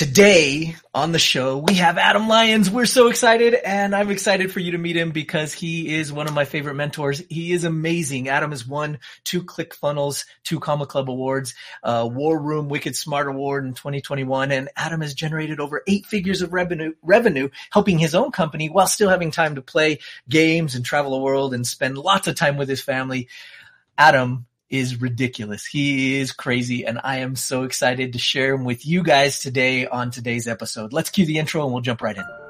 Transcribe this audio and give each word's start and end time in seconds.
Today 0.00 0.76
on 0.94 1.12
the 1.12 1.18
show, 1.18 1.58
we 1.58 1.74
have 1.74 1.98
Adam 1.98 2.26
Lyons. 2.26 2.70
We're 2.70 2.86
so 2.86 3.08
excited 3.08 3.52
and 3.52 3.94
I'm 3.94 4.10
excited 4.10 4.50
for 4.50 4.58
you 4.58 4.70
to 4.70 4.78
meet 4.78 4.96
him 4.96 5.10
because 5.10 5.52
he 5.52 5.94
is 5.94 6.10
one 6.10 6.26
of 6.26 6.32
my 6.32 6.46
favorite 6.46 6.76
mentors. 6.76 7.22
He 7.28 7.52
is 7.52 7.64
amazing. 7.64 8.30
Adam 8.30 8.52
has 8.52 8.66
won 8.66 8.98
two 9.24 9.42
ClickFunnels, 9.42 10.24
two 10.42 10.58
Comma 10.58 10.86
Club 10.86 11.10
awards, 11.10 11.54
uh, 11.82 12.08
War 12.10 12.40
Room 12.40 12.70
Wicked 12.70 12.96
Smart 12.96 13.28
Award 13.28 13.66
in 13.66 13.74
2021. 13.74 14.52
And 14.52 14.70
Adam 14.74 15.02
has 15.02 15.12
generated 15.12 15.60
over 15.60 15.82
eight 15.86 16.06
figures 16.06 16.40
of 16.40 16.54
revenue, 16.54 16.94
revenue 17.02 17.50
helping 17.70 17.98
his 17.98 18.14
own 18.14 18.32
company 18.32 18.70
while 18.70 18.86
still 18.86 19.10
having 19.10 19.30
time 19.30 19.56
to 19.56 19.60
play 19.60 19.98
games 20.30 20.76
and 20.76 20.82
travel 20.82 21.10
the 21.10 21.18
world 21.18 21.52
and 21.52 21.66
spend 21.66 21.98
lots 21.98 22.26
of 22.26 22.36
time 22.36 22.56
with 22.56 22.70
his 22.70 22.80
family. 22.80 23.28
Adam 23.98 24.46
is 24.70 25.00
ridiculous. 25.00 25.66
He 25.66 26.18
is 26.20 26.32
crazy 26.32 26.86
and 26.86 27.00
I 27.02 27.18
am 27.18 27.36
so 27.36 27.64
excited 27.64 28.12
to 28.12 28.18
share 28.18 28.54
him 28.54 28.64
with 28.64 28.86
you 28.86 29.02
guys 29.02 29.40
today 29.40 29.86
on 29.86 30.10
today's 30.10 30.46
episode. 30.46 30.92
Let's 30.92 31.10
cue 31.10 31.26
the 31.26 31.38
intro 31.38 31.64
and 31.64 31.72
we'll 31.72 31.82
jump 31.82 32.02
right 32.02 32.16
in. 32.16 32.49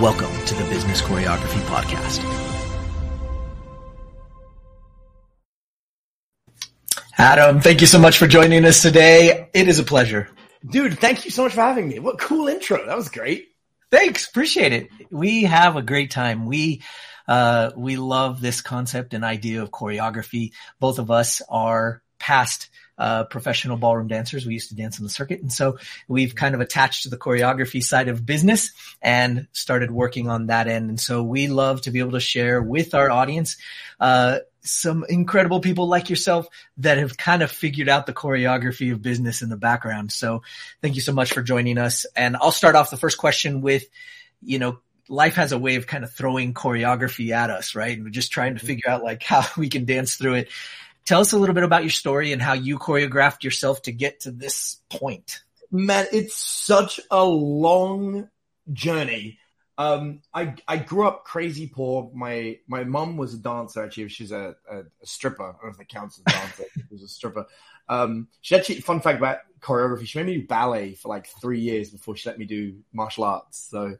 Welcome 0.00 0.32
to 0.46 0.54
the 0.54 0.64
Business 0.70 1.02
Choreography 1.02 1.60
Podcast. 1.66 2.24
Adam, 7.18 7.60
thank 7.60 7.82
you 7.82 7.86
so 7.86 7.98
much 7.98 8.16
for 8.16 8.26
joining 8.26 8.64
us 8.64 8.80
today. 8.80 9.50
It 9.52 9.68
is 9.68 9.78
a 9.78 9.82
pleasure. 9.82 10.30
Dude, 10.64 10.98
thank 10.98 11.26
you 11.26 11.30
so 11.30 11.42
much 11.42 11.52
for 11.52 11.60
having 11.60 11.86
me. 11.86 11.98
What 11.98 12.18
cool 12.18 12.48
intro. 12.48 12.86
That 12.86 12.96
was 12.96 13.10
great. 13.10 13.48
Thanks. 13.90 14.26
Appreciate 14.26 14.72
it. 14.72 14.88
We 15.10 15.42
have 15.42 15.76
a 15.76 15.82
great 15.82 16.10
time. 16.10 16.46
We, 16.46 16.80
uh, 17.28 17.72
we 17.76 17.96
love 17.96 18.40
this 18.40 18.62
concept 18.62 19.12
and 19.12 19.22
idea 19.22 19.62
of 19.62 19.70
choreography. 19.70 20.52
Both 20.78 20.98
of 20.98 21.10
us 21.10 21.42
are 21.46 22.02
past 22.18 22.70
uh, 23.00 23.24
professional 23.24 23.78
ballroom 23.78 24.08
dancers. 24.08 24.44
We 24.44 24.52
used 24.52 24.68
to 24.68 24.76
dance 24.76 25.00
on 25.00 25.04
the 25.04 25.10
circuit. 25.10 25.40
And 25.40 25.50
so 25.50 25.78
we've 26.06 26.34
kind 26.34 26.54
of 26.54 26.60
attached 26.60 27.04
to 27.04 27.08
the 27.08 27.16
choreography 27.16 27.82
side 27.82 28.08
of 28.08 28.26
business 28.26 28.72
and 29.00 29.48
started 29.52 29.90
working 29.90 30.28
on 30.28 30.48
that 30.48 30.68
end. 30.68 30.90
And 30.90 31.00
so 31.00 31.22
we 31.22 31.48
love 31.48 31.80
to 31.82 31.90
be 31.90 32.00
able 32.00 32.12
to 32.12 32.20
share 32.20 32.60
with 32.60 32.94
our 32.94 33.10
audience, 33.10 33.56
uh, 33.98 34.40
some 34.62 35.06
incredible 35.08 35.60
people 35.60 35.88
like 35.88 36.10
yourself 36.10 36.46
that 36.76 36.98
have 36.98 37.16
kind 37.16 37.42
of 37.42 37.50
figured 37.50 37.88
out 37.88 38.04
the 38.04 38.12
choreography 38.12 38.92
of 38.92 39.00
business 39.00 39.40
in 39.40 39.48
the 39.48 39.56
background. 39.56 40.12
So 40.12 40.42
thank 40.82 40.94
you 40.94 41.00
so 41.00 41.14
much 41.14 41.32
for 41.32 41.40
joining 41.40 41.78
us. 41.78 42.04
And 42.14 42.36
I'll 42.36 42.52
start 42.52 42.74
off 42.74 42.90
the 42.90 42.98
first 42.98 43.16
question 43.16 43.62
with, 43.62 43.84
you 44.42 44.58
know, 44.58 44.78
life 45.08 45.36
has 45.36 45.52
a 45.52 45.58
way 45.58 45.76
of 45.76 45.86
kind 45.86 46.04
of 46.04 46.12
throwing 46.12 46.52
choreography 46.52 47.30
at 47.30 47.48
us, 47.48 47.74
right? 47.74 47.96
And 47.96 48.04
we're 48.04 48.10
just 48.10 48.30
trying 48.30 48.56
to 48.56 48.64
figure 48.64 48.90
out 48.90 49.02
like 49.02 49.22
how 49.32 49.46
we 49.56 49.70
can 49.70 49.86
dance 49.86 50.16
through 50.16 50.34
it. 50.34 50.48
Tell 51.04 51.20
us 51.20 51.32
a 51.32 51.38
little 51.38 51.54
bit 51.54 51.64
about 51.64 51.82
your 51.82 51.90
story 51.90 52.32
and 52.32 52.40
how 52.40 52.52
you 52.52 52.78
choreographed 52.78 53.42
yourself 53.42 53.82
to 53.82 53.92
get 53.92 54.20
to 54.20 54.30
this 54.30 54.80
point. 54.88 55.42
Man, 55.70 56.06
it's 56.12 56.34
such 56.34 57.00
a 57.10 57.24
long 57.24 58.28
journey. 58.72 59.38
Um, 59.78 60.20
I 60.34 60.54
I 60.68 60.76
grew 60.76 61.06
up 61.06 61.24
crazy 61.24 61.66
poor. 61.66 62.10
My 62.12 62.58
my 62.66 62.84
mom 62.84 63.16
was 63.16 63.32
a 63.32 63.38
dancer. 63.38 63.82
Actually, 63.82 64.08
she's 64.08 64.30
a, 64.30 64.54
a, 64.70 64.80
a 64.80 65.06
stripper. 65.06 65.42
I 65.42 65.52
don't 65.52 65.64
know 65.64 65.70
if 65.70 65.78
that 65.78 65.88
counts 65.88 66.18
as 66.18 66.34
a 66.34 66.38
dancer. 66.38 66.64
she 66.74 66.82
was 66.90 67.02
a 67.02 67.08
stripper. 67.08 67.46
Um, 67.88 68.28
she 68.42 68.54
actually 68.56 68.80
fun 68.82 69.00
fact 69.00 69.18
about 69.18 69.38
choreography. 69.60 70.06
She 70.06 70.18
made 70.18 70.26
me 70.26 70.36
do 70.36 70.46
ballet 70.46 70.94
for 70.94 71.08
like 71.08 71.28
three 71.40 71.60
years 71.60 71.90
before 71.90 72.14
she 72.14 72.28
let 72.28 72.38
me 72.38 72.44
do 72.44 72.76
martial 72.92 73.24
arts. 73.24 73.68
So, 73.70 73.96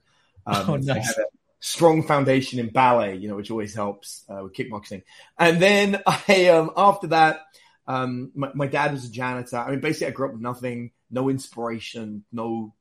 um, 0.47 0.71
oh, 0.71 0.77
nice. 0.77 1.15
So 1.15 1.25
strong 1.61 2.03
foundation 2.03 2.59
in 2.59 2.71
ballet, 2.71 3.17
you 3.17 3.29
know, 3.29 3.37
which 3.37 3.51
always 3.51 3.75
helps 3.75 4.25
uh, 4.29 4.43
with 4.43 4.55
kickboxing. 4.55 5.03
And 5.39 5.61
then 5.61 6.03
I, 6.07 6.49
um, 6.49 6.71
after 6.77 7.09
that, 7.09 7.43
um, 7.87 8.33
my, 8.35 8.51
my, 8.55 8.67
dad 8.67 8.93
was 8.93 9.05
a 9.05 9.11
janitor. 9.11 9.57
I 9.57 9.71
mean, 9.71 9.81
basically, 9.81 10.09
I 10.09 10.11
grew 10.11 10.27
up 10.27 10.33
with 10.33 10.43
nothing, 10.43 10.93
no 11.11 11.29
inspiration, 11.29 12.25
no 12.33 12.75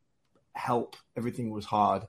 help. 0.53 0.95
Everything 1.17 1.49
was 1.51 1.65
hard. 1.65 2.03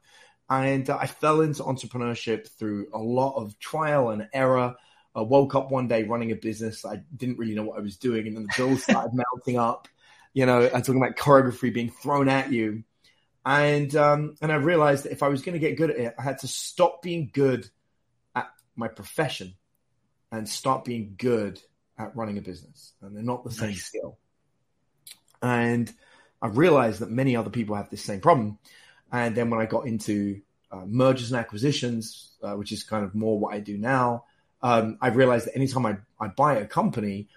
And 0.49 0.89
uh, 0.89 0.99
I 1.01 1.07
fell 1.07 1.41
into 1.41 1.63
entrepreneurship 1.63 2.49
through 2.49 2.89
a 2.93 2.99
lot 2.99 3.37
of 3.37 3.59
trial 3.59 4.11
and 4.11 4.29
error. 4.33 4.75
I 5.15 5.23
woke 5.23 5.55
up 5.55 5.71
one 5.71 5.89
day 5.89 6.05
running 6.05 6.31
a 6.31 6.37
business. 6.37 6.85
I 6.85 7.03
didn't 7.17 7.39
really 7.39 7.55
know 7.55 7.65
what 7.65 7.79
I 7.79 7.83
was 7.83 7.97
doing. 7.97 8.27
And 8.27 8.37
then 8.37 8.45
the 8.45 8.55
bills 8.57 8.83
started 8.83 9.13
mounting 9.35 9.59
up. 9.59 9.89
You 10.35 10.47
know, 10.47 10.63
I'm 10.63 10.83
talking 10.83 11.03
about 11.03 11.17
choreography 11.17 11.73
being 11.73 11.91
thrown 11.91 12.29
at 12.29 12.53
you 12.53 12.85
and 13.45 13.95
um, 13.97 14.37
and 14.43 14.53
I 14.53 14.57
realized 14.57 15.05
that 15.05 15.13
if 15.13 15.23
I 15.23 15.29
was 15.29 15.43
going 15.43 15.55
to 15.55 15.59
get 15.59 15.77
good 15.77 15.91
at 15.91 15.99
it, 15.99 16.15
I 16.19 16.23
had 16.23 16.39
to 16.39 16.49
stop 16.49 17.03
being 17.03 17.31
good 17.33 17.69
at 18.35 18.51
my 18.77 18.89
profession 18.89 19.55
and 20.31 20.49
start 20.49 20.85
being 20.85 21.15
good 21.17 21.61
at 21.99 22.15
running 22.15 22.39
a 22.39 22.43
business, 22.43 22.93
and 23.01 23.17
they're 23.17 23.23
not 23.23 23.45
the 23.45 23.51
same 23.51 23.71
nice. 23.71 23.85
skill. 23.85 24.19
And 25.43 25.91
I 26.43 26.49
realized 26.49 27.01
that 27.01 27.11
many 27.11 27.35
other 27.37 27.51
people 27.51 27.77
have 27.77 27.91
this 27.91 28.03
same 28.03 28.21
problem. 28.21 28.59
And 29.13 29.35
then 29.35 29.51
when 29.51 29.61
I 29.61 29.67
got 29.67 29.87
into 29.87 30.41
uh, 30.71 30.85
mergers 30.87 31.33
and 31.33 31.41
acquisitions, 31.41 32.33
uh, 32.43 32.53
which 32.53 32.73
is 32.73 32.85
kind 32.85 33.05
of 33.05 33.15
more 33.15 33.39
what 33.39 33.55
I 33.55 33.61
do 33.61 33.77
now, 33.77 34.25
um, 34.63 34.99
I 35.01 35.09
realized 35.09 35.47
that 35.47 35.57
anytime 35.57 35.87
I, 35.87 35.97
I 36.21 36.29
buy 36.29 36.57
a 36.57 36.67
company, 36.67 37.29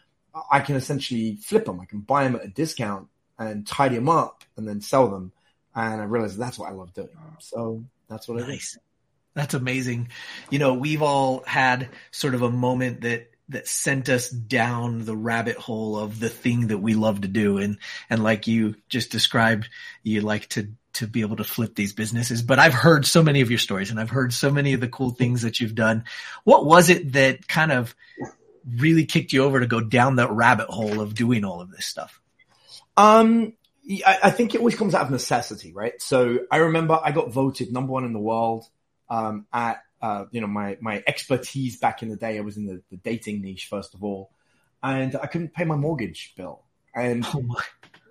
I 0.52 0.60
can 0.60 0.76
essentially 0.76 1.38
flip 1.38 1.66
them. 1.66 1.80
I 1.80 1.86
can 1.86 2.02
buy 2.02 2.24
them 2.24 2.36
at 2.36 2.44
a 2.44 2.50
discount 2.50 3.08
and 3.40 3.66
tidy 3.66 3.96
them 3.96 4.10
up 4.10 4.44
and 4.58 4.68
then 4.68 4.82
sell 4.82 5.08
them 5.08 5.32
and 5.76 6.02
I 6.02 6.06
realized 6.06 6.38
that's 6.38 6.58
what 6.60 6.70
I 6.70 6.74
love 6.74 6.94
doing. 6.94 7.10
So 7.40 7.84
that's 8.10 8.28
what 8.28 8.48
nice. 8.48 8.78
That's 9.34 9.54
amazing. 9.56 10.10
You 10.52 10.60
know, 10.60 10.74
we've 10.76 11.02
all 11.02 11.44
had 11.46 11.90
sort 12.12 12.36
of 12.36 12.44
a 12.44 12.52
moment 12.52 13.02
that 13.02 13.30
that 13.50 13.68
sent 13.68 14.10
us 14.10 14.30
down 14.30 15.06
the 15.06 15.16
rabbit 15.16 15.58
hole 15.58 15.98
of 15.98 16.20
the 16.20 16.30
thing 16.30 16.68
that 16.68 16.78
we 16.78 16.94
love 16.94 17.22
to 17.22 17.28
do 17.28 17.58
and 17.58 17.78
and 18.10 18.24
like 18.24 18.48
you 18.48 18.76
just 18.88 19.12
described 19.12 19.70
you 20.02 20.22
like 20.22 20.48
to 20.50 20.70
to 20.94 21.08
be 21.08 21.22
able 21.22 21.36
to 21.36 21.44
flip 21.44 21.76
these 21.76 21.92
businesses 21.92 22.42
but 22.42 22.58
I've 22.58 22.74
heard 22.74 23.06
so 23.06 23.22
many 23.22 23.42
of 23.42 23.50
your 23.50 23.60
stories 23.60 23.92
and 23.92 24.00
I've 24.00 24.10
heard 24.10 24.34
so 24.34 24.50
many 24.50 24.74
of 24.74 24.80
the 24.80 24.88
cool 24.88 25.10
things 25.10 25.42
that 25.42 25.60
you've 25.60 25.76
done 25.76 26.06
what 26.46 26.66
was 26.66 26.90
it 26.90 27.14
that 27.14 27.48
kind 27.48 27.72
of 27.72 27.94
really 28.78 29.06
kicked 29.06 29.34
you 29.34 29.44
over 29.44 29.60
to 29.60 29.68
go 29.68 29.82
down 29.82 30.16
that 30.16 30.32
rabbit 30.32 30.70
hole 30.70 31.02
of 31.02 31.14
doing 31.14 31.44
all 31.44 31.60
of 31.60 31.70
this 31.70 31.86
stuff 31.86 32.22
um 32.96 33.54
I, 34.06 34.32
think 34.32 34.56
it 34.56 34.60
always 34.60 34.76
comes 34.76 34.96
out 34.96 35.02
of 35.02 35.12
necessity, 35.12 35.74
right? 35.74 36.02
So 36.02 36.40
I 36.50 36.58
remember 36.58 37.00
I 37.04 37.12
got 37.12 37.32
voted 37.32 37.72
number 37.74 37.92
one 37.92 38.06
in 38.06 38.14
the 38.14 38.20
world 38.20 38.66
um, 39.10 39.46
at 39.52 39.84
uh, 40.02 40.26
you 40.32 40.42
know 40.42 40.48
my 40.48 40.78
my 40.82 41.04
expertise 41.06 41.78
back 41.78 42.02
in 42.02 42.10
the 42.10 42.16
day. 42.16 42.38
I 42.38 42.42
was 42.42 42.58
in 42.58 42.66
the, 42.66 42.82
the, 42.90 42.98
dating 42.98 43.42
niche 43.42 43.68
first 43.70 43.94
of 43.94 44.04
all, 44.04 44.32
and 44.82 45.16
I 45.16 45.28
couldn't 45.28 45.54
pay 45.54 45.66
my 45.66 45.76
mortgage 45.76 46.34
bill, 46.38 46.64
and 46.96 47.26
oh 47.34 47.62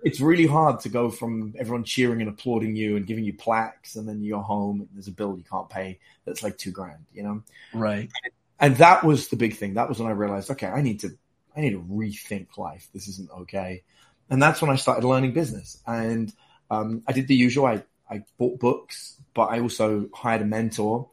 it's 0.03 0.19
really 0.19 0.45
hard 0.45 0.81
to 0.81 0.89
go 0.89 1.09
from 1.09 1.55
everyone 1.57 1.85
cheering 1.85 2.19
and 2.19 2.29
applauding 2.29 2.75
you 2.75 2.97
and 2.97 3.07
giving 3.07 3.23
you 3.23 3.33
plaques, 3.33 3.95
and 3.95 4.07
then 4.07 4.21
you're 4.21 4.41
home 4.41 4.81
and 4.81 4.89
there's 4.93 5.07
a 5.07 5.11
bill 5.11 5.37
you 5.37 5.43
can't 5.49 5.69
pay 5.69 5.99
that's 6.25 6.43
like 6.43 6.57
two 6.57 6.71
grand, 6.71 7.05
you 7.13 7.23
know? 7.23 7.41
Right. 7.73 8.09
And, 8.23 8.33
and 8.59 8.77
that 8.77 9.03
was 9.03 9.29
the 9.29 9.37
big 9.37 9.55
thing. 9.55 9.75
That 9.75 9.87
was 9.87 9.99
when 9.99 10.09
I 10.09 10.13
realized, 10.13 10.51
okay, 10.51 10.67
I 10.67 10.81
need 10.81 10.99
to 11.01 11.17
I 11.55 11.61
need 11.61 11.71
to 11.71 11.79
rethink 11.81 12.57
life. 12.57 12.89
This 12.93 13.07
isn't 13.07 13.29
okay. 13.31 13.83
And 14.29 14.41
that's 14.41 14.61
when 14.61 14.71
I 14.71 14.75
started 14.75 15.05
learning 15.05 15.33
business. 15.33 15.81
And 15.85 16.33
um, 16.69 17.03
I 17.07 17.11
did 17.11 17.27
the 17.27 17.35
usual. 17.35 17.65
I, 17.65 17.83
I 18.09 18.23
bought 18.37 18.59
books, 18.59 19.17
but 19.33 19.45
I 19.45 19.59
also 19.59 20.09
hired 20.13 20.41
a 20.41 20.45
mentor. 20.45 21.09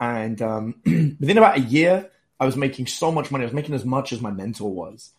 And 0.00 0.40
um, 0.42 0.74
within 0.84 1.38
about 1.38 1.58
a 1.58 1.60
year, 1.60 2.10
I 2.40 2.46
was 2.46 2.56
making 2.56 2.86
so 2.86 3.12
much 3.12 3.30
money. 3.30 3.44
I 3.44 3.46
was 3.46 3.54
making 3.54 3.74
as 3.74 3.84
much 3.84 4.12
as 4.12 4.20
my 4.20 4.30
mentor 4.30 4.72
was. 4.72 5.12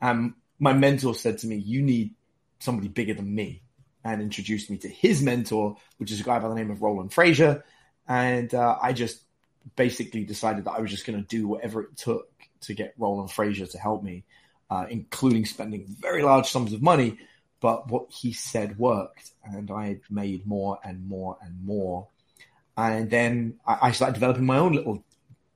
And 0.00 0.34
my 0.58 0.72
mentor 0.72 1.14
said 1.14 1.38
to 1.38 1.46
me, 1.46 1.56
You 1.56 1.82
need 1.82 2.14
somebody 2.58 2.88
bigger 2.88 3.14
than 3.14 3.34
me. 3.34 3.62
And 4.06 4.20
introduced 4.20 4.68
me 4.68 4.76
to 4.78 4.88
his 4.88 5.22
mentor, 5.22 5.76
which 5.96 6.12
is 6.12 6.20
a 6.20 6.24
guy 6.24 6.38
by 6.38 6.48
the 6.48 6.54
name 6.54 6.70
of 6.70 6.82
Roland 6.82 7.10
Frasier. 7.10 7.62
And 8.06 8.52
uh, 8.54 8.76
I 8.82 8.92
just 8.92 9.22
basically 9.76 10.24
decided 10.24 10.64
that 10.64 10.72
I 10.72 10.80
was 10.80 10.90
just 10.90 11.06
going 11.06 11.18
to 11.18 11.26
do 11.26 11.48
whatever 11.48 11.82
it 11.82 11.96
took 11.96 12.28
to 12.62 12.74
get 12.74 12.94
Roland 12.98 13.30
Frasier 13.30 13.70
to 13.70 13.78
help 13.78 14.02
me 14.02 14.24
uh, 14.74 14.86
including 14.90 15.44
spending 15.44 15.86
very 16.00 16.22
large 16.22 16.50
sums 16.50 16.72
of 16.72 16.82
money. 16.82 17.18
But 17.60 17.88
what 17.88 18.10
he 18.10 18.32
said 18.32 18.78
worked, 18.78 19.30
and 19.44 19.70
I 19.70 20.00
made 20.10 20.46
more 20.46 20.78
and 20.84 21.08
more 21.08 21.38
and 21.40 21.64
more. 21.64 22.08
And 22.76 23.08
then 23.08 23.60
I, 23.66 23.78
I 23.82 23.90
started 23.92 24.14
developing 24.14 24.44
my 24.44 24.58
own 24.58 24.72
little 24.72 25.04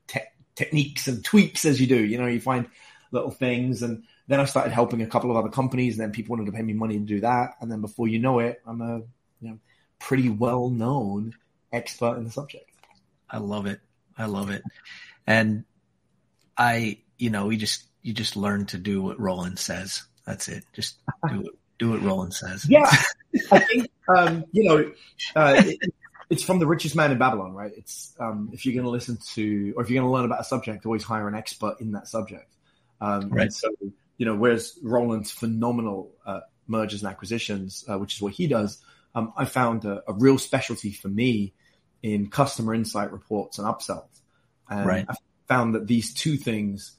te- 0.07 0.21
techniques 0.55 1.09
and 1.09 1.25
tweaks, 1.25 1.65
as 1.65 1.81
you 1.81 1.87
do. 1.87 2.03
You 2.03 2.17
know, 2.19 2.27
you 2.27 2.41
find 2.41 2.69
little 3.11 3.31
things, 3.31 3.83
and 3.83 4.05
then 4.29 4.41
I 4.41 4.45
started 4.45 4.73
helping 4.73 5.03
a 5.03 5.07
couple 5.07 5.31
of 5.31 5.37
other 5.37 5.51
companies. 5.51 5.95
And 5.95 6.05
then 6.05 6.13
people 6.13 6.37
wanted 6.37 6.47
to 6.47 6.57
pay 6.57 6.63
me 6.63 6.73
money 6.73 6.99
to 6.99 7.05
do 7.05 7.21
that, 7.21 7.57
and 7.61 7.71
then 7.71 7.81
before 7.81 8.09
you 8.09 8.21
know 8.21 8.39
it, 8.39 8.63
I'm 8.65 8.81
a 8.81 8.99
you 9.41 9.51
know 9.51 9.59
pretty 9.99 10.31
well 10.31 10.71
known 10.71 11.35
expert 11.73 12.17
in 12.17 12.25
the 12.25 12.31
subject. 12.31 12.71
I 13.29 13.39
love 13.39 13.67
it. 13.67 13.81
I 14.17 14.27
love 14.27 14.51
it. 14.51 14.63
And 15.27 15.65
I, 16.57 16.99
you 17.19 17.31
know, 17.31 17.47
we 17.47 17.57
just, 17.57 17.85
you 18.03 18.13
just 18.13 18.37
learn 18.37 18.67
to 18.67 18.79
do 18.79 19.03
what 19.03 19.19
Roland 19.21 19.59
says. 19.59 20.03
That's 20.25 20.49
it. 20.49 20.65
Just 20.73 20.99
do 21.29 21.41
it. 21.41 21.53
Do 21.79 21.91
what 21.91 22.03
Roland 22.03 22.35
says. 22.35 22.69
Yeah. 22.69 22.91
I 23.53 23.59
think, 23.61 23.91
um, 24.09 24.45
you 24.53 24.65
know, 24.65 24.93
uh, 25.37 25.63
it, 25.65 25.79
it's 26.31 26.43
from 26.43 26.59
the 26.59 26.67
richest 26.67 26.97
man 26.97 27.13
in 27.13 27.19
Babylon, 27.19 27.53
right? 27.53 27.73
It's, 27.77 28.15
um, 28.19 28.51
if 28.53 28.67
you're 28.67 28.75
going 28.75 28.85
to 28.85 28.91
listen 28.91 29.19
to, 29.35 29.75
or 29.77 29.83
if 29.83 29.91
you're 29.91 30.01
going 30.01 30.11
to 30.11 30.15
learn 30.15 30.25
about 30.25 30.41
a 30.41 30.45
subject, 30.45 30.87
always 30.87 31.05
hire 31.05 31.29
an 31.29 31.35
expert 31.35 31.81
in 31.81 31.93
that 31.93 32.09
subject. 32.09 32.53
Um, 33.01 33.31
right. 33.31 33.53
So, 33.53 33.69
you 34.17 34.27
know, 34.27 34.35
whereas 34.35 34.79
Roland's 34.83 35.31
phenomenal, 35.31 36.13
uh, 36.27 36.41
mergers 36.67 37.03
and 37.03 37.11
acquisitions, 37.11 37.85
uh, 37.89 37.99
which 37.99 38.17
is 38.17 38.23
what 38.23 38.33
he 38.33 38.47
does, 38.47 38.83
um, 39.15 39.33
I 39.37 39.47
found 39.47 39.85
a, 39.85 40.03
a, 40.07 40.13
real 40.13 40.39
specialty 40.39 40.93
for 40.93 41.09
me 41.09 41.55
in 42.03 42.29
customer 42.29 42.75
insight 42.75 43.11
reports 43.11 43.59
and 43.59 43.67
upsells. 43.67 44.09
And 44.69 44.87
right. 44.87 45.07
I 45.09 45.15
found 45.47 45.75
that 45.75 45.87
these 45.87 46.13
two 46.13 46.37
things 46.37 46.93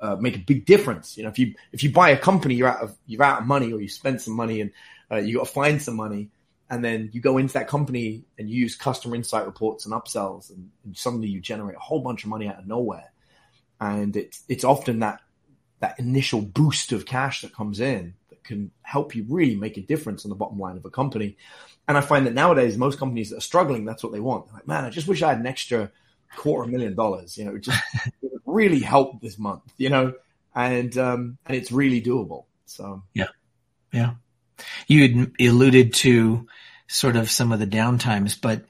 uh, 0.00 0.16
make 0.16 0.36
a 0.36 0.40
big 0.40 0.66
difference. 0.66 1.16
You 1.16 1.24
know, 1.24 1.30
if 1.30 1.38
you 1.38 1.54
if 1.72 1.82
you 1.82 1.90
buy 1.90 2.10
a 2.10 2.18
company, 2.18 2.54
you're 2.54 2.68
out 2.68 2.82
of 2.82 2.96
you're 3.06 3.22
out 3.22 3.40
of 3.40 3.46
money, 3.46 3.72
or 3.72 3.80
you 3.80 3.88
spend 3.88 4.20
some 4.20 4.34
money 4.34 4.60
and 4.60 4.72
uh, 5.10 5.16
you 5.16 5.38
got 5.38 5.46
to 5.46 5.52
find 5.52 5.80
some 5.80 5.96
money, 5.96 6.30
and 6.68 6.84
then 6.84 7.10
you 7.12 7.20
go 7.20 7.38
into 7.38 7.54
that 7.54 7.68
company 7.68 8.24
and 8.38 8.50
you 8.50 8.60
use 8.60 8.74
customer 8.76 9.14
insight 9.14 9.46
reports 9.46 9.86
and 9.86 9.94
upsells, 9.94 10.50
and, 10.50 10.70
and 10.84 10.96
suddenly 10.96 11.28
you 11.28 11.40
generate 11.40 11.76
a 11.76 11.80
whole 11.80 12.00
bunch 12.00 12.24
of 12.24 12.30
money 12.30 12.48
out 12.48 12.58
of 12.58 12.66
nowhere. 12.66 13.12
And 13.80 14.16
it's 14.16 14.42
it's 14.48 14.64
often 14.64 15.00
that 15.00 15.20
that 15.80 15.98
initial 15.98 16.40
boost 16.40 16.92
of 16.92 17.06
cash 17.06 17.42
that 17.42 17.54
comes 17.54 17.80
in 17.80 18.14
that 18.30 18.42
can 18.44 18.70
help 18.82 19.14
you 19.14 19.24
really 19.28 19.54
make 19.56 19.76
a 19.76 19.82
difference 19.82 20.24
on 20.24 20.30
the 20.30 20.36
bottom 20.36 20.58
line 20.58 20.76
of 20.76 20.84
a 20.84 20.90
company. 20.90 21.36
And 21.88 21.96
I 21.96 22.00
find 22.00 22.26
that 22.26 22.34
nowadays 22.34 22.76
most 22.76 22.98
companies 22.98 23.30
that 23.30 23.36
are 23.36 23.40
struggling, 23.42 23.84
that's 23.84 24.02
what 24.02 24.12
they 24.12 24.20
want. 24.20 24.46
They're 24.46 24.54
like, 24.54 24.66
man, 24.66 24.84
I 24.84 24.90
just 24.90 25.06
wish 25.06 25.22
I 25.22 25.28
had 25.30 25.38
an 25.38 25.46
extra 25.46 25.90
quarter 26.36 26.70
million 26.70 26.94
dollars. 26.94 27.36
You 27.38 27.44
know, 27.44 27.58
just 27.58 27.80
really 28.56 28.80
help 28.80 29.20
this 29.20 29.38
month. 29.38 29.62
You 29.76 29.90
know, 29.90 30.14
and 30.54 30.96
um, 30.96 31.38
and 31.46 31.56
it's 31.56 31.70
really 31.70 32.00
doable. 32.00 32.44
So 32.64 33.02
yeah, 33.14 33.28
yeah. 33.92 34.14
You 34.86 35.02
had 35.02 35.32
alluded 35.38 35.92
to 35.94 36.46
sort 36.88 37.16
of 37.16 37.30
some 37.30 37.52
of 37.52 37.60
the 37.60 37.66
downtimes, 37.66 38.40
but 38.40 38.64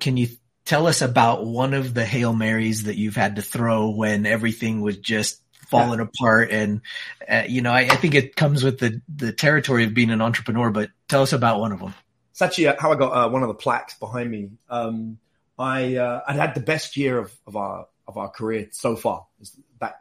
can 0.00 0.16
you 0.16 0.28
tell 0.64 0.86
us 0.86 1.02
about 1.02 1.44
one 1.44 1.74
of 1.74 1.92
the 1.92 2.04
hail 2.04 2.32
marys 2.32 2.84
that 2.84 2.96
you've 2.96 3.16
had 3.16 3.36
to 3.36 3.42
throw 3.42 3.90
when 3.90 4.26
everything 4.26 4.80
was 4.80 4.96
just 4.96 5.40
falling 5.68 5.98
yeah. 5.98 6.06
apart? 6.06 6.50
And 6.50 6.80
uh, 7.28 7.44
you 7.46 7.60
know, 7.60 7.72
I, 7.72 7.80
I 7.80 7.96
think 7.96 8.14
it 8.14 8.34
comes 8.34 8.64
with 8.64 8.78
the 8.78 9.02
the 9.14 9.32
territory 9.32 9.84
of 9.84 9.94
being 9.94 10.10
an 10.10 10.22
entrepreneur. 10.22 10.70
But 10.70 10.90
tell 11.08 11.22
us 11.22 11.32
about 11.32 11.60
one 11.60 11.72
of 11.72 11.80
them. 11.80 11.94
It's 12.30 12.42
actually 12.42 12.66
how 12.78 12.92
I 12.92 12.96
got 12.96 13.12
uh, 13.12 13.28
one 13.28 13.42
of 13.42 13.48
the 13.48 13.54
plaques 13.54 13.94
behind 13.98 14.30
me. 14.30 14.50
Um, 14.70 15.18
I 15.58 15.96
uh, 15.96 16.22
I 16.26 16.32
had 16.34 16.54
the 16.54 16.60
best 16.60 16.96
year 16.96 17.18
of, 17.18 17.34
of 17.46 17.56
our 17.56 17.88
of 18.08 18.16
our 18.16 18.30
career 18.30 18.68
so 18.72 18.96
far. 18.96 19.26
It's 19.40 19.50
back 19.78 19.96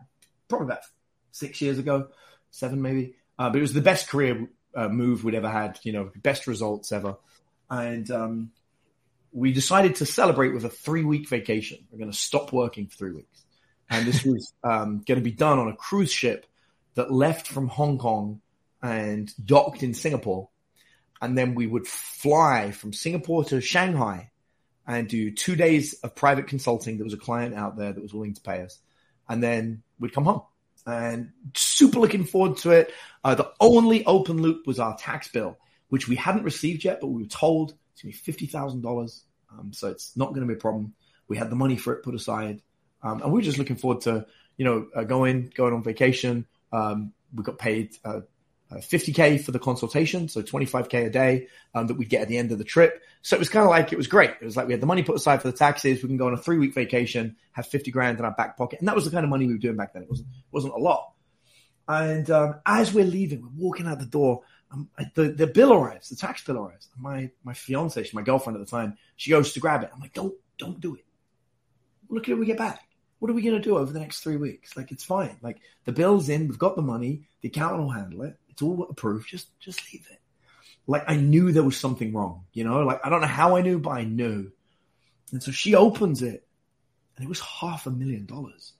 probably 0.48 0.66
about 0.68 0.80
six 1.32 1.62
years 1.62 1.78
ago, 1.78 2.08
seven 2.50 2.82
maybe. 2.82 3.16
Uh, 3.38 3.50
but 3.50 3.58
it 3.58 3.62
was 3.62 3.74
the 3.74 3.82
best 3.82 4.08
career 4.08 4.48
uh, 4.76 4.88
move 4.88 5.24
we'd 5.24 5.36
ever 5.36 5.50
had. 5.50 5.78
You 5.84 5.92
know, 5.92 6.12
best 6.16 6.48
results 6.48 6.92
ever. 6.92 7.18
And 7.70 8.10
um, 8.10 8.52
we 9.32 9.52
decided 9.52 9.96
to 9.96 10.06
celebrate 10.06 10.54
with 10.54 10.66
a 10.66 10.70
three 10.70 11.04
week 11.04 11.28
vacation. 11.30 11.86
We're 11.92 12.00
going 12.00 12.12
to 12.12 12.18
stop 12.18 12.54
working 12.54 12.88
for 12.88 12.96
three 12.96 13.12
weeks, 13.12 13.44
and 13.90 14.08
this 14.08 14.24
was 14.24 14.54
um, 14.64 15.04
going 15.06 15.20
to 15.20 15.24
be 15.24 15.32
done 15.32 15.60
on 15.60 15.68
a 15.68 15.76
cruise 15.76 16.12
ship 16.12 16.46
that 16.96 17.12
left 17.12 17.48
from 17.48 17.68
Hong 17.68 17.98
Kong 18.00 18.42
and 18.82 19.32
docked 19.46 19.84
in 19.84 19.94
Singapore, 19.94 20.50
and 21.22 21.38
then 21.38 21.56
we 21.56 21.68
would 21.68 21.86
fly 21.86 22.72
from 22.72 22.94
Singapore 22.94 23.44
to 23.46 23.60
Shanghai 23.60 24.32
and 24.88 25.08
do 25.08 25.32
two 25.32 25.56
days 25.56 25.94
of 26.02 26.16
private 26.16 26.48
consulting. 26.48 26.98
There 26.98 27.04
was 27.04 27.14
a 27.14 27.18
client 27.18 27.54
out 27.54 27.78
there 27.78 27.92
that 27.92 28.02
was 28.02 28.14
willing 28.14 28.34
to 28.34 28.42
pay 28.42 28.62
us. 28.62 28.80
And 29.28 29.44
then 29.44 29.84
we'd 30.00 30.14
come 30.14 30.24
home 30.24 30.44
and 30.86 31.32
super 31.54 32.00
looking 32.00 32.24
forward 32.24 32.58
to 32.60 32.72
it. 32.72 32.94
Uh, 33.24 33.36
the 33.36 33.52
only 33.60 34.06
open 34.06 34.42
loop 34.42 34.66
was 34.66 34.80
our 34.80 34.98
tax 34.98 35.28
bill, 35.28 35.58
which 35.90 36.08
we 36.08 36.16
hadn't 36.16 36.44
received 36.44 36.86
yet, 36.86 37.02
but 37.02 37.08
we 37.08 37.24
were 37.24 37.30
told 37.30 37.76
it's 37.92 38.02
going 38.02 38.14
to 38.14 38.34
be 38.42 38.48
$50,000. 38.48 39.22
Um, 39.52 39.74
so 39.74 39.90
it's 39.90 40.16
not 40.16 40.30
going 40.30 40.42
to 40.42 40.48
be 40.48 40.54
a 40.54 40.62
problem. 40.62 40.94
We 41.28 41.36
had 41.38 41.50
the 41.50 41.56
money 41.58 41.76
for 41.76 41.94
it 41.94 42.04
put 42.04 42.16
aside. 42.16 42.62
Um, 43.04 43.22
and 43.22 43.34
we 43.34 43.42
are 43.42 43.44
just 43.44 43.58
looking 43.58 43.76
forward 43.76 44.02
to, 44.02 44.26
you 44.56 44.64
know, 44.64 44.88
uh, 44.96 45.04
going, 45.04 45.52
going 45.54 45.74
on 45.74 45.84
vacation. 45.84 46.46
Um, 46.72 47.12
we 47.36 47.44
got 47.44 47.58
paid, 47.58 47.98
uh, 48.06 48.22
uh, 48.72 48.76
50k 48.76 49.42
for 49.44 49.52
the 49.52 49.60
consultation, 49.60 50.28
so 50.28 50.42
25k 50.42 51.06
a 51.06 51.10
day 51.10 51.48
um, 51.74 51.88
that 51.88 51.96
we'd 51.96 52.10
get 52.10 52.22
at 52.22 52.28
the 52.28 52.38
end 52.38 52.52
of 52.52 52.58
the 52.58 52.64
trip. 52.64 53.02
So 53.22 53.36
it 53.36 53.40
was 53.40 53.50
kind 53.50 53.64
of 53.64 53.70
like 53.70 53.94
it 53.94 53.98
was 53.98 54.08
great. 54.08 54.32
It 54.42 54.46
was 54.46 54.58
like 54.58 54.68
we 54.68 54.74
had 54.74 54.82
the 54.82 54.88
money 54.88 55.04
put 55.04 55.16
aside 55.16 55.42
for 55.42 55.50
the 55.50 55.58
taxes. 55.58 56.02
We 56.02 56.10
can 56.10 56.18
go 56.18 56.28
on 56.28 56.34
a 56.34 56.38
three 56.38 56.58
week 56.58 56.74
vacation, 56.74 57.36
have 57.54 57.68
50 57.68 57.92
grand 57.92 58.20
in 58.20 58.26
our 58.26 58.34
back 58.34 58.58
pocket, 58.58 58.80
and 58.80 58.88
that 58.88 58.96
was 58.96 59.06
the 59.06 59.12
kind 59.12 59.24
of 59.24 59.30
money 59.30 59.48
we 59.48 59.54
were 59.54 59.60
doing 59.60 59.78
back 59.78 59.94
then. 59.94 60.04
It 60.04 60.10
wasn't 60.10 60.30
wasn't 60.52 60.74
a 60.74 60.78
lot. 60.78 61.14
And 61.88 62.30
um, 62.30 62.56
as 62.66 62.94
we're 62.94 63.06
leaving, 63.06 63.42
we're 63.42 63.66
walking 63.68 63.88
out 63.88 64.00
the 64.00 64.06
door. 64.06 64.42
Um, 64.72 64.90
the 65.16 65.30
the 65.30 65.48
bill 65.48 65.74
arrives, 65.74 66.10
the 66.10 66.16
tax 66.16 66.44
bill 66.44 66.58
arrives. 66.58 66.90
My 66.98 67.32
my 67.44 67.54
fiance, 67.54 68.04
she's 68.04 68.14
my 68.14 68.22
girlfriend 68.22 68.60
at 68.60 68.66
the 68.66 68.70
time, 68.70 68.98
she 69.16 69.32
goes 69.32 69.54
to 69.54 69.60
grab 69.60 69.84
it. 69.84 69.92
I'm 69.94 70.02
like, 70.02 70.14
don't 70.14 70.36
don't 70.58 70.80
do 70.82 70.96
it. 70.96 71.06
Look 72.10 72.24
at 72.24 72.32
it 72.32 72.36
we 72.40 72.46
get 72.46 72.58
back 72.58 72.88
what 73.20 73.32
are 73.32 73.34
we 73.34 73.42
going 73.42 73.56
to 73.56 73.62
do 73.62 73.78
over 73.78 73.92
the 73.92 74.00
next 74.00 74.20
three 74.20 74.38
weeks? 74.38 74.78
Like, 74.78 74.92
it's 74.92 75.04
fine. 75.04 75.38
Like, 75.42 75.58
the 75.86 75.92
bill's 75.92 76.30
in, 76.30 76.48
we've 76.48 76.60
got 76.60 76.76
the 76.76 76.82
money, 76.82 77.28
the 77.42 77.50
accountant 77.50 77.84
will 77.84 77.90
handle 77.90 78.24
it. 78.24 78.38
It's 78.58 78.64
all 78.64 78.88
approved. 78.90 79.30
Just, 79.30 79.48
just 79.60 79.94
leave 79.94 80.08
it. 80.10 80.20
Like, 80.88 81.04
I 81.08 81.16
knew 81.16 81.52
there 81.52 81.62
was 81.62 81.80
something 81.80 82.12
wrong, 82.12 82.46
you 82.54 82.64
know, 82.64 82.82
like, 82.82 83.00
I 83.06 83.10
don't 83.10 83.22
know 83.22 83.28
how 83.28 83.56
I 83.56 83.62
knew, 83.62 83.78
but 83.78 83.92
I 83.92 84.04
knew. 84.04 84.52
And 85.32 85.44
so 85.44 85.52
she 85.52 85.76
opens 85.76 86.24
it 86.24 86.48
and 87.16 87.24
it 87.24 87.30
was 87.30 87.40
half 87.40 87.86
a 87.86 87.92
million 87.92 88.26
dollars. 88.26 88.74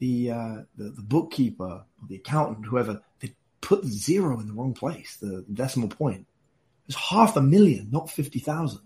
The, 0.00 0.32
uh, 0.32 0.56
the, 0.76 0.90
the 0.90 1.02
bookkeeper 1.02 1.62
or 1.62 2.08
the 2.08 2.16
accountant, 2.16 2.66
whoever, 2.66 3.02
they 3.20 3.34
put 3.60 3.84
zero 3.84 4.40
in 4.40 4.48
the 4.48 4.52
wrong 4.52 4.74
place, 4.74 5.16
the 5.20 5.44
decimal 5.52 5.88
point. 5.88 6.22
It 6.22 6.86
was 6.88 6.96
half 6.96 7.36
a 7.36 7.42
million, 7.42 7.88
not 7.92 8.10
50,000. 8.10 8.80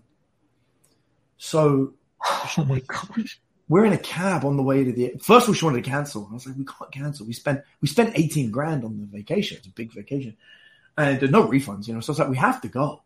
So, 1.39 1.95
oh 2.59 2.67
my 2.69 2.81
gosh 2.81 3.41
we're 3.69 3.85
in 3.85 3.93
a 3.93 3.99
cab 3.99 4.45
on 4.45 4.57
the 4.57 4.63
way 4.63 4.85
to 4.85 4.93
the 4.93 5.15
first 5.21 5.45
of 5.45 5.51
all 5.51 5.55
she 5.55 5.65
wanted 5.65 5.85
to 5.85 5.91
cancel. 5.91 6.29
I 6.31 6.35
was 6.35 6.47
like, 6.47 6.57
we 6.57 6.65
can't 6.65 6.93
cancel. 6.93 7.27
We 7.27 7.33
spent 7.33 7.63
we 7.81 7.89
spent 7.89 8.19
18 8.19 8.51
grand 8.51 8.85
on 8.85 9.01
the 9.01 9.07
vacation. 9.07 9.59
It's 9.59 9.67
a 9.67 9.71
big 9.71 9.93
vacation. 9.93 10.37
And 10.97 11.19
there's 11.19 11.33
no 11.33 11.49
refunds, 11.49 11.89
you 11.89 11.95
know. 11.95 12.01
So 12.01 12.13
it's 12.13 12.21
like 12.21 12.29
we 12.29 12.37
have 12.37 12.61
to 12.63 12.69
go. 12.69 13.03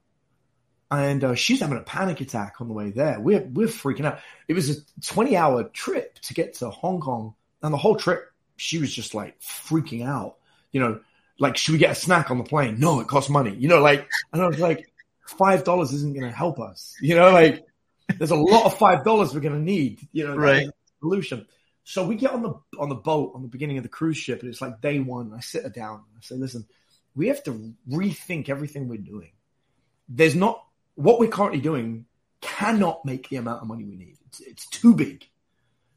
And 0.91 1.23
uh, 1.23 1.35
she's 1.35 1.61
having 1.61 1.79
a 1.79 1.83
panic 1.83 2.21
attack 2.21 2.61
on 2.61 2.69
the 2.69 2.75
way 2.75 2.91
there. 2.91 3.21
We're 3.21 3.43
we're 3.53 3.69
freaking 3.69 4.07
out. 4.07 4.21
It 4.49 4.55
was 4.55 4.71
a 4.71 4.81
20 5.03 5.37
hour 5.37 5.65
trip 5.65 6.19
to 6.21 6.35
get 6.35 6.55
to 6.55 6.71
Hong 6.71 7.01
Kong, 7.01 7.35
and 7.63 7.73
the 7.73 7.79
whole 7.79 7.97
trip 7.97 8.33
she 8.57 8.79
was 8.79 8.93
just 8.93 9.15
like 9.15 9.41
freaking 9.41 10.05
out. 10.05 10.37
You 10.73 10.81
know, 10.81 11.01
like 11.39 11.57
should 11.57 11.73
we 11.73 11.79
get 11.79 11.93
a 11.93 11.95
snack 11.95 12.31
on 12.31 12.39
the 12.39 12.45
plane? 12.45 12.81
No, 12.81 13.01
it 13.01 13.07
costs 13.07 13.31
money. 13.31 13.55
You 13.55 13.69
know, 13.69 13.81
like 13.81 14.09
and 14.33 14.43
I 14.43 14.49
was 14.49 14.59
like, 14.59 14.91
five 15.27 15.63
dollars 15.63 15.93
isn't 15.93 16.15
going 16.15 16.29
to 16.29 16.37
help 16.37 16.59
us. 16.59 16.97
You 17.01 17.15
know, 17.15 17.31
like 17.31 17.65
there's 18.17 18.31
a 18.31 18.37
lot 18.37 18.65
of 18.65 18.79
five 18.79 19.05
dollars 19.05 19.35
we're 19.35 19.41
going 19.41 19.55
to 19.55 19.61
need, 19.61 20.07
you 20.13 20.27
know, 20.27 20.37
right? 20.37 20.69
Solution. 21.01 21.47
So 21.85 22.07
we 22.07 22.17
get 22.17 22.33
on 22.33 22.43
the 22.43 22.55
on 22.79 22.89
the 22.89 22.95
boat 22.95 23.33
on 23.35 23.43
the 23.43 23.49
beginning 23.49 23.79
of 23.79 23.83
the 23.83 23.89
cruise 23.89 24.17
ship, 24.17 24.41
and 24.41 24.51
it's 24.51 24.61
like 24.61 24.81
day 24.81 24.99
one. 25.01 25.33
I 25.35 25.41
sit 25.41 25.63
her 25.63 25.71
down. 25.71 25.95
And 25.95 26.19
I 26.19 26.21
say, 26.21 26.35
"Listen, 26.37 26.67
we 27.15 27.29
have 27.29 27.43
to 27.45 27.75
rethink 27.91 28.49
everything 28.49 28.89
we're 28.89 28.99
doing. 28.99 29.33
There's 30.09 30.35
not 30.35 30.65
what 30.95 31.19
we're 31.21 31.31
currently 31.31 31.61
doing 31.61 32.07
cannot 32.41 33.05
make 33.05 33.29
the 33.29 33.37
amount 33.37 33.63
of 33.63 33.69
money 33.69 33.85
we 33.85 33.97
need. 33.97 34.17
It's, 34.27 34.41
it's 34.41 34.67
too 34.69 34.95
big." 34.95 35.27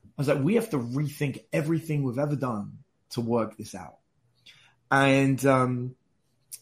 I 0.05 0.09
was 0.17 0.27
like, 0.27 0.43
"We 0.43 0.55
have 0.55 0.69
to 0.71 0.77
rethink 0.77 1.43
everything 1.51 2.03
we've 2.03 2.19
ever 2.19 2.35
done 2.35 2.79
to 3.11 3.21
work 3.21 3.57
this 3.57 3.75
out." 3.75 3.97
And 4.89 5.43
um, 5.45 5.95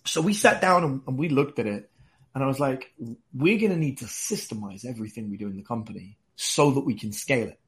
so 0.06 0.22
we 0.22 0.34
sat 0.34 0.62
down 0.62 0.84
and, 0.84 1.01
and 1.08 1.18
we 1.18 1.29
looked 1.29 1.60
at 1.60 1.68
it, 1.68 1.89
and 2.33 2.43
I 2.43 2.48
was 2.48 2.59
like, 2.59 2.93
we're 3.33 3.57
going 3.59 3.71
to 3.71 3.77
need 3.77 4.00
to 4.00 4.05
systemize 4.05 4.86
everything 4.86 5.29
we 5.29 5.38
do 5.38 5.48
in 5.48 5.55
the 5.55 5.63
company 5.63 6.17
so 6.36 6.71
that 6.71 6.86
we 6.86 6.93
can 6.93 7.12
scale 7.12 7.48
it. 7.48 7.59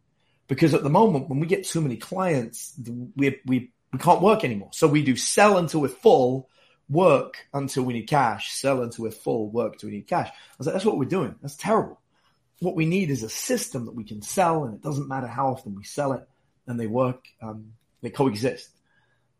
Because 0.47 0.73
at 0.73 0.83
the 0.83 0.89
moment, 0.89 1.29
when 1.29 1.39
we 1.39 1.47
get 1.47 1.65
too 1.65 1.81
many 1.81 1.97
clients, 1.97 2.73
we, 3.15 3.39
we, 3.45 3.71
we 3.91 3.99
can't 3.99 4.21
work 4.21 4.43
anymore. 4.43 4.69
So 4.73 4.87
we 4.87 5.03
do 5.03 5.15
sell 5.15 5.57
until 5.57 5.81
we're 5.81 5.87
full, 5.87 6.49
work 6.89 7.37
until 7.53 7.83
we 7.83 7.93
need 7.93 8.07
cash, 8.07 8.51
sell 8.51 8.83
until 8.83 9.05
we're 9.05 9.11
full, 9.11 9.49
work 9.49 9.73
until 9.73 9.89
we 9.89 9.95
need 9.95 10.07
cash. 10.07 10.27
I 10.27 10.55
was 10.57 10.67
like, 10.67 10.73
that's 10.73 10.85
what 10.85 10.97
we're 10.97 11.05
doing. 11.05 11.35
That's 11.41 11.55
terrible. 11.55 11.99
What 12.59 12.75
we 12.75 12.85
need 12.85 13.09
is 13.09 13.23
a 13.23 13.29
system 13.29 13.85
that 13.85 13.95
we 13.95 14.03
can 14.03 14.21
sell, 14.21 14.65
and 14.65 14.75
it 14.75 14.81
doesn't 14.81 15.07
matter 15.07 15.27
how 15.27 15.47
often 15.47 15.73
we 15.73 15.83
sell 15.83 16.13
it, 16.13 16.27
and 16.67 16.79
they 16.79 16.87
work, 16.87 17.25
um, 17.41 17.73
they 18.01 18.11
coexist. 18.11 18.69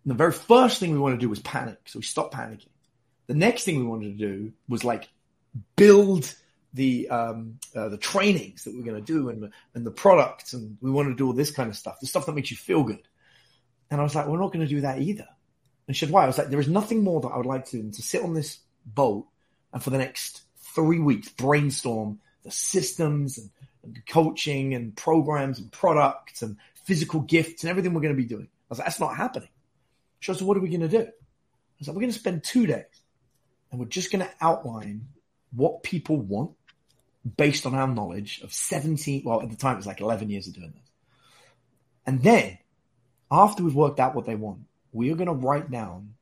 And 0.04 0.12
the 0.12 0.16
very 0.16 0.32
first 0.32 0.80
thing 0.80 0.92
we 0.92 1.00
want 1.00 1.14
to 1.14 1.24
do 1.24 1.30
was 1.30 1.40
panic. 1.40 1.78
So 1.86 2.00
we 2.00 2.04
stop 2.04 2.34
panicking. 2.34 2.71
The 3.28 3.36
next 3.36 3.64
thing 3.64 3.78
we 3.78 3.86
wanted 3.86 4.18
to 4.18 4.28
do 4.28 4.54
was 4.68 4.84
like 4.84 5.10
build 5.76 6.34
the 6.74 7.10
um, 7.10 7.60
uh, 7.76 7.90
the 7.90 7.98
trainings 7.98 8.64
that 8.64 8.76
we're 8.76 8.84
going 8.84 9.04
to 9.04 9.14
do 9.14 9.30
and 9.30 9.52
and 9.74 9.86
the 9.86 9.92
products, 9.92 10.54
and 10.54 10.78
we 10.82 10.92
want 10.92 11.10
to 11.10 11.16
do 11.16 11.28
all 11.28 11.34
this 11.34 11.52
kind 11.52 11.70
of 11.70 11.78
stuff, 11.78 12.00
the 12.00 12.08
stuff 12.08 12.26
that 12.26 12.36
makes 12.36 12.52
you 12.52 12.58
feel 12.58 12.84
good. 12.84 13.02
And 13.90 14.00
I 14.00 14.04
was 14.04 14.16
like, 14.16 14.28
we're 14.28 14.40
not 14.40 14.54
going 14.54 14.66
to 14.66 14.74
do 14.74 14.82
that 14.82 15.02
either. 15.02 15.28
And 15.88 15.96
she 15.96 16.06
said, 16.06 16.14
why? 16.14 16.24
I 16.24 16.28
was 16.28 16.38
like, 16.38 16.50
there 16.50 16.60
is 16.60 16.70
nothing 16.70 17.04
more 17.04 17.20
that 17.22 17.28
I 17.28 17.38
would 17.38 17.46
like 17.46 17.66
to 17.66 17.72
do 17.72 17.82
than 17.82 17.92
to 17.92 18.02
sit 18.02 18.24
on 18.24 18.34
this 18.34 18.60
boat 18.86 19.28
and 19.74 19.84
for 19.84 19.90
the 19.90 19.98
next 19.98 20.44
three 20.76 21.00
weeks, 21.00 21.30
brainstorm 21.30 22.20
the 22.44 22.52
systems 22.52 23.38
and, 23.38 23.50
and 23.84 24.06
coaching 24.08 24.74
and 24.74 24.96
programs 24.96 25.60
and 25.60 25.72
products 25.72 26.42
and 26.42 26.58
physical 26.86 27.22
gifts 27.22 27.64
and 27.64 27.70
everything 27.70 27.94
we're 27.94 28.02
going 28.02 28.16
to 28.16 28.22
be 28.22 28.28
doing. 28.28 28.48
I 28.48 28.66
was 28.70 28.80
like, 28.80 28.88
that's 28.88 29.00
not 29.00 29.16
happening. 29.16 29.50
She 30.20 30.34
said, 30.34 30.46
what 30.46 30.58
are 30.58 30.62
we 30.62 30.70
going 30.70 30.82
to 30.82 30.88
do? 30.88 31.02
I 31.02 31.12
was 31.80 31.88
like, 31.88 31.96
we're 31.96 32.02
going 32.02 32.14
to 32.14 32.20
spend 32.20 32.44
two 32.44 32.66
days 32.66 32.86
and 33.72 33.80
we're 33.80 33.88
just 33.88 34.12
going 34.12 34.26
to 34.26 34.32
outline 34.42 35.08
what 35.54 35.84
people 35.84 36.18
want 36.18 36.52
based 37.38 37.66
on 37.66 37.76
our 37.76 37.88
knowledge 37.88 38.42
of 38.42 38.54
17, 38.54 39.24
well, 39.26 39.42
at 39.42 39.50
the 39.50 39.56
time 39.56 39.74
it 39.74 39.78
was 39.78 39.88
like 39.88 40.02
11 40.02 40.30
years 40.30 40.48
of 40.48 40.54
doing 40.54 40.74
this. 40.76 40.92
And 42.06 42.22
then 42.22 42.58
after 43.30 43.64
we've 43.64 43.76
worked 43.76 44.00
out 44.00 44.16
what 44.16 44.26
they 44.26 44.36
want, 44.36 44.62
we 44.92 45.12
are 45.12 45.16
going 45.16 45.28
to 45.28 45.34
write 45.34 45.72
down 45.72 46.16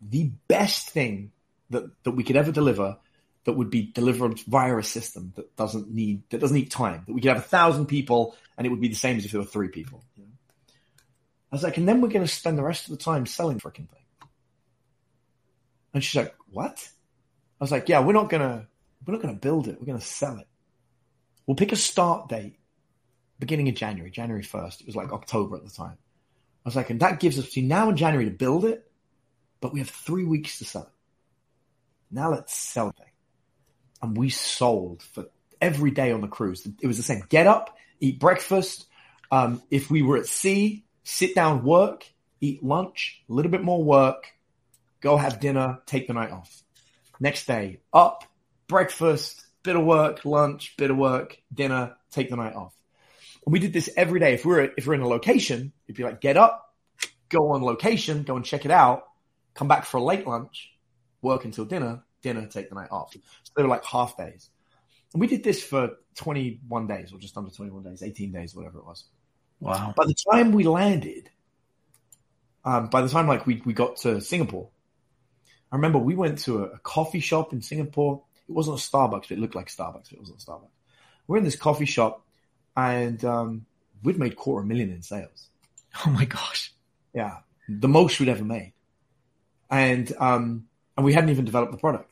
the 0.00 0.30
best 0.48 0.90
thing 0.90 1.32
that, 1.70 1.84
that 2.02 2.10
we 2.10 2.24
could 2.24 2.36
ever 2.36 2.52
deliver 2.52 2.98
that 3.44 3.54
would 3.54 3.70
be 3.70 3.82
delivered 3.82 4.38
via 4.40 4.76
a 4.76 4.82
system 4.82 5.32
that 5.36 5.56
doesn't 5.56 5.90
need, 5.90 6.22
that 6.30 6.38
doesn't 6.38 6.56
need 6.56 6.70
time, 6.70 7.02
that 7.06 7.12
we 7.12 7.20
could 7.20 7.28
have 7.28 7.38
a 7.38 7.42
thousand 7.48 7.86
people 7.86 8.36
and 8.56 8.66
it 8.66 8.70
would 8.70 8.80
be 8.80 8.88
the 8.88 8.94
same 8.94 9.16
as 9.16 9.24
if 9.24 9.32
there 9.32 9.40
were 9.40 9.46
three 9.46 9.68
people. 9.68 10.02
I 10.18 11.54
was 11.54 11.62
like, 11.62 11.76
and 11.76 11.86
then 11.86 12.00
we're 12.00 12.08
going 12.08 12.26
to 12.26 12.32
spend 12.32 12.56
the 12.56 12.62
rest 12.62 12.84
of 12.84 12.96
the 12.96 13.02
time 13.02 13.26
selling 13.26 13.60
freaking 13.60 13.88
thing. 13.88 14.01
And 15.94 16.02
she's 16.02 16.16
like, 16.20 16.34
what? 16.50 16.88
I 17.60 17.64
was 17.64 17.70
like, 17.70 17.88
yeah, 17.88 18.00
we're 18.00 18.12
not 18.12 18.30
to, 18.30 18.66
we're 19.06 19.14
not 19.14 19.22
to 19.22 19.32
build 19.32 19.68
it. 19.68 19.78
We're 19.80 19.86
to 19.94 20.04
sell 20.04 20.38
it. 20.38 20.48
We'll 21.46 21.56
pick 21.56 21.72
a 21.72 21.76
start 21.76 22.28
date, 22.28 22.58
beginning 23.38 23.68
of 23.68 23.74
January, 23.74 24.10
January 24.10 24.42
1st. 24.42 24.80
It 24.80 24.86
was 24.86 24.96
like 24.96 25.12
October 25.12 25.56
at 25.56 25.64
the 25.64 25.70
time. 25.70 25.98
I 26.64 26.68
was 26.68 26.76
like, 26.76 26.90
and 26.90 27.00
that 27.00 27.20
gives 27.20 27.38
us 27.38 27.46
between 27.46 27.68
now 27.68 27.88
and 27.88 27.98
January 27.98 28.26
to 28.26 28.30
build 28.30 28.64
it, 28.64 28.88
but 29.60 29.72
we 29.72 29.80
have 29.80 29.90
three 29.90 30.24
weeks 30.24 30.58
to 30.58 30.64
sell 30.64 30.82
it. 30.82 30.88
Now 32.10 32.30
let's 32.30 32.56
sell 32.56 32.88
it. 32.88 32.96
And 34.00 34.16
we 34.16 34.30
sold 34.30 35.02
for 35.02 35.26
every 35.60 35.90
day 35.90 36.12
on 36.12 36.20
the 36.20 36.28
cruise. 36.28 36.66
It 36.80 36.86
was 36.86 36.96
the 36.96 37.02
same. 37.02 37.24
Get 37.28 37.46
up, 37.46 37.76
eat 38.00 38.20
breakfast. 38.20 38.86
Um, 39.30 39.62
if 39.70 39.90
we 39.90 40.02
were 40.02 40.18
at 40.18 40.26
sea, 40.26 40.84
sit 41.04 41.34
down, 41.34 41.64
work, 41.64 42.04
eat 42.40 42.62
lunch, 42.62 43.22
a 43.28 43.32
little 43.32 43.50
bit 43.50 43.62
more 43.62 43.82
work, 43.82 44.26
go 45.02 45.16
have 45.16 45.40
dinner, 45.40 45.80
take 45.84 46.06
the 46.06 46.14
night 46.14 46.30
off. 46.30 46.62
Next 47.20 47.46
day, 47.46 47.80
up, 47.92 48.24
breakfast, 48.68 49.44
bit 49.62 49.76
of 49.76 49.84
work, 49.84 50.24
lunch, 50.24 50.74
bit 50.78 50.90
of 50.90 50.96
work, 50.96 51.36
dinner, 51.52 51.96
take 52.10 52.30
the 52.30 52.36
night 52.36 52.54
off. 52.54 52.74
And 53.44 53.52
we 53.52 53.58
did 53.58 53.72
this 53.72 53.90
every 53.96 54.20
day. 54.20 54.34
If 54.34 54.46
we're 54.46 54.70
if 54.76 54.86
we're 54.86 54.94
in 54.94 55.02
a 55.02 55.08
location, 55.08 55.72
it'd 55.86 55.96
be 55.96 56.04
like 56.04 56.20
get 56.20 56.36
up, 56.36 56.74
go 57.28 57.50
on 57.50 57.62
location, 57.62 58.22
go 58.22 58.36
and 58.36 58.44
check 58.44 58.64
it 58.64 58.70
out, 58.70 59.04
come 59.54 59.68
back 59.68 59.84
for 59.84 59.98
a 59.98 60.02
late 60.02 60.26
lunch, 60.26 60.70
work 61.20 61.44
until 61.44 61.64
dinner, 61.64 62.02
dinner, 62.22 62.46
take 62.46 62.68
the 62.68 62.74
night 62.74 62.90
off. 62.90 63.12
So 63.12 63.52
they 63.56 63.62
were 63.62 63.68
like 63.68 63.84
half 63.84 64.16
days. 64.16 64.48
And 65.12 65.20
we 65.20 65.26
did 65.26 65.44
this 65.44 65.62
for 65.62 65.90
21 66.16 66.86
days 66.86 67.12
or 67.12 67.18
just 67.18 67.36
under 67.36 67.50
21 67.50 67.82
days, 67.82 68.02
18 68.02 68.32
days, 68.32 68.54
whatever 68.54 68.78
it 68.78 68.86
was. 68.86 69.04
Wow. 69.60 69.92
By 69.96 70.06
the 70.06 70.14
time 70.32 70.52
we 70.52 70.64
landed, 70.64 71.28
um, 72.64 72.88
by 72.88 73.02
the 73.02 73.08
time 73.08 73.26
like 73.26 73.46
we, 73.46 73.60
we 73.64 73.74
got 73.74 73.96
to 73.98 74.20
Singapore, 74.20 74.70
I 75.72 75.76
remember 75.76 75.98
we 75.98 76.14
went 76.14 76.38
to 76.40 76.64
a, 76.64 76.66
a 76.68 76.78
coffee 76.78 77.20
shop 77.20 77.54
in 77.54 77.62
Singapore. 77.62 78.22
It 78.48 78.52
wasn't 78.52 78.78
a 78.78 78.82
Starbucks, 78.82 79.22
but 79.22 79.30
it 79.32 79.38
looked 79.38 79.54
like 79.54 79.68
Starbucks, 79.68 80.10
but 80.10 80.12
it 80.12 80.20
wasn't 80.20 80.40
Starbucks. 80.40 80.68
We're 81.26 81.38
in 81.38 81.44
this 81.44 81.56
coffee 81.56 81.86
shop 81.86 82.24
and 82.76 83.24
um, 83.24 83.66
we'd 84.02 84.18
made 84.18 84.36
quarter 84.36 84.66
million 84.66 84.90
in 84.90 85.02
sales. 85.02 85.48
Oh 86.06 86.10
my 86.10 86.26
gosh. 86.26 86.72
Yeah. 87.14 87.38
The 87.68 87.88
most 87.88 88.20
we'd 88.20 88.28
ever 88.28 88.44
made. 88.44 88.74
And, 89.70 90.12
um, 90.18 90.66
and 90.96 91.06
we 91.06 91.14
hadn't 91.14 91.30
even 91.30 91.46
developed 91.46 91.72
the 91.72 91.78
product. 91.78 92.10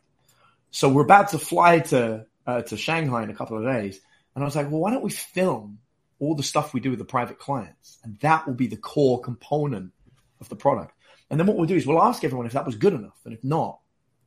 So 0.70 0.88
we're 0.88 1.02
about 1.02 1.30
to 1.30 1.38
fly 1.38 1.80
to, 1.80 2.26
uh, 2.46 2.62
to 2.62 2.76
Shanghai 2.76 3.24
in 3.24 3.30
a 3.30 3.34
couple 3.34 3.58
of 3.58 3.64
days. 3.64 4.00
And 4.34 4.42
I 4.42 4.46
was 4.46 4.56
like, 4.56 4.70
well, 4.70 4.80
why 4.80 4.90
don't 4.90 5.02
we 5.02 5.10
film 5.10 5.80
all 6.18 6.34
the 6.34 6.42
stuff 6.42 6.72
we 6.72 6.80
do 6.80 6.90
with 6.90 6.98
the 6.98 7.04
private 7.04 7.38
clients? 7.38 7.98
And 8.04 8.18
that 8.20 8.46
will 8.46 8.54
be 8.54 8.68
the 8.68 8.76
core 8.76 9.20
component 9.20 9.92
of 10.40 10.48
the 10.48 10.56
product. 10.56 10.94
And 11.30 11.38
then 11.38 11.46
what 11.46 11.56
we'll 11.56 11.66
do 11.66 11.76
is 11.76 11.86
we'll 11.86 12.02
ask 12.02 12.24
everyone 12.24 12.46
if 12.46 12.52
that 12.52 12.66
was 12.66 12.74
good 12.74 12.92
enough. 12.92 13.18
And 13.24 13.32
if 13.32 13.44
not, 13.44 13.78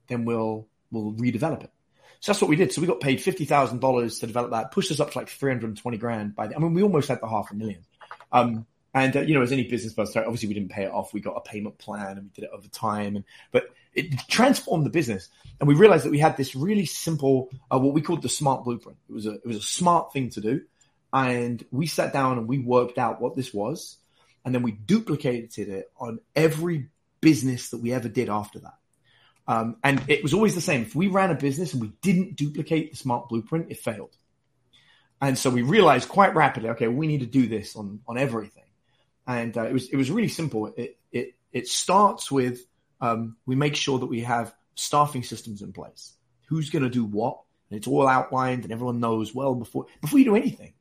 then 0.08 0.26
we'll, 0.26 0.68
we'll 0.92 1.14
redevelop 1.14 1.64
it. 1.64 1.72
So 2.20 2.32
that's 2.32 2.42
what 2.42 2.50
we 2.50 2.56
did. 2.56 2.72
So 2.72 2.80
we 2.80 2.88
got 2.88 3.02
paid 3.02 3.22
fifty 3.22 3.44
thousand 3.44 3.82
dollars 3.82 4.20
to 4.20 4.28
develop 4.28 4.52
that, 4.52 4.72
pushed 4.72 4.92
us 4.92 5.02
up 5.02 5.12
to 5.12 5.18
like 5.18 5.28
three 5.28 5.52
hundred 5.52 5.68
and 5.68 5.78
twenty 5.78 5.98
grand. 5.98 6.36
By 6.36 6.48
the, 6.48 6.56
I 6.56 6.60
mean, 6.60 6.74
we 6.74 6.82
almost 6.82 7.10
had 7.10 7.20
the 7.20 7.28
half 7.28 7.52
a 7.52 7.56
million. 7.56 7.84
Um, 8.32 8.66
and 8.94 9.14
uh, 9.18 9.22
you 9.22 9.34
know, 9.34 9.42
as 9.42 9.52
any 9.52 9.64
business 9.64 9.94
person, 9.94 10.24
obviously 10.24 10.48
we 10.48 10.54
didn't 10.54 10.70
pay 10.70 10.84
it 10.84 10.92
off. 10.92 11.14
We 11.14 11.20
got 11.20 11.36
a 11.36 11.42
payment 11.42 11.80
plan 11.80 12.18
and 12.18 12.24
we 12.24 12.30
did 12.30 12.46
it 12.46 12.52
over 12.54 12.68
time. 12.70 13.18
And 13.18 13.26
but 13.52 13.66
it 13.94 14.18
transformed 14.30 14.86
the 14.86 14.90
business, 14.90 15.28
and 15.60 15.68
we 15.68 15.76
realized 15.76 16.06
that 16.06 16.12
we 16.12 16.20
had 16.20 16.38
this 16.38 16.56
really 16.56 16.86
simple, 16.86 17.50
uh, 17.70 17.78
what 17.78 17.94
we 17.94 18.02
called 18.02 18.22
the 18.22 18.30
smart 18.30 18.64
blueprint. 18.64 19.00
It 19.10 19.14
was 19.14 19.26
a 19.26 19.34
it 19.34 19.46
was 19.46 19.58
a 19.58 19.62
smart 19.62 20.14
thing 20.14 20.30
to 20.30 20.40
do, 20.40 20.62
and 21.12 21.62
we 21.72 21.88
sat 21.88 22.14
down 22.14 22.38
and 22.38 22.48
we 22.48 22.60
worked 22.60 22.98
out 22.98 23.20
what 23.20 23.36
this 23.36 23.54
was, 23.54 23.98
and 24.46 24.56
then 24.56 24.64
we 24.64 24.72
duplicated 24.72 25.68
it 25.68 25.92
on 26.00 26.20
every 26.38 26.88
business 27.24 27.70
that 27.70 27.82
we 27.82 27.94
ever 27.94 28.10
did 28.10 28.30
after 28.30 28.60
that. 28.60 28.74
Um, 29.48 29.78
and 29.84 30.02
it 30.08 30.24
was 30.24 30.34
always 30.34 30.56
the 30.56 30.62
same. 30.62 30.84
If 30.84 30.96
we 30.96 31.08
ran 31.08 31.32
a 31.32 31.36
business 31.36 31.74
and 31.74 31.82
we 31.82 31.92
didn't 32.02 32.36
duplicate 32.36 32.92
the 32.92 32.98
smart 32.98 33.30
blueprint, 33.30 33.72
it 33.72 33.78
failed. 33.78 34.16
And 35.20 35.38
so 35.38 35.50
we 35.50 35.62
realized 35.62 36.10
quite 36.10 36.36
rapidly, 36.36 36.70
okay, 36.72 36.88
we 36.88 37.08
need 37.08 37.22
to 37.22 37.26
do 37.26 37.48
this 37.48 37.76
on, 37.76 38.02
on 38.08 38.18
everything. 38.18 38.64
And 39.26 39.58
uh, 39.58 39.64
it 39.64 39.74
was 39.74 39.88
it 39.90 39.96
was 39.96 40.12
really 40.12 40.28
simple. 40.28 40.74
It 40.76 40.98
it 41.12 41.36
it 41.54 41.68
starts 41.68 42.30
with 42.30 42.60
um, 43.00 43.38
we 43.46 43.56
make 43.56 43.76
sure 43.76 44.00
that 44.00 44.06
we 44.08 44.22
have 44.22 44.54
staffing 44.76 45.24
systems 45.24 45.62
in 45.62 45.72
place. 45.72 46.14
Who's 46.48 46.70
going 46.70 46.84
to 46.84 46.90
do 46.90 47.06
what? 47.06 47.40
And 47.70 47.78
it's 47.78 47.88
all 47.88 48.06
outlined, 48.06 48.64
and 48.64 48.74
everyone 48.74 49.00
knows 49.00 49.34
well 49.34 49.56
before 49.56 49.86
before 50.02 50.20
you 50.20 50.26
do 50.26 50.36
anything. 50.36 50.74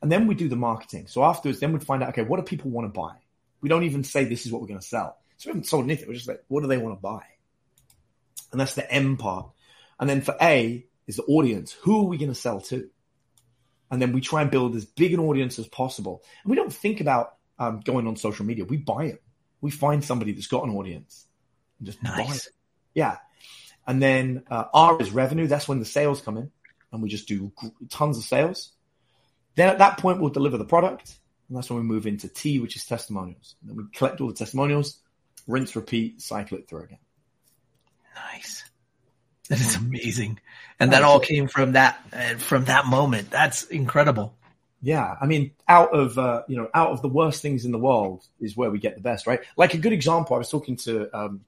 And 0.00 0.10
then 0.10 0.26
we 0.26 0.34
do 0.34 0.48
the 0.48 0.56
marketing. 0.56 1.06
So 1.06 1.22
afterwards, 1.22 1.60
then 1.60 1.72
we'd 1.72 1.84
find 1.84 2.02
out, 2.02 2.08
okay, 2.08 2.22
what 2.22 2.38
do 2.38 2.42
people 2.42 2.72
want 2.72 2.92
to 2.92 3.00
buy? 3.00 3.14
We 3.60 3.68
don't 3.68 3.84
even 3.84 4.02
say 4.02 4.24
this 4.24 4.44
is 4.44 4.50
what 4.50 4.60
we're 4.60 4.66
going 4.66 4.80
to 4.80 4.86
sell. 4.86 5.21
So 5.42 5.50
we 5.50 5.54
haven't 5.54 5.66
sold 5.66 5.86
anything. 5.86 6.06
We're 6.06 6.14
just 6.14 6.28
like, 6.28 6.44
what 6.46 6.60
do 6.60 6.68
they 6.68 6.78
want 6.78 6.96
to 6.96 7.02
buy? 7.02 7.24
And 8.52 8.60
that's 8.60 8.74
the 8.74 8.88
M 8.88 9.16
part. 9.16 9.50
And 9.98 10.08
then 10.08 10.20
for 10.20 10.36
A 10.40 10.86
is 11.08 11.16
the 11.16 11.24
audience. 11.24 11.72
Who 11.82 11.98
are 11.98 12.04
we 12.04 12.16
going 12.16 12.30
to 12.30 12.34
sell 12.34 12.60
to? 12.60 12.88
And 13.90 14.00
then 14.00 14.12
we 14.12 14.20
try 14.20 14.42
and 14.42 14.52
build 14.52 14.76
as 14.76 14.84
big 14.84 15.12
an 15.12 15.18
audience 15.18 15.58
as 15.58 15.66
possible. 15.66 16.22
And 16.44 16.50
we 16.50 16.56
don't 16.56 16.72
think 16.72 17.00
about 17.00 17.34
um, 17.58 17.80
going 17.80 18.06
on 18.06 18.14
social 18.14 18.46
media. 18.46 18.64
We 18.64 18.76
buy 18.76 19.06
it. 19.06 19.22
We 19.60 19.72
find 19.72 20.04
somebody 20.04 20.30
that's 20.30 20.46
got 20.46 20.62
an 20.62 20.76
audience 20.76 21.26
and 21.80 21.86
just 21.86 22.00
nice. 22.04 22.16
buy 22.16 22.34
it. 22.36 22.48
Yeah. 22.94 23.16
And 23.84 24.00
then 24.00 24.44
uh, 24.48 24.66
R 24.72 25.02
is 25.02 25.10
revenue. 25.10 25.48
That's 25.48 25.66
when 25.66 25.80
the 25.80 25.84
sales 25.84 26.20
come 26.20 26.36
in 26.36 26.52
and 26.92 27.02
we 27.02 27.08
just 27.08 27.26
do 27.26 27.50
tons 27.90 28.16
of 28.16 28.22
sales. 28.22 28.70
Then 29.56 29.70
at 29.70 29.78
that 29.78 29.98
point, 29.98 30.20
we'll 30.20 30.30
deliver 30.30 30.56
the 30.56 30.64
product. 30.64 31.18
And 31.48 31.56
that's 31.56 31.68
when 31.68 31.80
we 31.80 31.84
move 31.84 32.06
into 32.06 32.28
T, 32.28 32.60
which 32.60 32.76
is 32.76 32.86
testimonials. 32.86 33.56
And 33.60 33.70
then 33.70 33.76
we 33.76 33.90
collect 33.92 34.20
all 34.20 34.28
the 34.28 34.34
testimonials, 34.34 35.00
rinse, 35.46 35.74
repeat, 35.76 36.20
cycle 36.20 36.58
it 36.58 36.68
through 36.68 36.84
again. 36.84 36.98
Nice. 38.14 38.64
That 39.48 39.60
is 39.60 39.76
amazing. 39.76 40.40
And 40.78 40.92
that 40.92 41.02
all 41.02 41.20
came 41.20 41.48
from 41.48 41.72
that, 41.72 42.00
uh, 42.12 42.36
from 42.38 42.64
that 42.66 42.86
moment. 42.86 43.30
That's 43.30 43.64
incredible. 43.64 44.34
Yeah. 44.80 45.16
I 45.20 45.26
mean, 45.26 45.52
out 45.68 45.94
of, 45.94 46.18
uh, 46.18 46.42
you 46.48 46.56
know, 46.56 46.68
out 46.74 46.90
of 46.90 47.02
the 47.02 47.08
worst 47.08 47.42
things 47.42 47.64
in 47.64 47.72
the 47.72 47.78
world 47.78 48.24
is 48.40 48.56
where 48.56 48.70
we 48.70 48.78
get 48.78 48.94
the 48.94 49.00
best, 49.00 49.26
right? 49.26 49.40
Like 49.56 49.74
a 49.74 49.78
good 49.78 49.92
example, 49.92 50.34
I 50.34 50.38
was 50.38 50.50
talking 50.50 50.76
to, 50.76 51.16
um, 51.16 51.44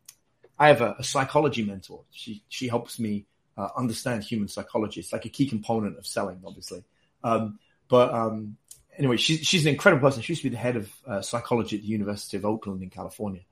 I 0.59 0.69
have 0.69 0.81
a, 0.81 0.97
a 0.99 1.05
psychology 1.05 1.65
mentor. 1.65 2.03
She, 2.11 2.43
she 2.49 2.69
helps 2.69 2.99
me 2.99 3.25
uh, 3.57 3.69
understand 3.77 4.23
human 4.23 4.49
psychology. 4.49 5.01
It's 5.01 5.13
like 5.13 5.25
a 5.25 5.31
key 5.31 5.47
component 5.47 5.99
of 5.99 6.07
selling, 6.07 6.41
obviously. 6.45 6.85
Um, 7.23 7.59
but, 7.89 8.13
um, 8.13 8.57
anyway, 8.97 9.17
she's 9.17 9.41
she's 9.41 9.67
an 9.67 9.73
incredible 9.73 10.07
person. 10.07 10.23
She 10.23 10.33
used 10.33 10.43
to 10.43 10.51
be 10.51 10.55
the 10.55 10.61
head 10.61 10.77
of 10.77 10.93
uh, 11.07 11.23
psychology 11.23 11.77
at 11.77 11.83
the 11.83 11.89
University 11.89 12.37
of 12.37 12.45
Oakland 12.45 12.83
in 12.83 12.91
California. 12.91 13.43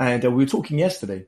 And 0.00 0.24
uh, 0.24 0.30
we 0.30 0.44
were 0.44 0.50
talking 0.50 0.78
yesterday 0.78 1.26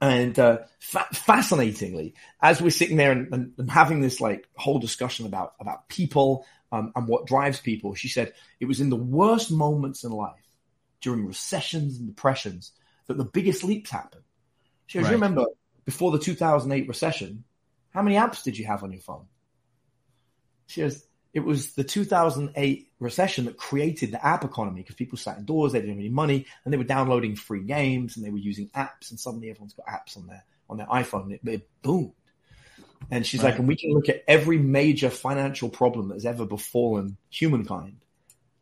and 0.00 0.38
uh, 0.38 0.58
fa- 0.78 1.08
fascinatingly, 1.12 2.14
as 2.40 2.60
we're 2.60 2.70
sitting 2.70 2.96
there 2.96 3.12
and, 3.12 3.32
and, 3.32 3.52
and, 3.58 3.70
having 3.70 4.00
this 4.00 4.20
like 4.20 4.48
whole 4.54 4.78
discussion 4.78 5.26
about 5.26 5.54
about 5.60 5.88
people 5.88 6.46
um, 6.72 6.92
and 6.94 7.08
what 7.08 7.26
drives 7.26 7.60
people, 7.60 7.94
she 7.94 8.08
said 8.08 8.32
it 8.60 8.66
was 8.66 8.80
in 8.80 8.90
the 8.90 8.96
worst 8.96 9.50
moments 9.50 10.04
in 10.04 10.12
life, 10.12 10.48
during 11.00 11.26
recessions 11.26 11.98
and 11.98 12.06
depressions, 12.06 12.72
that 13.06 13.18
the 13.18 13.24
biggest 13.24 13.64
leaps 13.64 13.90
happen. 13.90 14.20
She 14.86 14.98
goes, 14.98 15.04
right. 15.04 15.10
"You 15.10 15.16
remember 15.16 15.46
before 15.84 16.12
the 16.12 16.18
2008 16.18 16.88
recession, 16.88 17.44
how 17.90 18.02
many 18.02 18.16
apps 18.16 18.42
did 18.42 18.56
you 18.56 18.66
have 18.66 18.82
on 18.82 18.92
your 18.92 19.02
phone?" 19.02 19.26
She 20.66 20.82
goes, 20.82 21.04
it 21.32 21.40
was 21.40 21.74
the 21.74 21.84
2008 21.84 22.90
recession 22.98 23.44
that 23.44 23.56
created 23.56 24.10
the 24.10 24.24
app 24.24 24.44
economy 24.44 24.82
because 24.82 24.96
people 24.96 25.16
sat 25.16 25.38
indoors, 25.38 25.72
they 25.72 25.78
didn't 25.78 25.94
have 25.94 26.00
any 26.00 26.08
money, 26.08 26.46
and 26.64 26.72
they 26.72 26.78
were 26.78 26.84
downloading 26.84 27.36
free 27.36 27.62
games 27.62 28.16
and 28.16 28.26
they 28.26 28.30
were 28.30 28.38
using 28.38 28.68
apps, 28.70 29.10
and 29.10 29.20
suddenly 29.20 29.50
everyone's 29.50 29.74
got 29.74 29.86
apps 29.86 30.16
on 30.16 30.26
their 30.26 30.44
on 30.68 30.76
their 30.76 30.86
iPhone. 30.86 31.32
It, 31.32 31.40
it 31.44 31.68
boomed. 31.82 32.12
And 33.10 33.26
she's 33.26 33.42
right. 33.42 33.50
like, 33.50 33.58
and 33.58 33.66
we 33.66 33.76
can 33.76 33.92
look 33.92 34.08
at 34.08 34.22
every 34.28 34.58
major 34.58 35.08
financial 35.10 35.68
problem 35.68 36.08
that 36.08 36.14
has 36.14 36.26
ever 36.26 36.44
befallen 36.44 37.16
humankind, 37.30 38.04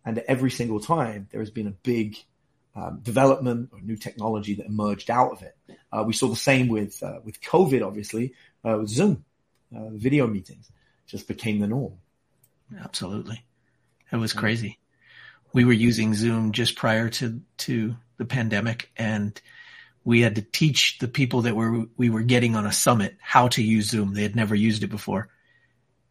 and 0.04 0.18
every 0.28 0.50
single 0.50 0.80
time 0.80 1.28
there 1.30 1.40
has 1.40 1.50
been 1.50 1.66
a 1.66 1.72
big 1.72 2.16
um, 2.76 3.00
development 3.02 3.70
or 3.72 3.80
new 3.80 3.96
technology 3.96 4.54
that 4.54 4.66
emerged 4.66 5.10
out 5.10 5.32
of 5.32 5.42
it. 5.42 5.56
Uh, 5.90 6.04
we 6.06 6.12
saw 6.12 6.28
the 6.28 6.36
same 6.36 6.68
with 6.68 7.02
uh, 7.02 7.20
with 7.24 7.40
COVID, 7.40 7.84
obviously, 7.84 8.34
uh, 8.62 8.76
with 8.78 8.90
Zoom, 8.90 9.24
uh, 9.74 9.88
video 9.90 10.26
meetings 10.26 10.70
just 11.06 11.26
became 11.26 11.58
the 11.58 11.66
norm. 11.66 11.94
Absolutely. 12.76 13.44
It 14.12 14.16
was 14.16 14.32
crazy. 14.32 14.78
We 15.52 15.64
were 15.64 15.72
using 15.72 16.14
Zoom 16.14 16.52
just 16.52 16.76
prior 16.76 17.08
to, 17.10 17.40
to 17.58 17.96
the 18.16 18.24
pandemic 18.24 18.90
and 18.96 19.40
we 20.04 20.22
had 20.22 20.36
to 20.36 20.42
teach 20.42 20.98
the 20.98 21.08
people 21.08 21.42
that 21.42 21.54
were, 21.54 21.84
we 21.96 22.08
were 22.08 22.22
getting 22.22 22.56
on 22.56 22.66
a 22.66 22.72
summit 22.72 23.16
how 23.20 23.48
to 23.48 23.62
use 23.62 23.90
Zoom. 23.90 24.14
They 24.14 24.22
had 24.22 24.36
never 24.36 24.54
used 24.54 24.82
it 24.82 24.88
before. 24.88 25.28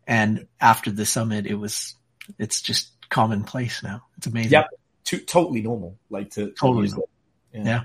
And 0.05 0.47
after 0.61 0.91
the 0.91 1.05
summit, 1.05 1.47
it 1.47 1.55
was, 1.55 1.95
it's 2.37 2.61
just 2.61 2.91
commonplace 3.09 3.81
now. 3.83 4.03
It's 4.17 4.27
amazing. 4.27 4.51
Yep. 4.51 4.67
To, 5.05 5.17
totally 5.19 5.61
normal. 5.61 5.97
Like 6.09 6.31
to, 6.31 6.51
totally. 6.51 6.89
To 6.89 7.03
yeah. 7.53 7.83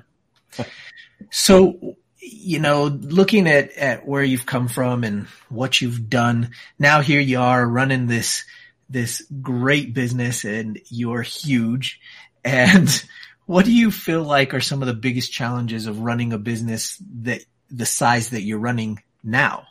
yeah. 0.59 0.65
so, 1.31 1.97
you 2.19 2.59
know, 2.59 2.85
looking 2.85 3.49
at, 3.49 3.73
at 3.73 4.07
where 4.07 4.23
you've 4.23 4.47
come 4.47 4.69
from 4.69 5.05
and 5.05 5.27
what 5.49 5.81
you've 5.81 6.09
done, 6.09 6.51
now 6.79 7.01
here 7.01 7.21
you 7.21 7.41
are 7.41 7.67
running 7.67 8.07
this, 8.07 8.45
this 8.93 9.27
great 9.41 9.95
business 9.95 10.45
and 10.45 10.81
you're 10.89 11.23
huge. 11.23 12.01
And 12.45 12.89
what 13.47 13.65
do 13.65 13.73
you 13.73 13.91
feel 13.91 14.23
like 14.23 14.55
are 14.55 14.61
some 14.61 14.83
of 14.83 14.89
the 14.89 14.95
biggest 14.95 15.33
challenges 15.33 15.87
of 15.87 16.01
running 16.01 16.33
a 16.33 16.39
business 16.39 17.03
that 17.23 17.41
the 17.71 17.87
size 17.87 18.31
that 18.31 18.43
you're 18.43 18.59
running 18.59 19.03
now? 19.25 19.65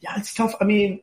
Yeah, 0.00 0.14
it's 0.16 0.34
tough. 0.34 0.54
I 0.60 0.64
mean, 0.64 1.00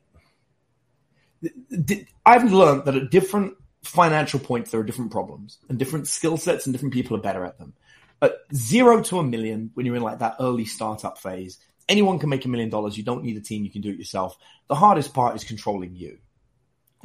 I've 2.25 2.51
learned 2.51 2.85
that 2.85 2.95
at 2.95 3.11
different 3.11 3.55
financial 3.83 4.39
points, 4.39 4.71
there 4.71 4.79
are 4.79 4.85
different 4.85 5.11
problems 5.11 5.57
and 5.69 5.77
different 5.77 6.07
skill 6.07 6.37
sets 6.37 6.65
and 6.65 6.73
different 6.73 6.93
people 6.93 7.15
are 7.17 7.21
better 7.21 7.45
at 7.45 7.57
them. 7.57 7.73
At 8.21 8.33
zero 8.53 9.01
to 9.03 9.19
a 9.19 9.23
million, 9.23 9.71
when 9.73 9.85
you're 9.85 9.95
in 9.95 10.01
like 10.01 10.19
that 10.19 10.37
early 10.39 10.65
startup 10.65 11.17
phase, 11.17 11.59
anyone 11.87 12.19
can 12.19 12.29
make 12.29 12.45
a 12.45 12.47
million 12.47 12.69
dollars. 12.69 12.97
You 12.97 13.03
don't 13.03 13.23
need 13.23 13.37
a 13.37 13.41
team. 13.41 13.63
You 13.63 13.71
can 13.71 13.81
do 13.81 13.89
it 13.89 13.97
yourself. 13.97 14.37
The 14.67 14.75
hardest 14.75 15.13
part 15.13 15.35
is 15.35 15.43
controlling 15.43 15.95
you. 15.95 16.17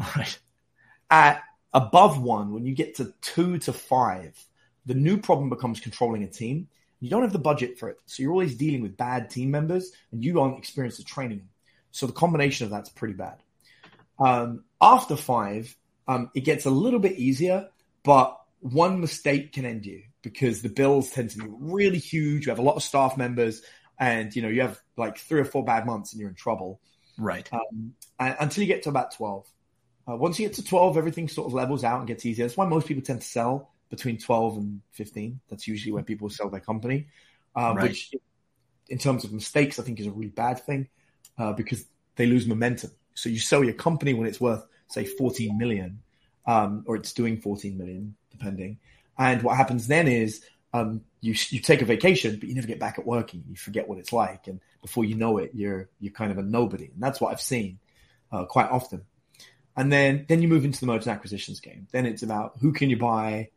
Right. 0.17 0.39
At 1.11 1.43
above 1.73 2.21
one, 2.23 2.53
when 2.53 2.65
you 2.65 2.75
get 2.75 2.97
to 2.97 3.13
two 3.21 3.59
to 3.59 3.73
five, 3.73 4.37
the 4.87 4.95
new 4.95 5.19
problem 5.19 5.51
becomes 5.51 5.81
controlling 5.81 6.23
a 6.23 6.29
team. 6.29 6.69
You 7.01 7.11
don't 7.11 7.23
have 7.23 7.33
the 7.33 7.39
budget 7.39 7.79
for 7.79 7.89
it. 7.89 7.99
So 8.07 8.23
you're 8.23 8.33
always 8.33 8.57
dealing 8.57 8.83
with 8.83 8.97
bad 8.97 9.31
team 9.31 9.51
members 9.51 9.91
and 10.13 10.25
you 10.25 10.41
aren't 10.41 10.59
experienced 10.59 11.01
at 11.01 11.07
training 11.07 11.39
them. 11.39 11.49
So 11.91 12.07
the 12.07 12.13
combination 12.13 12.65
of 12.65 12.71
that's 12.71 12.89
pretty 12.89 13.15
bad. 13.15 13.43
Um, 14.19 14.65
after 14.81 15.17
five, 15.17 15.77
um, 16.07 16.31
it 16.35 16.41
gets 16.41 16.67
a 16.67 16.71
little 16.71 17.01
bit 17.01 17.19
easier, 17.19 17.69
but 18.03 18.39
one 18.61 19.01
mistake 19.01 19.53
can 19.53 19.65
end 19.65 19.87
you 19.87 20.03
because 20.23 20.63
the 20.63 20.69
bills 20.69 21.11
tend 21.11 21.31
to 21.31 21.39
be 21.39 21.47
really 21.49 21.99
huge. 21.99 22.47
You 22.47 22.51
have 22.51 22.59
a 22.59 22.63
lot 22.63 22.77
of 22.77 22.83
staff 22.83 23.17
members 23.17 23.63
and, 23.99 24.35
you 24.35 24.43
know, 24.43 24.49
you 24.49 24.61
have 24.63 24.81
like 24.97 25.19
three 25.19 25.41
or 25.41 25.45
four 25.45 25.65
bad 25.65 25.87
months 25.87 26.13
and 26.13 26.21
you're 26.21 26.31
in 26.31 26.37
trouble. 26.37 26.81
Right. 27.19 27.49
Um, 27.53 27.95
until 28.19 28.63
you 28.63 28.69
get 28.69 28.85
to 28.85 28.89
about 28.89 29.15
12. 29.15 29.47
Uh, 30.11 30.17
once 30.17 30.39
you 30.39 30.47
get 30.47 30.55
to 30.57 30.65
12, 30.65 30.97
everything 30.97 31.29
sort 31.29 31.47
of 31.47 31.53
levels 31.53 31.85
out 31.85 31.99
and 31.99 32.09
gets 32.09 32.27
easier. 32.27 32.45
That's 32.45 32.57
why 32.57 32.67
most 32.67 32.87
people 32.89 33.03
tend 33.03 33.21
to 33.21 33.27
sell 33.27 33.71
between 33.91 34.19
12 34.19 34.57
and 34.57 34.81
15. 34.93 35.41
That's 35.49 35.69
usually 35.69 35.93
when 35.93 36.05
people 36.05 36.29
sell 36.31 36.49
their 36.49 36.61
company, 36.61 37.09
uh, 37.55 37.75
right. 37.77 37.89
which 37.89 38.15
in 38.89 38.99
terms 38.99 39.25
of 39.25 39.33
mistakes, 39.33 39.79
I 39.79 39.83
think 39.83 40.01
is 40.01 40.07
a 40.07 40.11
really 40.11 40.31
bad 40.31 40.61
thing 40.61 40.89
uh, 41.39 41.53
because 41.53 41.85
they 42.17 42.27
lose 42.27 42.47
momentum. 42.47 42.91
So 43.15 43.29
you 43.29 43.39
sell 43.39 43.63
your 43.63 43.75
company 43.75 44.15
when 44.15 44.27
it's 44.27 44.41
worth, 44.41 44.67
say, 44.89 45.05
14 45.05 45.57
million, 45.57 46.01
um, 46.47 46.85
or 46.87 46.97
it's 46.97 47.13
doing 47.13 47.41
14 47.41 47.77
million, 47.77 48.15
depending. 48.31 48.79
And 49.19 49.43
what 49.43 49.57
happens 49.57 49.87
then 49.87 50.09
is 50.09 50.43
um, 50.73 51.03
you 51.21 51.35
you 51.51 51.61
take 51.61 51.83
a 51.83 51.85
vacation, 51.85 52.39
but 52.39 52.49
you 52.49 52.55
never 52.55 52.67
get 52.67 52.81
back 52.81 52.99
at 52.99 53.07
working. 53.07 53.45
You 53.49 53.57
forget 53.57 53.89
what 53.89 53.99
it's 53.99 54.13
like, 54.13 54.47
and 54.47 54.61
before 54.81 55.05
you 55.05 55.15
know 55.15 55.39
it, 55.39 55.51
you're 55.53 55.89
you're 56.01 56.13
kind 56.13 56.33
of 56.33 56.39
a 56.39 56.43
nobody. 56.43 56.87
And 56.87 57.03
that's 57.03 57.21
what 57.21 57.33
I've 57.33 57.41
seen 57.41 57.79
uh, 58.33 58.45
quite 58.45 58.71
often. 58.71 59.03
And 59.81 59.91
then 59.91 60.27
then 60.29 60.43
you 60.43 60.49
move 60.49 60.65
into 60.65 60.81
the 60.81 60.87
merger 60.87 61.09
and 61.09 61.17
acquisitions 61.17 61.61
game. 61.61 61.87
Then 61.91 62.05
it's 62.05 62.23
about 62.23 62.59
who 62.61 62.73
can 62.73 62.91
you 62.91 62.99
buy, 62.99 63.49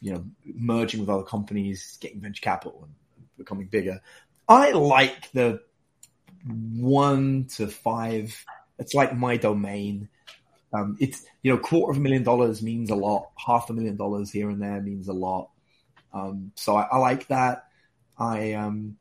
you 0.00 0.12
know, 0.12 0.24
merging 0.44 1.00
with 1.00 1.08
other 1.08 1.22
companies, 1.22 1.98
getting 2.00 2.20
venture 2.20 2.42
capital, 2.42 2.80
and 2.82 2.92
becoming 3.36 3.66
bigger. 3.66 4.00
I 4.48 4.72
like 4.72 5.30
the 5.32 5.60
one 6.44 7.46
to 7.56 7.68
five 7.68 8.44
it's 8.78 8.94
like 8.94 9.16
my 9.16 9.36
domain. 9.36 10.08
Um, 10.72 10.96
it's 11.00 11.24
you 11.42 11.52
know, 11.52 11.58
quarter 11.58 11.92
of 11.92 11.96
a 11.96 12.00
million 12.00 12.22
dollars 12.22 12.62
means 12.62 12.90
a 12.90 12.94
lot. 12.94 13.30
Half 13.36 13.70
a 13.70 13.72
million 13.72 13.96
dollars 13.96 14.30
here 14.30 14.50
and 14.50 14.62
there 14.62 14.80
means 14.80 15.08
a 15.08 15.12
lot. 15.12 15.50
Um, 16.12 16.52
so 16.54 16.76
I, 16.76 16.88
I, 16.90 16.98
like 16.98 17.28
that. 17.28 17.64
I 18.18 18.54
um, 18.54 18.96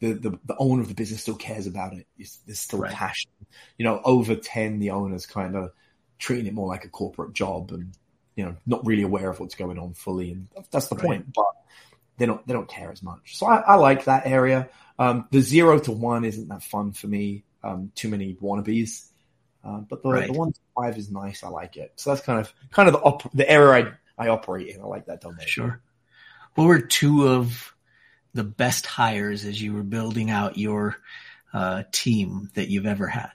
the, 0.00 0.12
the 0.12 0.38
the 0.44 0.56
owner 0.58 0.82
of 0.82 0.88
the 0.88 0.94
business 0.94 1.22
still 1.22 1.36
cares 1.36 1.66
about 1.66 1.94
it. 1.94 2.06
It's, 2.18 2.36
there's 2.46 2.60
still 2.60 2.80
right. 2.80 2.92
passion. 2.92 3.30
You 3.78 3.84
know, 3.84 4.00
over 4.04 4.34
ten, 4.34 4.78
the 4.78 4.90
owners 4.90 5.26
kind 5.26 5.56
of 5.56 5.72
treating 6.20 6.46
it 6.46 6.54
more 6.54 6.68
like 6.68 6.84
a 6.84 6.88
corporate 6.88 7.32
job, 7.32 7.72
and 7.72 7.92
you 8.36 8.44
know, 8.44 8.56
not 8.66 8.86
really 8.86 9.02
aware 9.02 9.28
of 9.28 9.40
what's 9.40 9.56
going 9.56 9.78
on 9.78 9.94
fully. 9.94 10.32
And 10.32 10.46
that's 10.70 10.88
the 10.88 10.94
right. 10.94 11.04
point. 11.04 11.32
But 11.34 11.46
they 12.18 12.26
don't 12.26 12.46
they 12.46 12.52
don't 12.52 12.68
care 12.68 12.92
as 12.92 13.02
much. 13.02 13.36
So 13.38 13.46
I, 13.46 13.56
I 13.56 13.74
like 13.74 14.04
that 14.04 14.26
area. 14.26 14.68
Um, 14.98 15.26
the 15.30 15.40
zero 15.40 15.78
to 15.80 15.92
one 15.92 16.24
isn't 16.24 16.48
that 16.48 16.62
fun 16.62 16.92
for 16.92 17.08
me. 17.08 17.44
Um, 17.64 17.90
too 17.94 18.08
many 18.08 18.34
wannabes. 18.34 19.06
Uh, 19.64 19.78
but 19.78 20.02
the, 20.02 20.08
right. 20.08 20.26
the 20.26 20.38
one 20.38 20.52
five 20.74 20.96
is 20.96 21.10
nice. 21.10 21.42
I 21.42 21.48
like 21.48 21.76
it. 21.76 21.92
So 21.96 22.10
that's 22.10 22.24
kind 22.24 22.38
of 22.38 22.52
kind 22.70 22.88
of 22.88 22.94
the 22.94 23.00
op- 23.00 23.32
the 23.32 23.50
area 23.50 23.98
I, 24.18 24.26
I 24.26 24.28
operate 24.28 24.68
in. 24.68 24.80
I 24.80 24.84
like 24.84 25.06
that 25.06 25.20
domain. 25.20 25.46
Sure. 25.46 25.80
What 26.54 26.64
were 26.64 26.80
two 26.80 27.28
of 27.28 27.74
the 28.34 28.44
best 28.44 28.86
hires 28.86 29.44
as 29.44 29.60
you 29.60 29.72
were 29.72 29.82
building 29.82 30.30
out 30.30 30.58
your 30.58 30.96
uh, 31.52 31.84
team 31.92 32.50
that 32.54 32.68
you've 32.68 32.86
ever 32.86 33.06
had? 33.06 33.32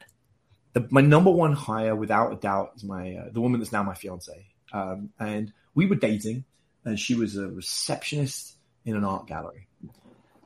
The, 0.76 0.88
my 0.92 1.02
number 1.02 1.32
one 1.32 1.54
hire, 1.54 1.96
without 1.96 2.32
a 2.32 2.36
doubt, 2.36 2.74
is 2.76 2.84
my 2.84 3.16
uh, 3.16 3.30
the 3.32 3.42
woman 3.42 3.60
that's 3.60 3.72
now 3.72 3.82
my 3.82 3.96
fiance. 3.96 4.46
Um, 4.72 5.10
and 5.20 5.52
we 5.74 5.88
were 5.88 5.96
dating, 5.96 6.46
and 6.84 7.00
she 7.00 7.16
was 7.16 7.36
a 7.36 7.48
receptionist 7.48 8.56
in 8.86 8.96
an 8.96 9.04
art 9.04 9.26
gallery 9.26 9.68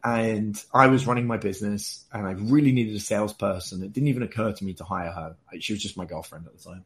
and 0.03 0.63
I 0.73 0.87
was 0.87 1.05
running 1.05 1.27
my 1.27 1.37
business 1.37 2.05
and 2.13 2.25
I 2.25 2.31
really 2.31 2.71
needed 2.71 2.95
a 2.95 2.99
salesperson. 2.99 3.83
It 3.83 3.93
didn't 3.93 4.07
even 4.07 4.23
occur 4.23 4.53
to 4.53 4.63
me 4.63 4.73
to 4.75 4.83
hire 4.83 5.11
her. 5.11 5.35
She 5.59 5.73
was 5.73 5.81
just 5.81 5.97
my 5.97 6.05
girlfriend 6.05 6.47
at 6.47 6.57
the 6.57 6.63
time. 6.63 6.85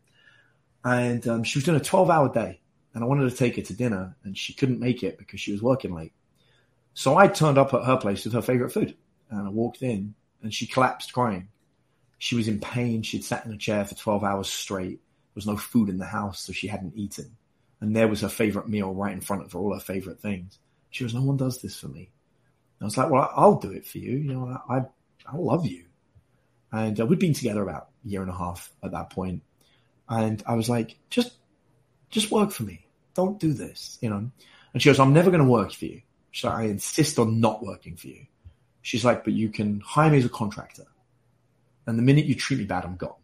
And 0.84 1.28
um, 1.28 1.44
she 1.44 1.60
was 1.60 1.66
doing 1.66 1.80
a 1.80 1.84
12 1.84 2.10
hour 2.10 2.34
day 2.34 2.60
and 2.94 3.04
I 3.04 3.08
wanted 3.08 3.30
to 3.30 3.36
take 3.36 3.56
her 3.58 3.62
to 3.62 3.74
dinner 3.74 4.16
and 4.24 4.38
she 4.38 4.54
couldn't 4.54 4.80
make 4.80 5.04
it 5.04 5.18
because 5.18 5.40
she 5.40 5.52
was 5.52 5.62
working 5.62 5.94
late. 5.94 6.14
So 6.96 7.16
I 7.16 7.28
turned 7.28 7.58
up 7.58 7.74
at 7.74 7.86
her 7.86 7.98
place 7.98 8.26
with 8.26 8.34
her 8.34 8.42
favorite 8.42 8.72
food 8.72 8.96
and 9.30 9.48
I 9.48 9.50
walked 9.50 9.82
in 9.82 10.16
and 10.42 10.54
she 10.54 10.66
collapsed 10.66 11.14
crying. 11.14 11.50
She 12.24 12.38
was 12.38 12.48
in 12.48 12.62
pain. 12.62 13.02
She'd 13.02 13.26
sat 13.26 13.46
in 13.46 13.52
a 13.52 13.58
chair 13.58 13.84
for 13.84 13.96
12 13.96 14.24
hours 14.24 14.48
straight. 14.48 15.02
There 15.02 15.36
was 15.36 15.46
no 15.46 15.58
food 15.58 15.90
in 15.90 15.98
the 15.98 16.06
house, 16.06 16.40
so 16.40 16.54
she 16.54 16.68
hadn't 16.68 16.96
eaten. 16.96 17.36
And 17.82 17.94
there 17.94 18.08
was 18.08 18.22
her 18.22 18.30
favorite 18.30 18.70
meal 18.70 18.94
right 18.94 19.12
in 19.12 19.20
front 19.20 19.44
of 19.44 19.52
her, 19.52 19.60
all 19.60 19.74
her 19.74 19.82
favorite 19.82 20.22
things. 20.22 20.58
She 20.90 21.04
was, 21.04 21.14
no 21.14 21.22
one 21.22 21.36
does 21.36 21.62
this 21.62 21.78
for 21.78 21.90
me. 21.90 22.12
I 22.80 22.86
was 22.86 22.98
like, 22.98 23.10
well, 23.10 23.30
I'll 23.36 23.60
do 23.60 23.72
it 23.72 23.86
for 23.86 23.98
you. 23.98 24.16
You 24.16 24.34
know, 24.36 24.58
I, 24.70 24.84
I 25.28 25.36
love 25.36 25.66
you. 25.66 25.84
And 26.72 26.98
uh, 26.98 27.06
we'd 27.06 27.20
been 27.20 27.34
together 27.34 27.62
about 27.62 27.90
a 28.06 28.08
year 28.08 28.22
and 28.22 28.32
a 28.32 28.38
half 28.38 28.72
at 28.82 28.92
that 28.92 29.10
point. 29.10 29.44
And 30.08 30.42
I 30.48 30.56
was 30.56 30.70
like, 30.70 30.96
just, 31.10 31.34
just 32.10 32.32
work 32.32 32.52
for 32.52 32.64
me. 32.64 32.88
Don't 33.16 33.38
do 33.38 33.52
this, 33.52 33.98
you 34.00 34.10
know? 34.10 34.32
And 34.74 34.82
she 34.82 34.88
goes, 34.88 34.98
I'm 34.98 35.12
never 35.12 35.30
going 35.30 35.44
to 35.44 35.50
work 35.50 35.74
for 35.74 35.84
you. 35.84 36.02
So 36.32 36.48
I 36.48 36.64
insist 36.64 37.20
on 37.20 37.42
not 37.42 37.66
working 37.66 37.98
for 37.98 38.08
you. 38.08 38.28
She's 38.82 39.04
like, 39.04 39.26
but 39.26 39.34
you 39.34 39.50
can 39.50 39.82
hire 39.82 40.10
me 40.10 40.20
as 40.20 40.26
a 40.26 40.30
contractor. 40.30 40.86
And 41.86 41.98
the 41.98 42.04
minute 42.04 42.26
you 42.26 42.36
treat 42.36 42.60
me 42.60 42.66
bad, 42.66 42.86
I'm 42.86 42.96
gone. 42.96 43.16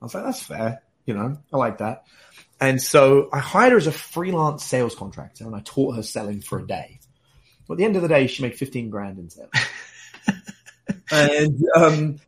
I 0.00 0.04
was 0.04 0.14
like, 0.14 0.24
that's 0.24 0.42
fair. 0.42 0.82
You 1.06 1.14
know, 1.14 1.38
I 1.52 1.56
like 1.56 1.78
that. 1.78 2.04
And 2.60 2.80
so 2.80 3.28
I 3.32 3.38
hired 3.38 3.72
her 3.72 3.78
as 3.78 3.86
a 3.86 3.92
freelance 3.92 4.64
sales 4.64 4.94
contractor 4.94 5.44
and 5.44 5.54
I 5.54 5.60
taught 5.64 5.96
her 5.96 6.02
selling 6.02 6.40
for 6.40 6.58
a 6.58 6.66
day. 6.66 7.00
But 7.66 7.74
at 7.74 7.78
the 7.78 7.84
end 7.84 7.96
of 7.96 8.02
the 8.02 8.08
day, 8.08 8.26
she 8.26 8.42
made 8.42 8.56
15 8.56 8.90
grand 8.90 9.18
in 9.18 9.30
sales. 9.30 9.50
and 11.10 11.62
um, 11.76 12.20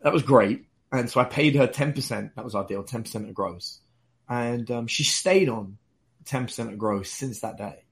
that 0.00 0.12
was 0.12 0.22
great. 0.22 0.66
And 0.92 1.10
so 1.10 1.20
I 1.20 1.24
paid 1.24 1.56
her 1.56 1.66
10%. 1.66 2.34
That 2.34 2.44
was 2.44 2.54
our 2.54 2.66
deal, 2.66 2.84
10% 2.84 3.14
of 3.28 3.34
gross. 3.34 3.80
And 4.28 4.70
um, 4.70 4.86
she 4.86 5.04
stayed 5.04 5.48
on 5.48 5.78
10% 6.24 6.72
of 6.72 6.78
gross 6.78 7.10
since 7.10 7.40
that 7.40 7.58
day. 7.58 7.84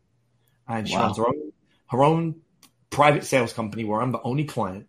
And 0.69 0.89
she 0.89 0.97
wow. 0.97 1.03
runs 1.05 1.19
her 1.19 1.27
own, 1.27 1.53
her 1.89 2.03
own 2.03 2.37
private 2.91 3.25
sales 3.25 3.53
company 3.53 3.85
where 3.85 4.01
I'm 4.01 4.13
the 4.13 4.23
only 4.23 4.45
client. 4.45 4.87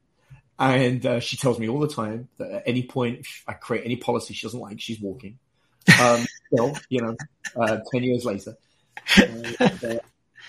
And 0.58 1.06
uh, 1.06 1.20
she 1.20 1.36
tells 1.36 1.60
me 1.60 1.68
all 1.68 1.80
the 1.80 1.88
time 1.88 2.30
that 2.38 2.50
at 2.50 2.64
any 2.66 2.84
point, 2.84 3.20
if 3.20 3.44
I 3.48 3.54
create 3.54 3.86
any 3.86 3.98
policy 3.98 4.34
she 4.34 4.48
doesn't 4.48 4.60
like, 4.60 4.80
she's 4.80 5.02
walking. 5.02 5.38
Um, 6.00 6.26
still, 6.54 6.78
you 6.90 7.02
know, 7.02 7.16
uh, 7.60 7.80
10 7.92 8.04
years 8.04 8.26
later. 8.26 8.56
Uh, 9.18 9.98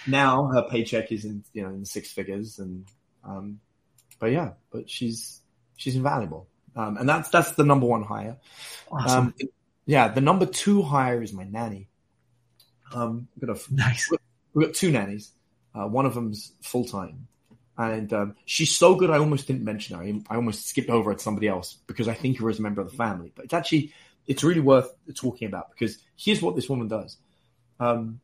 now 0.07 0.47
her 0.47 0.63
paycheck 0.63 1.11
is 1.13 1.25
in 1.25 1.45
you 1.53 1.63
know 1.63 1.71
in 1.71 1.85
six 1.85 2.11
figures, 2.11 2.59
and 2.59 2.87
um, 3.25 3.61
but 4.19 4.27
yeah, 4.27 4.53
but 4.71 4.89
she's 4.89 5.43
she's 5.77 5.97
invaluable, 5.97 6.49
um, 6.75 6.97
and 6.97 7.09
that's 7.09 7.29
that's 7.29 7.53
the 7.53 7.65
number 7.65 7.87
one 7.87 8.03
hire. 8.03 8.37
Awesome. 8.91 9.19
Um, 9.19 9.35
yeah, 9.85 10.09
the 10.09 10.21
number 10.21 10.47
two 10.47 10.83
hire 10.83 11.23
is 11.23 11.33
my 11.33 11.45
nanny. 11.45 11.89
Um, 12.93 13.29
we've 13.37 13.49
got 13.49 13.57
a, 13.57 13.75
nice. 13.75 14.11
We've 14.55 14.67
got 14.67 14.75
two 14.75 14.91
nannies. 14.91 15.33
Uh, 15.75 15.87
one 15.87 16.07
of 16.07 16.15
them's 16.15 16.53
full 16.63 16.85
time, 16.85 17.29
And 17.79 18.13
um, 18.13 18.37
she's 18.47 18.75
so 18.75 18.95
good, 18.95 19.11
I 19.11 19.19
almost 19.19 19.47
didn't 19.47 19.65
mention 19.65 19.97
her. 19.97 20.03
I, 20.03 20.21
I 20.31 20.37
almost 20.37 20.67
skipped 20.67 20.89
over 20.89 21.11
at 21.13 21.21
somebody 21.21 21.49
else 21.49 21.77
because 21.87 22.09
I 22.09 22.15
think 22.15 22.39
her 22.39 22.49
as 22.49 22.59
a 22.59 22.63
member 22.63 22.81
of 22.81 22.91
the 22.91 22.97
family. 22.97 23.33
But 23.35 23.47
it's 23.47 23.55
actually, 23.55 23.93
it's 24.27 24.43
really 24.43 24.61
worth 24.61 24.89
talking 25.15 25.47
about 25.47 25.71
because 25.71 25.99
here's 26.17 26.41
what 26.41 26.57
this 26.57 26.69
woman 26.69 26.89
does. 26.89 27.19
Um, 27.79 28.21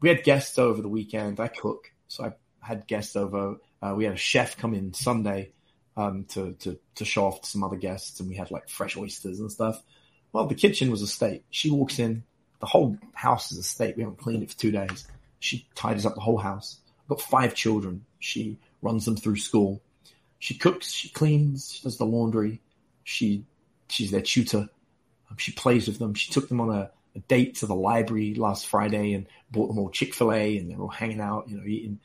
we 0.00 0.08
had 0.08 0.24
guests 0.24 0.58
over 0.58 0.82
the 0.82 0.88
weekend. 0.88 1.38
I 1.38 1.48
cook, 1.48 1.92
so 2.08 2.24
I 2.24 2.32
had 2.60 2.86
guests 2.86 3.14
over. 3.14 3.56
Uh, 3.80 3.94
we 3.96 4.04
had 4.04 4.14
a 4.14 4.18
chef 4.18 4.56
come 4.56 4.74
in 4.74 4.92
Sunday 4.94 5.52
um, 5.96 6.24
to, 6.30 6.52
to, 6.54 6.78
to 6.96 7.04
show 7.04 7.26
off 7.26 7.42
to 7.42 7.48
some 7.48 7.62
other 7.62 7.76
guests, 7.76 8.18
and 8.20 8.28
we 8.28 8.36
had 8.36 8.50
like 8.50 8.68
fresh 8.68 8.96
oysters 8.96 9.38
and 9.40 9.50
stuff. 9.50 9.80
Well, 10.32 10.46
the 10.46 10.54
kitchen 10.54 10.90
was 10.90 11.02
a 11.02 11.06
state. 11.06 11.44
She 11.50 11.70
walks 11.70 11.98
in, 11.98 12.24
the 12.60 12.66
whole 12.66 12.98
house 13.14 13.52
is 13.52 13.58
a 13.58 13.62
state. 13.62 13.96
We 13.96 14.02
haven't 14.02 14.18
cleaned 14.18 14.42
it 14.42 14.50
for 14.50 14.58
two 14.58 14.70
days. 14.70 15.06
She 15.40 15.66
tidies 15.74 16.04
up 16.04 16.14
the 16.14 16.20
whole 16.20 16.38
house. 16.38 16.78
I've 17.02 17.08
got 17.08 17.20
five 17.20 17.54
children. 17.54 18.04
She 18.18 18.58
runs 18.82 19.04
them 19.04 19.16
through 19.16 19.36
school. 19.36 19.82
She 20.38 20.54
cooks, 20.54 20.92
she 20.92 21.08
cleans, 21.08 21.72
she 21.72 21.82
does 21.82 21.98
the 21.98 22.06
laundry. 22.06 22.60
She 23.04 23.44
she's 23.88 24.10
their 24.10 24.20
tutor. 24.22 24.68
Um, 25.30 25.36
she 25.36 25.52
plays 25.52 25.88
with 25.88 25.98
them. 25.98 26.14
She 26.14 26.32
took 26.32 26.48
them 26.48 26.60
on 26.60 26.70
a, 26.70 26.90
a 27.16 27.18
date 27.20 27.56
to 27.56 27.66
the 27.66 27.74
library 27.74 28.34
last 28.34 28.66
Friday 28.66 29.14
and 29.14 29.26
bought 29.50 29.68
them 29.68 29.78
all 29.78 29.90
Chick 29.90 30.14
Fil 30.14 30.32
A, 30.32 30.58
and 30.58 30.70
they're 30.70 30.80
all 30.80 30.88
hanging 30.88 31.20
out, 31.20 31.48
you 31.48 31.56
know, 31.56 31.64
eating, 31.66 31.98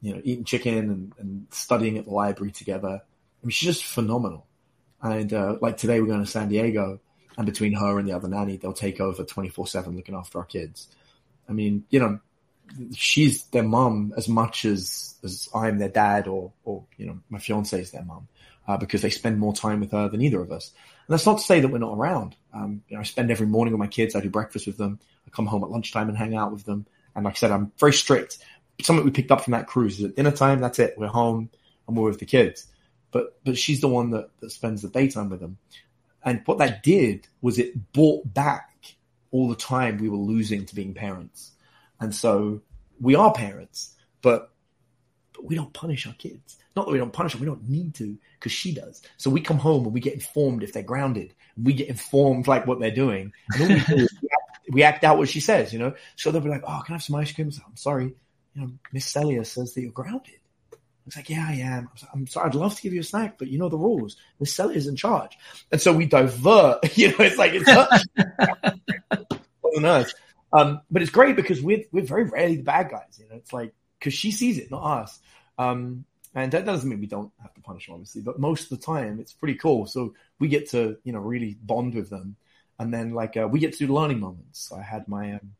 you 0.00 0.14
know, 0.14 0.20
eating 0.24 0.44
chicken 0.44 0.78
and, 0.78 1.12
and 1.18 1.46
studying 1.50 1.98
at 1.98 2.04
the 2.04 2.10
library 2.12 2.52
together. 2.52 3.00
I 3.00 3.46
mean, 3.46 3.50
she's 3.50 3.74
just 3.74 3.84
phenomenal. 3.84 4.46
And 5.00 5.32
uh, 5.32 5.56
like 5.60 5.78
today, 5.78 6.00
we're 6.00 6.06
going 6.06 6.24
to 6.24 6.30
San 6.30 6.48
Diego, 6.48 7.00
and 7.36 7.46
between 7.46 7.72
her 7.72 7.98
and 7.98 8.06
the 8.06 8.12
other 8.12 8.28
nanny, 8.28 8.58
they'll 8.58 8.72
take 8.72 9.00
over 9.00 9.24
twenty 9.24 9.48
four 9.48 9.66
seven 9.66 9.96
looking 9.96 10.14
after 10.14 10.38
our 10.38 10.44
kids. 10.44 10.88
I 11.48 11.52
mean, 11.52 11.84
you 11.90 11.98
know, 11.98 12.20
she's 12.94 13.44
their 13.46 13.62
mom 13.62 14.12
as 14.16 14.28
much 14.28 14.64
as 14.64 15.14
as 15.24 15.48
I'm 15.54 15.78
their 15.78 15.88
dad 15.88 16.26
or 16.28 16.52
or 16.64 16.84
you 16.96 17.06
know 17.06 17.18
my 17.28 17.38
fiance 17.38 17.78
is 17.78 17.90
their 17.90 18.04
mom 18.04 18.28
uh, 18.68 18.76
because 18.76 19.02
they 19.02 19.10
spend 19.10 19.38
more 19.38 19.52
time 19.52 19.80
with 19.80 19.92
her 19.92 20.08
than 20.08 20.22
either 20.22 20.40
of 20.40 20.52
us. 20.52 20.72
And 21.06 21.14
that's 21.14 21.26
not 21.26 21.38
to 21.38 21.44
say 21.44 21.60
that 21.60 21.68
we're 21.68 21.78
not 21.78 21.96
around. 21.96 22.36
Um, 22.52 22.82
you 22.88 22.96
know, 22.96 23.00
I 23.00 23.04
spend 23.04 23.30
every 23.30 23.46
morning 23.46 23.72
with 23.72 23.80
my 23.80 23.86
kids. 23.86 24.14
I 24.14 24.20
do 24.20 24.30
breakfast 24.30 24.66
with 24.66 24.76
them. 24.76 25.00
I 25.26 25.30
come 25.30 25.46
home 25.46 25.64
at 25.64 25.70
lunchtime 25.70 26.08
and 26.08 26.16
hang 26.16 26.34
out 26.34 26.52
with 26.52 26.64
them. 26.64 26.86
And 27.14 27.24
like 27.24 27.34
I 27.34 27.36
said, 27.36 27.50
I'm 27.50 27.72
very 27.78 27.92
strict. 27.92 28.38
Something 28.80 29.04
we 29.04 29.10
picked 29.10 29.30
up 29.30 29.42
from 29.42 29.52
that 29.52 29.66
cruise 29.66 29.98
is 29.98 30.04
at 30.04 30.16
dinner 30.16 30.30
time. 30.30 30.60
That's 30.60 30.78
it. 30.78 30.94
We're 30.96 31.08
home 31.08 31.50
and 31.86 31.96
we're 31.96 32.08
with 32.08 32.18
the 32.18 32.26
kids. 32.26 32.66
But 33.10 33.38
but 33.44 33.58
she's 33.58 33.80
the 33.80 33.88
one 33.88 34.10
that, 34.10 34.30
that 34.40 34.50
spends 34.50 34.82
the 34.82 34.88
daytime 34.88 35.28
with 35.28 35.40
them. 35.40 35.58
And 36.24 36.42
what 36.46 36.58
that 36.58 36.82
did 36.82 37.26
was 37.40 37.58
it 37.58 37.92
brought 37.92 38.32
back 38.32 38.70
all 39.32 39.48
the 39.48 39.56
time 39.56 39.98
we 39.98 40.08
were 40.08 40.16
losing 40.16 40.66
to 40.66 40.74
being 40.74 40.94
parents. 40.94 41.50
And 42.02 42.14
so 42.14 42.60
we 43.00 43.14
are 43.14 43.32
parents, 43.32 43.94
but, 44.22 44.50
but 45.32 45.44
we 45.44 45.54
don't 45.54 45.72
punish 45.72 46.06
our 46.06 46.14
kids. 46.14 46.58
Not 46.74 46.86
that 46.86 46.92
we 46.92 46.98
don't 46.98 47.12
punish 47.12 47.32
them, 47.32 47.40
we 47.40 47.46
don't 47.46 47.68
need 47.68 47.94
to 47.96 48.18
because 48.38 48.52
she 48.52 48.74
does. 48.74 49.02
So 49.18 49.30
we 49.30 49.40
come 49.40 49.58
home 49.58 49.84
and 49.84 49.94
we 49.94 50.00
get 50.00 50.14
informed 50.14 50.62
if 50.62 50.72
they're 50.72 50.82
grounded. 50.82 51.34
We 51.62 51.74
get 51.74 51.88
informed 51.88 52.48
like 52.48 52.66
what 52.66 52.80
they're 52.80 52.90
doing. 52.90 53.32
We, 53.58 53.66
do 53.66 53.74
we, 53.74 54.04
act, 54.04 54.68
we 54.70 54.82
act 54.82 55.04
out 55.04 55.18
what 55.18 55.28
she 55.28 55.40
says, 55.40 55.72
you 55.72 55.78
know? 55.78 55.94
So 56.16 56.30
they'll 56.30 56.40
be 56.40 56.48
like, 56.48 56.64
oh, 56.66 56.82
can 56.84 56.94
I 56.94 56.96
have 56.96 57.02
some 57.02 57.16
ice 57.16 57.32
cream? 57.32 57.52
I'm 57.66 57.76
sorry. 57.76 58.14
You 58.54 58.60
know, 58.60 58.72
Miss 58.92 59.06
Celia 59.06 59.44
says 59.44 59.74
that 59.74 59.82
you're 59.82 59.92
grounded. 59.92 60.34
It's 61.06 61.16
like, 61.16 61.30
yeah, 61.30 61.46
I 61.48 61.54
am. 61.54 61.88
I'm 62.12 62.26
sorry. 62.26 62.48
I'd 62.48 62.54
love 62.54 62.76
to 62.76 62.82
give 62.82 62.92
you 62.92 63.00
a 63.00 63.04
snack, 63.04 63.36
but 63.38 63.48
you 63.48 63.58
know 63.58 63.68
the 63.68 63.76
rules. 63.76 64.16
Miss 64.40 64.54
Celia's 64.54 64.86
in 64.86 64.96
charge. 64.96 65.36
And 65.70 65.80
so 65.80 65.92
we 65.92 66.06
divert, 66.06 66.96
you 66.96 67.08
know, 67.08 67.16
it's 67.20 67.38
like, 67.38 67.52
it's 67.54 67.68
earth. 69.76 70.12
Um, 70.52 70.80
but 70.90 71.02
it's 71.02 71.10
great 71.10 71.36
because 71.36 71.62
we're 71.62 71.84
we're 71.92 72.04
very 72.04 72.24
rarely 72.24 72.56
the 72.56 72.62
bad 72.62 72.90
guys. 72.90 73.18
You 73.18 73.28
know, 73.28 73.36
it's 73.36 73.52
like 73.52 73.74
because 73.98 74.14
she 74.14 74.30
sees 74.30 74.58
it, 74.58 74.70
not 74.70 75.02
us. 75.02 75.18
Um, 75.58 76.04
and 76.34 76.52
that 76.52 76.64
doesn't 76.64 76.88
mean 76.88 77.00
we 77.00 77.06
don't 77.06 77.30
have 77.40 77.52
to 77.54 77.60
punish 77.60 77.86
them, 77.86 77.94
obviously, 77.94 78.22
but 78.22 78.38
most 78.38 78.70
of 78.70 78.78
the 78.80 78.84
time 78.84 79.20
it's 79.20 79.32
pretty 79.32 79.54
cool. 79.54 79.86
So 79.86 80.14
we 80.38 80.48
get 80.48 80.70
to 80.70 80.96
you 81.04 81.12
know 81.12 81.20
really 81.20 81.56
bond 81.62 81.94
with 81.94 82.10
them, 82.10 82.36
and 82.78 82.92
then 82.92 83.12
like 83.12 83.36
uh, 83.36 83.48
we 83.50 83.60
get 83.60 83.72
to 83.74 83.86
do 83.86 83.92
learning 83.92 84.20
moments. 84.20 84.72
I 84.72 84.82
had 84.82 85.08
my 85.08 85.34
um, 85.34 85.52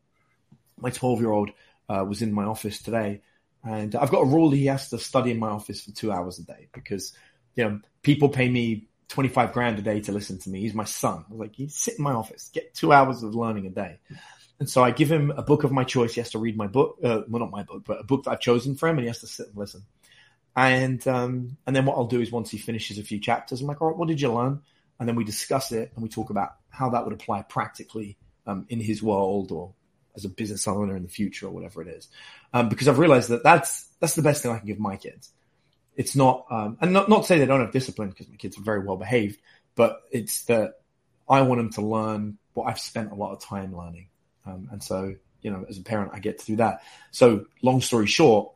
my 0.77 0.89
twelve 0.89 1.19
year 1.19 1.31
old 1.31 1.51
uh, 1.89 2.05
was 2.07 2.21
in 2.21 2.33
my 2.33 2.45
office 2.45 2.81
today, 2.81 3.21
and 3.63 3.95
I've 3.95 4.11
got 4.11 4.21
a 4.21 4.25
rule 4.25 4.51
he 4.51 4.67
has 4.67 4.89
to 4.89 4.99
study 4.99 5.31
in 5.31 5.39
my 5.39 5.49
office 5.49 5.81
for 5.81 5.91
two 5.91 6.11
hours 6.11 6.39
a 6.39 6.43
day 6.43 6.67
because 6.73 7.13
you 7.55 7.63
know 7.63 7.79
people 8.01 8.29
pay 8.29 8.49
me 8.49 8.87
25 9.09 9.53
grand 9.53 9.77
a 9.77 9.81
day 9.83 9.99
to 10.01 10.11
listen 10.11 10.39
to 10.39 10.49
me. 10.49 10.61
He's 10.61 10.73
my 10.73 10.85
son. 10.85 11.25
I 11.27 11.31
was 11.31 11.39
like, 11.39 11.59
you 11.59 11.69
sit 11.69 11.99
in 11.99 12.03
my 12.03 12.13
office, 12.13 12.49
get 12.51 12.73
two 12.73 12.91
hours 12.91 13.21
of 13.21 13.35
learning 13.35 13.67
a 13.67 13.69
day. 13.69 13.99
And 14.63 14.69
so 14.69 14.81
I 14.81 14.91
give 14.91 15.11
him 15.11 15.29
a 15.29 15.41
book 15.41 15.65
of 15.65 15.73
my 15.73 15.83
choice. 15.83 16.13
He 16.13 16.21
has 16.21 16.29
to 16.29 16.39
read 16.39 16.55
my 16.55 16.67
book, 16.67 16.97
uh, 17.03 17.23
well, 17.27 17.41
not 17.41 17.51
my 17.51 17.63
book, 17.63 17.83
but 17.85 17.99
a 17.99 18.03
book 18.05 18.23
that 18.23 18.31
I've 18.31 18.39
chosen 18.39 18.75
for 18.75 18.87
him, 18.87 18.95
and 18.95 19.03
he 19.03 19.07
has 19.07 19.19
to 19.19 19.27
sit 19.27 19.49
and 19.49 19.57
listen. 19.57 19.83
And 20.55 21.05
um, 21.05 21.57
and 21.67 21.75
then 21.75 21.85
what 21.85 21.97
I'll 21.97 22.07
do 22.07 22.21
is 22.21 22.31
once 22.31 22.49
he 22.49 22.57
finishes 22.57 22.97
a 22.97 23.03
few 23.03 23.19
chapters, 23.19 23.59
I'm 23.59 23.67
like, 23.67 23.81
all 23.81 23.89
right, 23.89 23.97
what 23.97 24.07
did 24.07 24.21
you 24.21 24.31
learn? 24.31 24.61
And 25.01 25.09
then 25.09 25.17
we 25.17 25.25
discuss 25.25 25.73
it 25.73 25.91
and 25.93 26.01
we 26.01 26.07
talk 26.07 26.29
about 26.29 26.55
how 26.69 26.91
that 26.91 27.03
would 27.03 27.13
apply 27.13 27.41
practically 27.41 28.15
um, 28.47 28.65
in 28.69 28.79
his 28.79 29.03
world 29.03 29.51
or 29.51 29.73
as 30.15 30.23
a 30.23 30.29
business 30.29 30.65
owner 30.65 30.95
in 30.95 31.03
the 31.03 31.09
future 31.09 31.47
or 31.47 31.49
whatever 31.49 31.81
it 31.81 31.89
is. 31.89 32.07
Um, 32.53 32.69
because 32.69 32.87
I've 32.87 32.99
realized 32.99 33.31
that 33.31 33.43
that's 33.43 33.89
that's 33.99 34.15
the 34.15 34.21
best 34.21 34.43
thing 34.43 34.53
I 34.53 34.59
can 34.59 34.67
give 34.67 34.79
my 34.79 34.95
kids. 34.95 35.29
It's 35.97 36.15
not, 36.15 36.45
um, 36.49 36.77
and 36.79 36.93
not 36.93 37.09
not 37.09 37.23
to 37.23 37.27
say 37.27 37.37
they 37.37 37.45
don't 37.45 37.59
have 37.59 37.73
discipline 37.73 38.11
because 38.11 38.29
my 38.29 38.37
kids 38.37 38.57
are 38.57 38.63
very 38.63 38.79
well 38.79 38.95
behaved, 38.95 39.41
but 39.75 40.03
it's 40.09 40.45
that 40.45 40.75
I 41.27 41.41
want 41.41 41.59
them 41.59 41.71
to 41.71 41.81
learn 41.81 42.37
what 42.53 42.69
I've 42.69 42.79
spent 42.79 43.11
a 43.11 43.15
lot 43.15 43.33
of 43.33 43.41
time 43.41 43.75
learning. 43.75 44.07
Um, 44.45 44.69
and 44.71 44.83
so, 44.83 45.15
you 45.41 45.51
know, 45.51 45.65
as 45.67 45.77
a 45.77 45.83
parent, 45.83 46.11
I 46.13 46.19
get 46.19 46.39
to 46.39 46.45
do 46.45 46.55
that. 46.57 46.81
So, 47.11 47.45
long 47.61 47.81
story 47.81 48.07
short, 48.07 48.51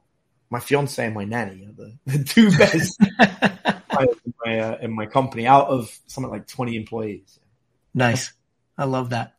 my 0.49 0.59
fiance 0.59 1.03
and 1.03 1.13
my 1.13 1.25
nanny 1.25 1.65
are 1.65 1.73
the, 1.73 1.97
the 2.17 2.23
two 2.23 2.51
best 2.57 2.99
in, 4.25 4.33
my, 4.45 4.59
uh, 4.59 4.77
in 4.81 4.93
my 4.93 5.05
company 5.05 5.45
out 5.45 5.67
of 5.67 5.97
something 6.07 6.31
like 6.31 6.47
20 6.47 6.75
employees. 6.75 7.39
Nice. 7.93 8.33
I 8.77 8.85
love 8.85 9.09
that. 9.09 9.35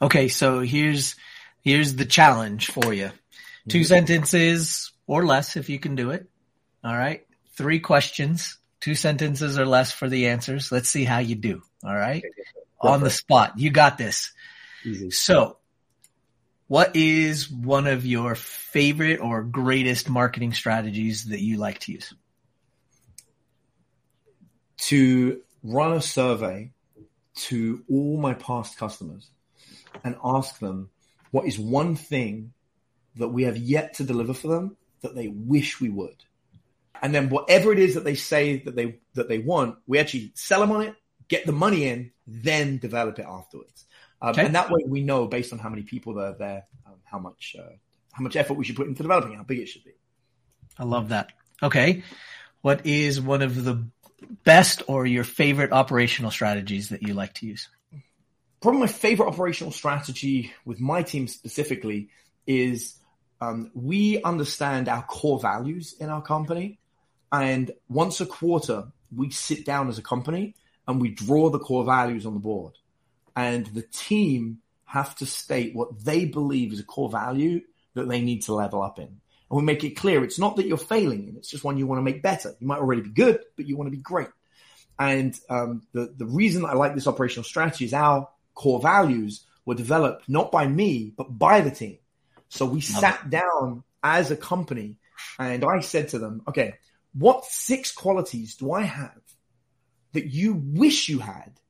Okay. 0.00 0.28
So 0.28 0.60
here's, 0.60 1.16
here's 1.62 1.96
the 1.96 2.04
challenge 2.04 2.70
for 2.70 2.92
you. 2.92 3.10
2 3.68 3.78
mm-hmm. 3.78 3.84
sentences 3.84 4.92
or 5.06 5.26
less 5.26 5.56
if 5.56 5.68
you 5.68 5.78
can 5.78 5.96
do 5.96 6.10
it. 6.10 6.28
All 6.84 6.96
right. 6.96 7.26
Three 7.56 7.80
questions, 7.80 8.58
two 8.80 8.94
sentences 8.94 9.58
or 9.58 9.66
less 9.66 9.90
for 9.90 10.08
the 10.08 10.28
answers. 10.28 10.70
Let's 10.70 10.88
see 10.88 11.04
how 11.04 11.18
you 11.18 11.34
do. 11.34 11.62
All 11.84 11.94
right. 11.94 12.22
On 12.80 13.00
the 13.00 13.10
spot. 13.10 13.58
You 13.58 13.70
got 13.70 13.98
this. 13.98 14.32
Easy. 14.84 15.10
So 15.10 15.56
what 16.68 16.96
is 16.96 17.50
one 17.50 17.86
of 17.86 18.04
your 18.04 18.34
favorite 18.34 19.20
or 19.20 19.42
greatest 19.42 20.08
marketing 20.08 20.52
strategies 20.52 21.26
that 21.26 21.40
you 21.40 21.58
like 21.58 21.78
to 21.80 21.92
use? 21.92 22.12
To 24.78 25.40
run 25.62 25.92
a 25.92 26.00
survey 26.00 26.72
to 27.34 27.84
all 27.90 28.18
my 28.18 28.34
past 28.34 28.78
customers 28.78 29.30
and 30.04 30.16
ask 30.24 30.58
them 30.58 30.90
what 31.30 31.46
is 31.46 31.58
one 31.58 31.96
thing 31.96 32.52
that 33.16 33.28
we 33.28 33.44
have 33.44 33.56
yet 33.56 33.94
to 33.94 34.04
deliver 34.04 34.34
for 34.34 34.48
them 34.48 34.76
that 35.02 35.14
they 35.14 35.28
wish 35.28 35.80
we 35.80 35.88
would. 35.88 36.24
And 37.02 37.14
then 37.14 37.28
whatever 37.28 37.72
it 37.72 37.78
is 37.78 37.94
that 37.94 38.04
they 38.04 38.14
say 38.14 38.58
that 38.58 38.74
they 38.74 38.98
that 39.14 39.28
they 39.28 39.38
want, 39.38 39.76
we 39.86 39.98
actually 39.98 40.32
sell 40.34 40.60
them 40.60 40.72
on 40.72 40.82
it, 40.82 40.94
get 41.28 41.46
the 41.46 41.52
money 41.52 41.86
in, 41.86 42.12
then 42.26 42.78
develop 42.78 43.18
it 43.18 43.26
afterwards. 43.28 43.85
Um, 44.20 44.30
okay. 44.30 44.46
And 44.46 44.54
that 44.54 44.70
way 44.70 44.82
we 44.86 45.02
know 45.02 45.26
based 45.26 45.52
on 45.52 45.58
how 45.58 45.68
many 45.68 45.82
people 45.82 46.18
are 46.20 46.34
there, 46.34 46.64
um, 46.86 46.94
how 47.04 47.18
much 47.18 47.56
uh, 47.58 47.72
how 48.12 48.22
much 48.22 48.36
effort 48.36 48.54
we 48.54 48.64
should 48.64 48.76
put 48.76 48.86
into 48.86 49.02
developing 49.02 49.34
how 49.34 49.42
big 49.42 49.58
it 49.58 49.68
should 49.68 49.84
be. 49.84 49.92
I 50.78 50.84
love 50.84 51.10
that. 51.10 51.32
Okay. 51.62 52.02
What 52.62 52.86
is 52.86 53.20
one 53.20 53.42
of 53.42 53.64
the 53.64 53.86
best 54.44 54.82
or 54.88 55.06
your 55.06 55.24
favorite 55.24 55.72
operational 55.72 56.30
strategies 56.30 56.88
that 56.88 57.02
you 57.02 57.14
like 57.14 57.34
to 57.34 57.46
use? 57.46 57.68
Probably 58.60 58.80
my 58.80 58.86
favorite 58.86 59.28
operational 59.28 59.70
strategy 59.70 60.52
with 60.64 60.80
my 60.80 61.02
team 61.02 61.28
specifically 61.28 62.08
is 62.46 62.96
um, 63.40 63.70
we 63.74 64.22
understand 64.22 64.88
our 64.88 65.02
core 65.02 65.38
values 65.38 65.94
in 66.00 66.08
our 66.08 66.22
company. 66.22 66.78
And 67.30 67.70
once 67.88 68.20
a 68.20 68.26
quarter, 68.26 68.88
we 69.14 69.30
sit 69.30 69.66
down 69.66 69.88
as 69.88 69.98
a 69.98 70.02
company 70.02 70.54
and 70.88 71.00
we 71.00 71.10
draw 71.10 71.50
the 71.50 71.58
core 71.58 71.84
values 71.84 72.24
on 72.24 72.34
the 72.34 72.40
board 72.40 72.78
and 73.36 73.66
the 73.66 73.82
team 73.82 74.58
have 74.86 75.14
to 75.16 75.26
state 75.26 75.74
what 75.74 76.02
they 76.04 76.24
believe 76.24 76.72
is 76.72 76.80
a 76.80 76.84
core 76.84 77.10
value 77.10 77.60
that 77.94 78.08
they 78.08 78.22
need 78.22 78.42
to 78.42 78.54
level 78.54 78.82
up 78.82 78.98
in. 78.98 79.04
And 79.04 79.20
we 79.58 79.62
make 79.62 79.84
it 79.84 79.90
clear 79.90 80.24
it's 80.24 80.38
not 80.38 80.56
that 80.56 80.66
you're 80.66 80.78
failing 80.78 81.28
in, 81.28 81.36
it's 81.36 81.50
just 81.50 81.62
one 81.62 81.76
you 81.76 81.86
want 81.86 81.98
to 81.98 82.02
make 82.02 82.22
better. 82.22 82.54
You 82.58 82.66
might 82.66 82.78
already 82.78 83.02
be 83.02 83.10
good, 83.10 83.40
but 83.56 83.66
you 83.66 83.76
want 83.76 83.88
to 83.88 83.96
be 83.96 84.02
great. 84.02 84.28
And 84.98 85.38
um, 85.50 85.82
the, 85.92 86.12
the 86.16 86.26
reason 86.26 86.64
I 86.64 86.72
like 86.72 86.94
this 86.94 87.06
operational 87.06 87.44
strategy 87.44 87.84
is 87.84 87.92
our 87.92 88.28
core 88.54 88.80
values 88.80 89.44
were 89.66 89.74
developed 89.74 90.28
not 90.28 90.50
by 90.50 90.66
me, 90.66 91.12
but 91.14 91.38
by 91.38 91.60
the 91.60 91.70
team. 91.70 91.98
So 92.48 92.64
we 92.64 92.80
sat 92.80 93.28
down 93.28 93.82
as 94.02 94.30
a 94.30 94.36
company 94.36 94.96
and 95.38 95.64
I 95.64 95.80
said 95.80 96.08
to 96.10 96.18
them, 96.18 96.42
okay, 96.48 96.74
what 97.12 97.44
six 97.44 97.92
qualities 97.92 98.56
do 98.56 98.72
I 98.72 98.82
have 98.82 99.20
that 100.12 100.26
you 100.26 100.54
wish 100.54 101.08
you 101.08 101.18
had 101.18 101.60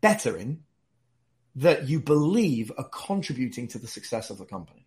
better 0.00 0.36
in 0.36 0.62
that 1.56 1.88
you 1.88 2.00
believe 2.00 2.72
are 2.76 2.88
contributing 2.88 3.68
to 3.68 3.78
the 3.78 3.86
success 3.86 4.30
of 4.30 4.38
the 4.38 4.44
company. 4.44 4.86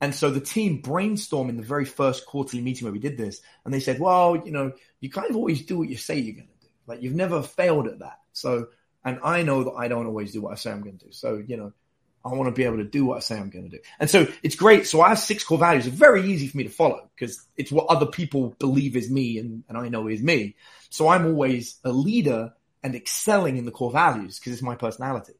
And 0.00 0.14
so 0.14 0.30
the 0.30 0.40
team 0.40 0.82
brainstormed 0.82 1.48
in 1.48 1.56
the 1.56 1.62
very 1.62 1.84
first 1.84 2.26
quarterly 2.26 2.62
meeting 2.62 2.86
where 2.86 2.92
we 2.92 2.98
did 2.98 3.16
this, 3.16 3.40
and 3.64 3.72
they 3.72 3.80
said, 3.80 4.00
"Well, 4.00 4.42
you 4.44 4.50
know, 4.50 4.72
you 5.00 5.10
kind 5.10 5.30
of 5.30 5.36
always 5.36 5.64
do 5.64 5.78
what 5.78 5.88
you 5.88 5.96
say 5.96 6.18
you're 6.18 6.34
going 6.34 6.48
to 6.48 6.66
do. 6.66 6.72
Like 6.86 7.02
you've 7.02 7.14
never 7.14 7.42
failed 7.42 7.86
at 7.86 8.00
that. 8.00 8.18
So, 8.32 8.68
and 9.04 9.20
I 9.22 9.42
know 9.42 9.64
that 9.64 9.72
I 9.72 9.88
don't 9.88 10.06
always 10.06 10.32
do 10.32 10.42
what 10.42 10.52
I 10.52 10.56
say 10.56 10.72
I'm 10.72 10.82
going 10.82 10.98
to 10.98 11.06
do. 11.06 11.12
So, 11.12 11.42
you 11.46 11.56
know, 11.56 11.72
I 12.24 12.28
want 12.28 12.48
to 12.48 12.52
be 12.52 12.64
able 12.64 12.76
to 12.78 12.84
do 12.84 13.04
what 13.04 13.16
I 13.16 13.20
say 13.20 13.36
I'm 13.36 13.50
going 13.50 13.68
to 13.68 13.76
do. 13.76 13.82
And 13.98 14.08
so 14.08 14.26
it's 14.42 14.54
great. 14.54 14.86
So 14.86 15.00
I 15.00 15.10
have 15.10 15.18
six 15.18 15.44
core 15.44 15.58
values 15.58 15.86
are 15.86 15.90
very 15.90 16.30
easy 16.30 16.46
for 16.46 16.56
me 16.56 16.64
to 16.64 16.70
follow 16.70 17.08
because 17.14 17.44
it's 17.56 17.72
what 17.72 17.86
other 17.86 18.06
people 18.06 18.54
believe 18.58 18.96
is 18.96 19.10
me 19.10 19.38
and, 19.38 19.64
and 19.68 19.76
I 19.76 19.88
know 19.88 20.06
is 20.08 20.22
me. 20.22 20.56
So 20.90 21.08
I'm 21.08 21.26
always 21.26 21.78
a 21.84 21.90
leader 21.90 22.52
and 22.82 22.94
excelling 22.94 23.56
in 23.56 23.64
the 23.64 23.70
core 23.70 23.90
values 23.90 24.38
because 24.38 24.52
it's 24.52 24.62
my 24.62 24.74
personality. 24.74 25.34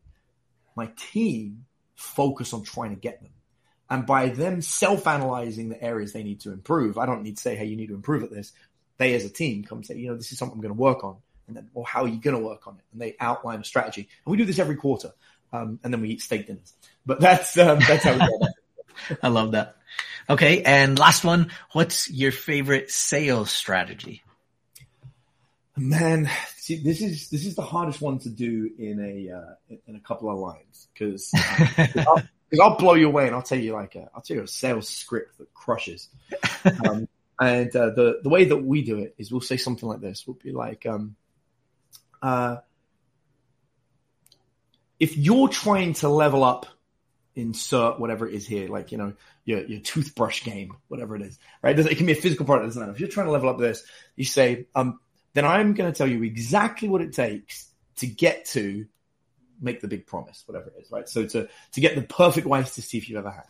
My 0.76 0.90
team 0.96 1.64
focus 1.94 2.52
on 2.52 2.62
trying 2.62 2.90
to 2.90 3.00
get 3.00 3.20
them. 3.20 3.33
And 3.90 4.07
by 4.07 4.28
them 4.28 4.62
self-analyzing 4.62 5.68
the 5.68 5.83
areas 5.83 6.12
they 6.12 6.22
need 6.22 6.40
to 6.40 6.52
improve, 6.52 6.96
I 6.96 7.07
don't 7.07 7.22
need 7.22 7.37
to 7.37 7.42
say, 7.42 7.57
hey, 7.57 7.66
you 7.66 7.76
need 7.76 7.88
to 7.88 7.94
improve 7.94 8.22
at 8.22 8.31
this. 8.31 8.52
They 8.96 9.14
as 9.14 9.24
a 9.24 9.28
team 9.28 9.64
come 9.64 9.83
say, 9.83 9.96
you 9.96 10.09
know, 10.09 10.16
this 10.16 10.33
is 10.33 10.38
something 10.38 10.57
I'm 10.57 10.62
going 10.62 10.74
to 10.74 10.81
work 10.81 11.05
on. 11.05 11.16
And 11.46 11.57
then, 11.57 11.68
well, 11.74 11.85
how 11.85 12.05
are 12.05 12.09
you 12.09 12.18
going 12.18 12.37
to 12.37 12.42
work 12.42 12.66
on 12.66 12.76
it? 12.76 12.85
And 12.92 13.00
they 13.00 13.16
outline 13.20 13.61
a 13.61 13.64
strategy. 13.64 14.09
And 14.24 14.31
we 14.31 14.38
do 14.38 14.44
this 14.44 14.59
every 14.59 14.76
quarter. 14.76 15.12
Um, 15.52 15.78
and 15.85 15.92
then 15.92 16.00
we 16.00 16.11
eat 16.11 16.22
steak 16.22 16.46
dinners. 16.46 16.72
But 17.05 17.20
that's, 17.20 17.59
um, 17.59 17.81
that's 17.81 18.05
how 18.05 18.14
we 18.14 18.20
do. 18.20 19.16
I 19.22 19.28
love 19.28 19.52
that. 19.52 19.76
Okay. 20.31 20.62
And 20.62 20.98
last 20.98 21.24
one, 21.24 21.50
what's 21.72 22.11
your 22.11 22.33
favorite 22.33 22.90
sales 22.90 23.50
strategy? 23.50 24.22
Man, 25.77 26.29
see, 26.57 26.83
this 26.83 27.01
is 27.01 27.31
this 27.31 27.47
is 27.47 27.55
the 27.55 27.63
hardest 27.63 28.03
one 28.03 28.19
to 28.21 28.29
do 28.29 28.71
in 28.79 29.01
a 29.01 29.35
uh, 29.35 29.77
in 29.87 29.97
a 29.97 30.01
couple 30.01 30.31
of 30.31 30.39
lines 30.39 30.89
because 30.93 31.33
uh, 31.35 31.87
I'll, 32.07 32.23
I'll, 32.61 32.77
blow 32.77 32.93
you 32.93 33.09
away 33.09 33.27
and 33.27 33.35
I'll 33.35 33.43
tell 33.43 33.59
you 33.59 33.73
like 33.73 33.95
a, 33.95 34.11
I'll 34.15 34.21
tell 34.21 34.37
you 34.37 34.43
a 34.43 34.49
sales 34.49 34.89
script 34.89 35.39
that 35.39 35.53
crushes. 35.55 36.09
Um, 36.89 37.09
and 37.41 37.75
uh, 37.75 37.91
the 37.91 38.21
the 38.23 38.29
way 38.29 38.45
that 38.45 38.57
we 38.57 38.83
do 38.83 38.99
it 38.99 39.17
is 39.19 39.33
we'll 39.33 39.41
say 39.41 39.57
something 39.57 39.89
like 39.89 40.01
this. 40.01 40.25
We'll 40.27 40.39
be 40.41 40.53
like, 40.53 40.87
um, 40.87 41.17
uh, 42.23 42.59
if 45.01 45.17
you're 45.17 45.49
trying 45.49 45.95
to 45.95 46.09
level 46.09 46.45
up, 46.45 46.67
insert 47.35 47.99
whatever 47.99 48.29
it 48.29 48.35
is 48.35 48.47
here, 48.47 48.69
like 48.69 48.93
you 48.93 48.99
know 48.99 49.15
your 49.45 49.65
your 49.65 49.81
toothbrush 49.81 50.45
game, 50.45 50.77
whatever 50.87 51.17
it 51.17 51.23
is, 51.23 51.39
right? 51.63 51.77
It 51.77 51.97
can 51.97 52.07
be 52.07 52.13
a 52.13 52.17
physical 52.17 52.47
product, 52.47 52.69
doesn't 52.69 52.81
matter. 52.81 52.93
If 52.93 53.01
you're 53.01 53.09
trying 53.09 53.27
to 53.27 53.33
level 53.33 53.49
up 53.49 53.59
this, 53.59 53.83
you 54.15 54.25
say, 54.25 54.67
um, 54.77 55.01
then 55.35 55.45
I'm 55.45 55.75
going 55.75 55.90
to 55.90 55.97
tell 55.97 56.07
you 56.07 56.23
exactly 56.23 56.88
what 56.88 57.01
it 57.01 57.12
takes 57.12 57.71
to 57.97 58.07
get 58.07 58.47
to 58.47 58.87
make 59.61 59.81
the 59.81 59.88
big 59.88 60.07
promise, 60.07 60.42
whatever 60.47 60.68
it 60.68 60.83
is, 60.83 60.90
right? 60.90 61.09
So 61.09 61.27
to, 61.27 61.49
to 61.73 61.81
get 61.81 61.95
the 61.95 62.03
perfect 62.03 62.47
waist 62.47 62.75
to 62.75 62.83
see 62.83 62.99
if 62.99 63.09
you've 63.09 63.18
ever 63.18 63.31
had. 63.31 63.45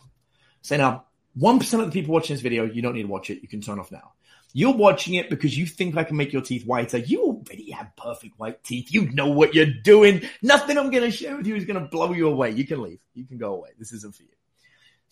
Say 0.61 0.77
now, 0.77 1.05
1% 1.39 1.79
of 1.79 1.85
the 1.85 1.91
people 1.91 2.13
watching 2.13 2.35
this 2.35 2.41
video, 2.41 2.65
you 2.65 2.81
don't 2.81 2.93
need 2.93 3.03
to 3.03 3.07
watch 3.07 3.29
it. 3.29 3.41
You 3.41 3.47
can 3.47 3.61
turn 3.61 3.79
off 3.79 3.91
now. 3.91 4.13
You're 4.55 4.73
watching 4.73 5.15
it 5.15 5.31
because 5.31 5.57
you 5.57 5.65
think 5.65 5.97
I 5.97 6.03
can 6.03 6.15
make 6.15 6.31
your 6.31 6.43
teeth 6.43 6.65
whiter. 6.67 6.99
You 6.99 7.23
already 7.23 7.71
have 7.71 7.95
perfect 7.97 8.37
white 8.37 8.63
teeth. 8.63 8.93
You 8.93 9.09
know 9.09 9.29
what 9.29 9.55
you're 9.55 9.65
doing. 9.65 10.21
Nothing 10.43 10.77
I'm 10.77 10.91
going 10.91 11.09
to 11.09 11.11
share 11.11 11.35
with 11.35 11.47
you 11.47 11.55
is 11.55 11.65
going 11.65 11.81
to 11.81 11.87
blow 11.87 12.13
you 12.13 12.29
away. 12.29 12.51
You 12.51 12.65
can 12.65 12.83
leave. 12.83 12.99
You 13.15 13.25
can 13.25 13.39
go 13.39 13.55
away. 13.55 13.69
This 13.79 13.91
isn't 13.93 14.15
for 14.15 14.21
you. 14.21 14.29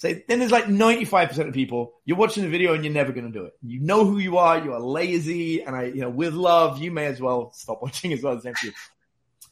Say, 0.02 0.26
then 0.28 0.40
there's 0.40 0.52
like 0.52 0.66
95% 0.66 1.48
of 1.48 1.54
people, 1.54 1.94
you're 2.06 2.18
watching 2.18 2.42
the 2.42 2.50
video 2.50 2.74
and 2.74 2.84
you're 2.84 2.92
never 2.92 3.12
going 3.12 3.32
to 3.32 3.40
do 3.40 3.46
it. 3.46 3.54
You 3.62 3.82
know 3.82 4.04
who 4.04 4.18
you 4.18 4.40
are. 4.40 4.58
You 4.58 4.74
are 4.74 4.80
lazy. 4.80 5.62
And 5.62 5.76
I, 5.76 5.84
you 5.84 6.02
know, 6.02 6.10
with 6.10 6.34
love, 6.34 6.80
you 6.80 6.90
may 6.90 7.06
as 7.06 7.22
well 7.22 7.52
stop 7.54 7.82
watching 7.84 8.12
as 8.12 8.24
well 8.24 8.36
as 8.36 8.44
you. 8.64 8.72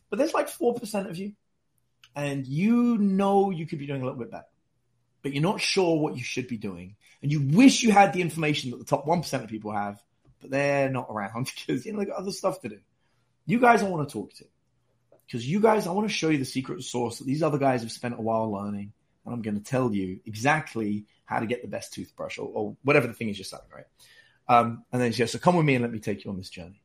But 0.09 0.17
there's 0.17 0.33
like 0.33 0.49
4% 0.49 1.07
of 1.07 1.17
you 1.17 1.33
and 2.15 2.47
you 2.47 2.97
know 2.97 3.51
you 3.51 3.67
could 3.67 3.77
be 3.77 3.85
doing 3.85 4.01
a 4.01 4.03
little 4.03 4.17
bit 4.17 4.31
better, 4.31 4.47
but 5.21 5.33
you're 5.33 5.43
not 5.43 5.61
sure 5.61 5.99
what 5.99 6.17
you 6.17 6.23
should 6.23 6.47
be 6.47 6.57
doing. 6.57 6.95
And 7.21 7.31
you 7.31 7.41
wish 7.41 7.83
you 7.83 7.91
had 7.91 8.13
the 8.13 8.21
information 8.21 8.71
that 8.71 8.77
the 8.77 8.85
top 8.85 9.05
1% 9.05 9.43
of 9.43 9.49
people 9.49 9.71
have, 9.71 10.01
but 10.41 10.49
they're 10.49 10.89
not 10.89 11.09
around 11.11 11.51
because, 11.67 11.85
you 11.85 11.93
know, 11.93 11.99
they've 11.99 12.07
got 12.07 12.17
other 12.17 12.31
stuff 12.31 12.59
to 12.61 12.69
do. 12.69 12.79
You 13.45 13.59
guys 13.59 13.83
I 13.83 13.87
want 13.87 14.09
to 14.09 14.11
talk 14.11 14.33
to 14.37 14.45
because 15.27 15.47
you 15.47 15.59
guys, 15.59 15.85
I 15.85 15.91
want 15.91 16.07
to 16.07 16.13
show 16.13 16.29
you 16.29 16.39
the 16.39 16.43
secret 16.43 16.81
source 16.81 17.19
that 17.19 17.27
these 17.27 17.43
other 17.43 17.59
guys 17.59 17.83
have 17.83 17.91
spent 17.91 18.17
a 18.17 18.21
while 18.21 18.51
learning 18.51 18.93
and 19.25 19.33
I'm 19.33 19.41
going 19.41 19.57
to 19.57 19.63
tell 19.63 19.93
you 19.93 20.19
exactly 20.25 21.05
how 21.25 21.39
to 21.39 21.45
get 21.45 21.61
the 21.61 21.67
best 21.67 21.93
toothbrush 21.93 22.37
or, 22.37 22.49
or 22.53 22.77
whatever 22.83 23.07
the 23.07 23.13
thing 23.13 23.29
is 23.29 23.37
you're 23.37 23.45
selling, 23.45 23.67
right? 23.73 23.85
Um, 24.47 24.83
and 24.91 25.01
then 25.01 25.11
she 25.11 25.19
goes, 25.19 25.31
so 25.31 25.37
come 25.37 25.55
with 25.55 25.65
me 25.65 25.75
and 25.75 25.83
let 25.83 25.91
me 25.91 25.99
take 25.99 26.25
you 26.25 26.31
on 26.31 26.37
this 26.37 26.49
journey. 26.49 26.81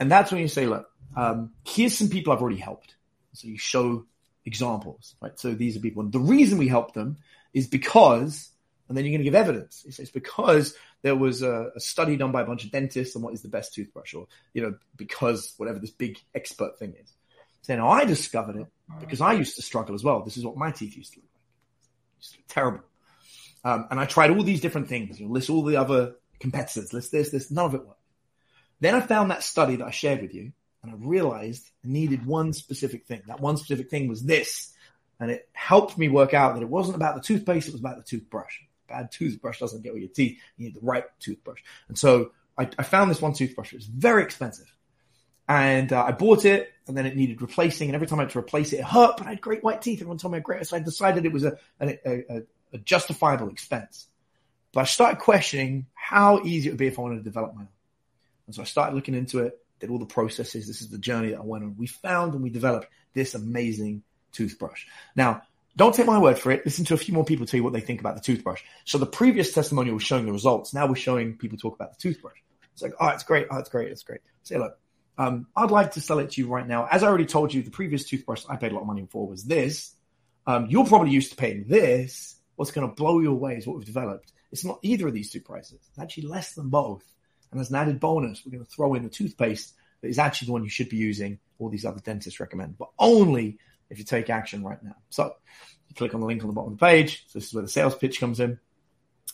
And 0.00 0.10
that's 0.10 0.32
when 0.32 0.40
you 0.40 0.48
say, 0.48 0.66
look, 0.66 0.90
um, 1.16 1.52
here's 1.64 1.96
some 1.96 2.08
people 2.08 2.32
I've 2.32 2.40
already 2.40 2.58
helped. 2.58 2.96
So 3.34 3.46
you 3.46 3.58
show 3.58 4.06
examples, 4.44 5.14
right? 5.20 5.38
So 5.38 5.54
these 5.54 5.76
are 5.76 5.80
people. 5.80 6.02
And 6.02 6.10
the 6.10 6.18
reason 6.18 6.58
we 6.58 6.68
help 6.68 6.94
them 6.94 7.18
is 7.54 7.68
because, 7.68 8.50
and 8.88 8.96
then 8.96 9.04
you're 9.04 9.12
going 9.12 9.20
to 9.20 9.24
give 9.24 9.34
evidence. 9.34 9.84
It's 9.86 10.10
because 10.10 10.74
there 11.02 11.14
was 11.14 11.42
a, 11.42 11.70
a, 11.76 11.80
study 11.80 12.16
done 12.16 12.32
by 12.32 12.42
a 12.42 12.46
bunch 12.46 12.64
of 12.64 12.72
dentists 12.72 13.14
on 13.14 13.22
what 13.22 13.34
is 13.34 13.42
the 13.42 13.48
best 13.48 13.72
toothbrush 13.72 14.14
or, 14.14 14.26
you 14.52 14.62
know, 14.62 14.74
because 14.96 15.54
whatever 15.58 15.78
this 15.78 15.90
big 15.90 16.18
expert 16.34 16.78
thing 16.78 16.94
is. 17.00 17.12
So 17.62 17.76
now 17.76 17.88
I 17.88 18.04
discovered 18.04 18.56
it 18.56 18.66
because 18.98 19.20
I 19.20 19.34
used 19.34 19.56
to 19.56 19.62
struggle 19.62 19.94
as 19.94 20.02
well. 20.02 20.24
This 20.24 20.36
is 20.36 20.44
what 20.44 20.56
my 20.56 20.72
teeth 20.72 20.96
used 20.96 21.12
to 21.14 21.20
look 21.20 21.29
terrible. 22.48 22.80
Um, 23.64 23.86
and 23.90 24.00
I 24.00 24.06
tried 24.06 24.30
all 24.30 24.42
these 24.42 24.60
different 24.60 24.88
things, 24.88 25.20
you 25.20 25.26
know, 25.26 25.32
list 25.32 25.50
all 25.50 25.62
the 25.62 25.76
other 25.76 26.14
competitors, 26.38 26.92
list 26.92 27.12
this, 27.12 27.30
this, 27.30 27.50
none 27.50 27.66
of 27.66 27.74
it 27.74 27.86
worked. 27.86 28.00
Then 28.80 28.94
I 28.94 29.00
found 29.00 29.30
that 29.30 29.42
study 29.42 29.76
that 29.76 29.86
I 29.86 29.90
shared 29.90 30.22
with 30.22 30.34
you 30.34 30.52
and 30.82 30.92
I 30.92 30.94
realized 30.96 31.70
I 31.84 31.88
needed 31.88 32.24
one 32.24 32.52
specific 32.52 33.06
thing. 33.06 33.22
That 33.26 33.40
one 33.40 33.58
specific 33.58 33.90
thing 33.90 34.08
was 34.08 34.22
this. 34.22 34.72
And 35.18 35.30
it 35.30 35.48
helped 35.52 35.98
me 35.98 36.08
work 36.08 36.32
out 36.32 36.54
that 36.54 36.62
it 36.62 36.68
wasn't 36.68 36.96
about 36.96 37.14
the 37.14 37.20
toothpaste, 37.20 37.68
it 37.68 37.72
was 37.72 37.80
about 37.80 37.98
the 37.98 38.02
toothbrush. 38.02 38.60
Bad 38.88 39.12
toothbrush 39.12 39.60
doesn't 39.60 39.82
get 39.82 39.92
with 39.92 40.02
your 40.02 40.10
teeth. 40.10 40.38
You 40.56 40.64
need 40.64 40.74
the 40.74 40.80
right 40.80 41.04
toothbrush. 41.20 41.60
And 41.88 41.98
so 41.98 42.32
I, 42.56 42.68
I 42.78 42.82
found 42.82 43.10
this 43.10 43.20
one 43.20 43.34
toothbrush. 43.34 43.72
It 43.72 43.76
was 43.76 43.86
very 43.86 44.22
expensive. 44.22 44.72
And 45.50 45.92
uh, 45.92 46.04
I 46.04 46.12
bought 46.12 46.44
it, 46.44 46.72
and 46.86 46.96
then 46.96 47.06
it 47.06 47.16
needed 47.16 47.42
replacing. 47.42 47.88
And 47.88 47.96
every 47.96 48.06
time 48.06 48.20
I 48.20 48.22
had 48.22 48.30
to 48.30 48.38
replace 48.38 48.72
it, 48.72 48.78
it 48.78 48.84
hurt. 48.84 49.16
But 49.16 49.26
I 49.26 49.30
had 49.30 49.40
great 49.40 49.64
white 49.64 49.82
teeth. 49.82 49.98
Everyone 49.98 50.16
told 50.16 50.30
me 50.30 50.38
I 50.38 50.42
great. 50.42 50.64
So 50.64 50.76
I 50.76 50.80
decided 50.80 51.26
it 51.26 51.32
was 51.32 51.44
a, 51.44 51.58
a, 51.80 51.98
a, 52.06 52.42
a 52.72 52.78
justifiable 52.78 53.48
expense. 53.48 54.06
But 54.72 54.82
I 54.82 54.84
started 54.84 55.18
questioning 55.18 55.86
how 55.92 56.40
easy 56.44 56.68
it 56.68 56.72
would 56.72 56.78
be 56.78 56.86
if 56.86 57.00
I 57.00 57.02
wanted 57.02 57.16
to 57.16 57.24
develop 57.24 57.56
my 57.56 57.62
own. 57.62 57.68
And 58.46 58.54
so 58.54 58.62
I 58.62 58.64
started 58.64 58.94
looking 58.94 59.16
into 59.16 59.40
it, 59.40 59.58
did 59.80 59.90
all 59.90 59.98
the 59.98 60.06
processes. 60.06 60.68
This 60.68 60.82
is 60.82 60.88
the 60.88 60.98
journey 60.98 61.30
that 61.30 61.38
I 61.38 61.42
went 61.42 61.64
on. 61.64 61.74
We 61.76 61.88
found 61.88 62.34
and 62.34 62.44
we 62.44 62.50
developed 62.50 62.86
this 63.12 63.34
amazing 63.34 64.04
toothbrush. 64.30 64.86
Now, 65.16 65.42
don't 65.76 65.96
take 65.96 66.06
my 66.06 66.20
word 66.20 66.38
for 66.38 66.52
it. 66.52 66.64
Listen 66.64 66.84
to 66.84 66.94
a 66.94 66.96
few 66.96 67.12
more 67.12 67.24
people 67.24 67.44
tell 67.44 67.58
you 67.58 67.64
what 67.64 67.72
they 67.72 67.80
think 67.80 67.98
about 67.98 68.14
the 68.14 68.20
toothbrush. 68.20 68.62
So 68.84 68.98
the 68.98 69.06
previous 69.06 69.52
testimonial 69.52 69.94
was 69.94 70.04
showing 70.04 70.26
the 70.26 70.32
results. 70.32 70.72
Now 70.72 70.86
we're 70.86 70.94
showing 70.94 71.36
people 71.36 71.58
talk 71.58 71.74
about 71.74 71.92
the 71.92 72.00
toothbrush. 72.00 72.38
It's 72.72 72.82
like, 72.82 72.92
oh, 73.00 73.08
it's 73.08 73.24
great. 73.24 73.48
Oh, 73.50 73.58
it's 73.58 73.68
great. 73.68 73.90
It's 73.90 74.04
great. 74.04 74.20
Say, 74.44 74.56
look, 74.56 74.78
um, 75.20 75.46
I'd 75.54 75.70
like 75.70 75.92
to 75.92 76.00
sell 76.00 76.18
it 76.18 76.30
to 76.30 76.40
you 76.40 76.48
right 76.48 76.66
now. 76.66 76.88
As 76.90 77.02
I 77.02 77.08
already 77.08 77.26
told 77.26 77.52
you, 77.52 77.62
the 77.62 77.70
previous 77.70 78.04
toothbrush 78.04 78.44
I 78.48 78.56
paid 78.56 78.72
a 78.72 78.74
lot 78.74 78.80
of 78.80 78.86
money 78.86 79.06
for 79.10 79.26
was 79.28 79.44
this. 79.44 79.94
Um, 80.46 80.68
you're 80.70 80.86
probably 80.86 81.10
used 81.10 81.28
to 81.32 81.36
paying 81.36 81.66
this. 81.68 82.36
What's 82.56 82.70
going 82.70 82.88
to 82.88 82.94
blow 82.94 83.20
you 83.20 83.30
away 83.30 83.56
is 83.56 83.66
what 83.66 83.76
we've 83.76 83.84
developed. 83.84 84.32
It's 84.50 84.64
not 84.64 84.78
either 84.80 85.08
of 85.08 85.12
these 85.12 85.30
two 85.30 85.42
prices. 85.42 85.78
It's 85.90 85.98
actually 85.98 86.28
less 86.28 86.54
than 86.54 86.70
both. 86.70 87.04
And 87.52 87.60
as 87.60 87.68
an 87.68 87.76
added 87.76 88.00
bonus, 88.00 88.42
we're 88.46 88.52
going 88.52 88.64
to 88.64 88.70
throw 88.70 88.94
in 88.94 89.02
the 89.02 89.10
toothpaste 89.10 89.74
that 90.00 90.08
is 90.08 90.18
actually 90.18 90.46
the 90.46 90.52
one 90.52 90.64
you 90.64 90.70
should 90.70 90.88
be 90.88 90.96
using. 90.96 91.38
All 91.58 91.68
these 91.68 91.84
other 91.84 92.00
dentists 92.00 92.40
recommend, 92.40 92.78
but 92.78 92.88
only 92.98 93.58
if 93.90 93.98
you 93.98 94.04
take 94.04 94.30
action 94.30 94.64
right 94.64 94.82
now. 94.82 94.96
So 95.10 95.34
you 95.88 95.94
click 95.96 96.14
on 96.14 96.20
the 96.20 96.26
link 96.26 96.40
on 96.42 96.48
the 96.48 96.54
bottom 96.54 96.72
of 96.72 96.78
the 96.78 96.86
page. 96.86 97.26
So 97.26 97.38
this 97.38 97.48
is 97.48 97.52
where 97.52 97.62
the 97.62 97.68
sales 97.68 97.94
pitch 97.94 98.20
comes 98.20 98.40
in. 98.40 98.58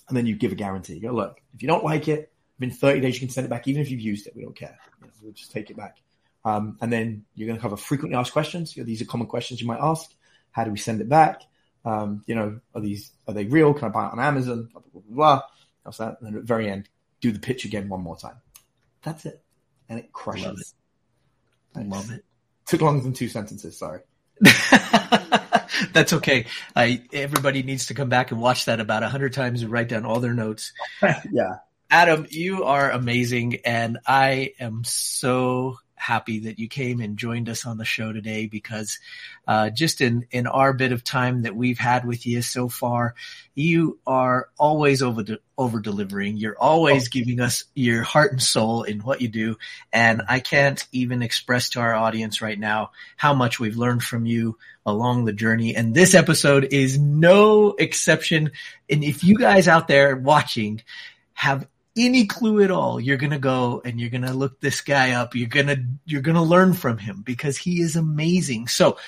And 0.08 0.16
then 0.16 0.26
you 0.26 0.34
give 0.34 0.50
a 0.50 0.56
guarantee. 0.56 0.94
You 0.94 1.02
go, 1.02 1.12
look, 1.12 1.40
if 1.54 1.62
you 1.62 1.68
don't 1.68 1.84
like 1.84 2.08
it, 2.08 2.32
within 2.58 2.74
30 2.74 3.00
days, 3.00 3.14
you 3.14 3.20
can 3.20 3.30
send 3.30 3.44
it 3.44 3.50
back, 3.50 3.68
even 3.68 3.82
if 3.82 3.90
you've 3.90 4.00
used 4.00 4.26
it. 4.26 4.34
We 4.36 4.42
don't 4.42 4.56
care. 4.56 4.78
You 5.00 5.06
know, 5.06 5.12
we'll 5.22 5.32
just 5.32 5.52
take 5.52 5.70
it 5.70 5.76
back. 5.76 5.96
Um, 6.44 6.78
and 6.80 6.92
then 6.92 7.24
you're 7.34 7.46
going 7.46 7.58
to 7.58 7.62
cover 7.62 7.76
frequently 7.76 8.16
asked 8.16 8.32
questions. 8.32 8.76
You 8.76 8.82
know, 8.82 8.86
these 8.86 9.02
are 9.02 9.06
common 9.06 9.26
questions 9.26 9.60
you 9.60 9.66
might 9.66 9.80
ask. 9.80 10.10
How 10.52 10.64
do 10.64 10.70
we 10.70 10.78
send 10.78 11.00
it 11.00 11.08
back? 11.08 11.42
Um, 11.84 12.24
you 12.26 12.34
know, 12.34 12.60
are 12.74 12.80
these 12.80 13.12
are 13.28 13.34
they 13.34 13.44
real? 13.44 13.74
Can 13.74 13.86
I 13.86 13.88
buy 13.90 14.06
it 14.06 14.12
on 14.12 14.20
Amazon? 14.20 14.68
Blah 14.72 14.82
blah 14.82 15.02
blah. 15.02 15.14
blah. 15.14 15.42
That's 15.84 15.98
that. 15.98 16.18
And 16.20 16.28
then 16.28 16.34
at 16.34 16.40
the 16.42 16.46
very 16.46 16.70
end, 16.70 16.88
do 17.20 17.30
the 17.30 17.38
pitch 17.38 17.64
again 17.64 17.88
one 17.88 18.00
more 18.00 18.16
time. 18.16 18.36
That's 19.02 19.24
it, 19.26 19.42
and 19.88 19.98
it 19.98 20.12
crushes. 20.12 20.46
Love 20.46 20.58
it. 20.58 21.78
I 21.78 21.82
love 21.82 22.10
it. 22.10 22.24
Took 22.66 22.80
longer 22.80 23.02
than 23.02 23.12
two 23.12 23.28
sentences. 23.28 23.78
Sorry. 23.78 24.00
That's 25.92 26.12
okay. 26.14 26.46
I, 26.74 27.02
everybody 27.12 27.62
needs 27.62 27.86
to 27.86 27.94
come 27.94 28.08
back 28.08 28.30
and 28.30 28.40
watch 28.40 28.64
that 28.64 28.80
about 28.80 29.02
a 29.02 29.08
hundred 29.08 29.32
times 29.32 29.62
and 29.62 29.70
write 29.70 29.88
down 29.88 30.04
all 30.04 30.20
their 30.20 30.34
notes. 30.34 30.72
yeah. 31.02 31.56
Adam, 31.90 32.26
you 32.30 32.64
are 32.64 32.90
amazing, 32.90 33.60
and 33.64 33.98
I 34.04 34.54
am 34.58 34.82
so 34.82 35.78
happy 35.94 36.40
that 36.40 36.58
you 36.58 36.68
came 36.68 37.00
and 37.00 37.16
joined 37.16 37.48
us 37.48 37.64
on 37.64 37.78
the 37.78 37.84
show 37.84 38.12
today 38.12 38.46
because 38.46 38.98
uh, 39.46 39.70
just 39.70 40.00
in 40.00 40.26
in 40.32 40.48
our 40.48 40.72
bit 40.72 40.90
of 40.90 41.04
time 41.04 41.42
that 41.42 41.54
we've 41.54 41.78
had 41.78 42.04
with 42.04 42.26
you 42.26 42.42
so 42.42 42.68
far, 42.68 43.14
you 43.54 44.00
are 44.04 44.48
always 44.58 45.00
over 45.00 45.22
de- 45.22 45.38
over 45.56 45.78
delivering. 45.78 46.36
You're 46.36 46.58
always 46.58 47.06
giving 47.08 47.38
us 47.38 47.62
your 47.74 48.02
heart 48.02 48.32
and 48.32 48.42
soul 48.42 48.82
in 48.82 48.98
what 48.98 49.20
you 49.20 49.28
do, 49.28 49.56
and 49.92 50.22
I 50.28 50.40
can't 50.40 50.84
even 50.90 51.22
express 51.22 51.70
to 51.70 51.80
our 51.80 51.94
audience 51.94 52.42
right 52.42 52.58
now 52.58 52.90
how 53.16 53.32
much 53.32 53.60
we've 53.60 53.76
learned 53.76 54.02
from 54.02 54.26
you 54.26 54.58
along 54.84 55.24
the 55.24 55.32
journey. 55.32 55.76
And 55.76 55.94
this 55.94 56.16
episode 56.16 56.64
is 56.72 56.98
no 56.98 57.74
exception. 57.78 58.50
And 58.90 59.04
if 59.04 59.22
you 59.22 59.36
guys 59.36 59.68
out 59.68 59.86
there 59.86 60.16
watching 60.16 60.82
have 61.34 61.68
any 61.96 62.26
clue 62.26 62.62
at 62.62 62.70
all, 62.70 63.00
you're 63.00 63.16
going 63.16 63.30
to 63.30 63.38
go 63.38 63.82
and 63.84 64.00
you're 64.00 64.10
going 64.10 64.22
to 64.22 64.34
look 64.34 64.60
this 64.60 64.80
guy 64.80 65.12
up. 65.12 65.34
You're 65.34 65.48
going 65.48 65.66
to, 65.68 65.84
you're 66.04 66.22
going 66.22 66.36
to 66.36 66.42
learn 66.42 66.74
from 66.74 66.98
him 66.98 67.22
because 67.22 67.56
he 67.56 67.80
is 67.80 67.96
amazing. 67.96 68.68
So 68.68 68.98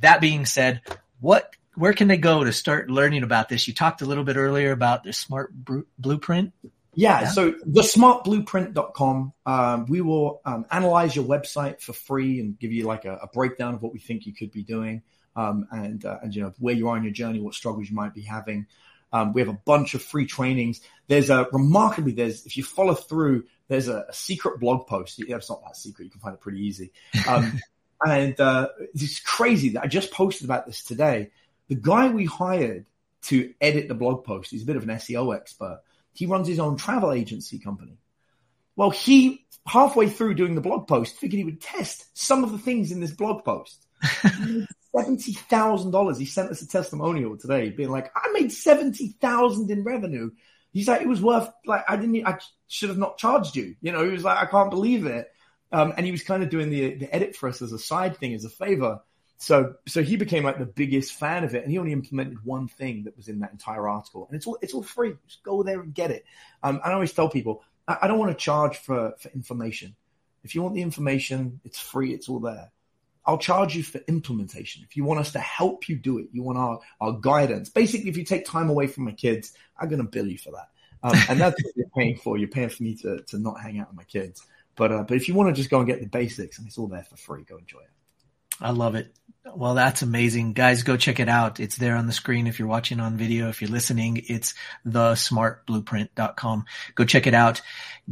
that 0.00 0.20
being 0.20 0.46
said, 0.46 0.82
what, 1.20 1.54
where 1.74 1.92
can 1.92 2.08
they 2.08 2.16
go 2.16 2.44
to 2.44 2.52
start 2.52 2.90
learning 2.90 3.22
about 3.22 3.48
this? 3.48 3.66
You 3.66 3.74
talked 3.74 4.02
a 4.02 4.06
little 4.06 4.24
bit 4.24 4.36
earlier 4.36 4.72
about 4.72 5.04
the 5.04 5.12
smart 5.12 5.52
br- 5.52 5.80
blueprint. 5.98 6.52
Yeah, 6.94 7.22
yeah. 7.22 7.28
so 7.28 7.52
thesmartblueprint.com, 7.52 9.32
um, 9.46 9.86
we 9.86 10.00
will 10.00 10.40
um, 10.44 10.66
analyze 10.70 11.14
your 11.14 11.24
website 11.24 11.80
for 11.80 11.92
free 11.92 12.40
and 12.40 12.58
give 12.58 12.72
you 12.72 12.84
like 12.84 13.04
a, 13.04 13.14
a 13.22 13.26
breakdown 13.28 13.74
of 13.74 13.82
what 13.82 13.92
we 13.92 14.00
think 14.00 14.26
you 14.26 14.34
could 14.34 14.50
be 14.50 14.62
doing. 14.62 15.02
Um, 15.36 15.68
and, 15.70 16.04
uh, 16.04 16.18
and, 16.22 16.34
you 16.34 16.42
know, 16.42 16.52
where 16.58 16.74
you 16.74 16.88
are 16.88 16.96
in 16.96 17.04
your 17.04 17.12
journey, 17.12 17.40
what 17.40 17.54
struggles 17.54 17.88
you 17.88 17.94
might 17.94 18.14
be 18.14 18.22
having. 18.22 18.66
Um, 19.12 19.32
we 19.32 19.40
have 19.40 19.48
a 19.48 19.58
bunch 19.64 19.94
of 19.94 20.02
free 20.02 20.26
trainings. 20.26 20.80
There's 21.08 21.30
a 21.30 21.48
remarkably, 21.52 22.12
there's, 22.12 22.46
if 22.46 22.56
you 22.56 22.62
follow 22.62 22.94
through, 22.94 23.44
there's 23.68 23.88
a, 23.88 24.06
a 24.08 24.12
secret 24.12 24.60
blog 24.60 24.86
post. 24.86 25.16
It's 25.18 25.50
not 25.50 25.62
that 25.64 25.76
secret. 25.76 26.04
You 26.04 26.10
can 26.10 26.20
find 26.20 26.34
it 26.34 26.40
pretty 26.40 26.60
easy. 26.60 26.92
Um, 27.28 27.60
and, 28.04 28.38
uh, 28.40 28.68
it's 28.94 29.20
crazy 29.20 29.70
that 29.70 29.82
I 29.82 29.86
just 29.86 30.12
posted 30.12 30.44
about 30.44 30.66
this 30.66 30.84
today. 30.84 31.30
The 31.68 31.74
guy 31.74 32.08
we 32.08 32.24
hired 32.24 32.86
to 33.22 33.52
edit 33.60 33.88
the 33.88 33.94
blog 33.94 34.24
post, 34.24 34.50
he's 34.50 34.62
a 34.62 34.66
bit 34.66 34.76
of 34.76 34.84
an 34.84 34.90
SEO 34.90 35.34
expert. 35.36 35.82
He 36.12 36.26
runs 36.26 36.48
his 36.48 36.58
own 36.58 36.76
travel 36.76 37.12
agency 37.12 37.58
company. 37.58 37.98
Well, 38.76 38.90
he 38.90 39.44
halfway 39.66 40.08
through 40.08 40.34
doing 40.34 40.54
the 40.54 40.60
blog 40.60 40.88
post 40.88 41.16
figured 41.16 41.38
he 41.38 41.44
would 41.44 41.60
test 41.60 42.06
some 42.16 42.42
of 42.44 42.52
the 42.52 42.58
things 42.58 42.92
in 42.92 43.00
this 43.00 43.10
blog 43.10 43.44
post. 43.44 43.86
Seventy 44.94 45.32
thousand 45.32 45.90
dollars. 45.90 46.18
He 46.18 46.26
sent 46.26 46.50
us 46.50 46.62
a 46.62 46.68
testimonial 46.68 47.36
today, 47.36 47.70
being 47.70 47.90
like, 47.90 48.10
"I 48.16 48.30
made 48.32 48.52
seventy 48.52 49.08
thousand 49.20 49.70
in 49.70 49.84
revenue." 49.84 50.30
He's 50.72 50.88
like, 50.88 51.02
"It 51.02 51.08
was 51.08 51.22
worth 51.22 51.50
like 51.66 51.84
I 51.88 51.96
didn't. 51.96 52.26
I 52.26 52.38
should 52.68 52.88
have 52.88 52.98
not 52.98 53.18
charged 53.18 53.56
you." 53.56 53.76
You 53.80 53.92
know, 53.92 54.04
he 54.04 54.10
was 54.10 54.24
like, 54.24 54.38
"I 54.38 54.46
can't 54.46 54.70
believe 54.70 55.06
it." 55.06 55.30
Um, 55.72 55.92
and 55.96 56.04
he 56.04 56.12
was 56.12 56.22
kind 56.22 56.42
of 56.42 56.50
doing 56.50 56.70
the 56.70 56.94
the 56.94 57.14
edit 57.14 57.36
for 57.36 57.48
us 57.48 57.62
as 57.62 57.72
a 57.72 57.78
side 57.78 58.16
thing, 58.16 58.34
as 58.34 58.44
a 58.44 58.50
favor. 58.50 59.00
So, 59.38 59.76
so 59.88 60.02
he 60.02 60.16
became 60.16 60.44
like 60.44 60.58
the 60.58 60.66
biggest 60.66 61.14
fan 61.14 61.44
of 61.44 61.54
it, 61.54 61.62
and 61.62 61.70
he 61.70 61.78
only 61.78 61.92
implemented 61.92 62.44
one 62.44 62.68
thing 62.68 63.04
that 63.04 63.16
was 63.16 63.28
in 63.28 63.40
that 63.40 63.52
entire 63.52 63.88
article, 63.88 64.26
and 64.26 64.36
it's 64.36 64.46
all 64.46 64.58
it's 64.60 64.74
all 64.74 64.82
free. 64.82 65.14
Just 65.26 65.42
go 65.42 65.62
there 65.62 65.80
and 65.80 65.94
get 65.94 66.10
it. 66.10 66.26
Um, 66.62 66.76
and 66.76 66.84
I 66.84 66.92
always 66.92 67.14
tell 67.14 67.30
people, 67.30 67.62
I, 67.88 67.98
I 68.02 68.06
don't 68.06 68.18
want 68.18 68.32
to 68.32 68.36
charge 68.36 68.76
for 68.76 69.14
for 69.18 69.30
information. 69.30 69.96
If 70.44 70.54
you 70.54 70.62
want 70.62 70.74
the 70.74 70.82
information, 70.82 71.60
it's 71.64 71.78
free. 71.78 72.12
It's 72.12 72.28
all 72.28 72.40
there. 72.40 72.70
I'll 73.24 73.38
charge 73.38 73.76
you 73.76 73.82
for 73.82 74.00
implementation. 74.08 74.82
If 74.88 74.96
you 74.96 75.04
want 75.04 75.20
us 75.20 75.32
to 75.32 75.38
help 75.38 75.88
you 75.88 75.96
do 75.96 76.18
it, 76.18 76.28
you 76.32 76.42
want 76.42 76.58
our, 76.58 76.80
our 77.00 77.12
guidance. 77.12 77.68
Basically, 77.68 78.08
if 78.08 78.16
you 78.16 78.24
take 78.24 78.44
time 78.44 78.70
away 78.70 78.86
from 78.86 79.04
my 79.04 79.12
kids, 79.12 79.52
I'm 79.78 79.88
going 79.88 80.02
to 80.02 80.08
bill 80.08 80.26
you 80.26 80.38
for 80.38 80.52
that. 80.52 80.68
Um, 81.02 81.18
and 81.28 81.40
that's 81.40 81.62
what 81.62 81.76
you're 81.76 81.88
paying 81.96 82.16
for. 82.16 82.36
You're 82.36 82.48
paying 82.48 82.68
for 82.68 82.82
me 82.82 82.94
to, 82.96 83.22
to 83.28 83.38
not 83.38 83.60
hang 83.60 83.78
out 83.78 83.88
with 83.88 83.96
my 83.96 84.04
kids. 84.04 84.44
But, 84.76 84.92
uh, 84.92 85.02
but 85.02 85.16
if 85.16 85.28
you 85.28 85.34
want 85.34 85.48
to 85.48 85.54
just 85.54 85.70
go 85.70 85.78
and 85.78 85.86
get 85.86 86.00
the 86.00 86.06
basics 86.06 86.58
and 86.58 86.66
it's 86.66 86.78
all 86.78 86.86
there 86.86 87.04
for 87.04 87.16
free, 87.16 87.44
go 87.44 87.56
enjoy 87.56 87.80
it. 87.80 87.90
I 88.60 88.70
love 88.70 88.94
it. 88.94 89.14
Well, 89.54 89.74
that's 89.74 90.02
amazing. 90.02 90.52
Guys, 90.52 90.82
go 90.82 90.96
check 90.96 91.18
it 91.18 91.28
out. 91.28 91.60
It's 91.60 91.76
there 91.76 91.96
on 91.96 92.06
the 92.06 92.12
screen 92.12 92.46
if 92.46 92.58
you're 92.58 92.68
watching 92.68 93.00
on 93.00 93.16
video. 93.16 93.48
If 93.48 93.62
you're 93.62 93.70
listening, 93.70 94.22
it's 94.28 94.54
thesmartblueprint.com. 94.86 96.64
Go 96.94 97.04
check 97.04 97.26
it 97.26 97.34
out. 97.34 97.62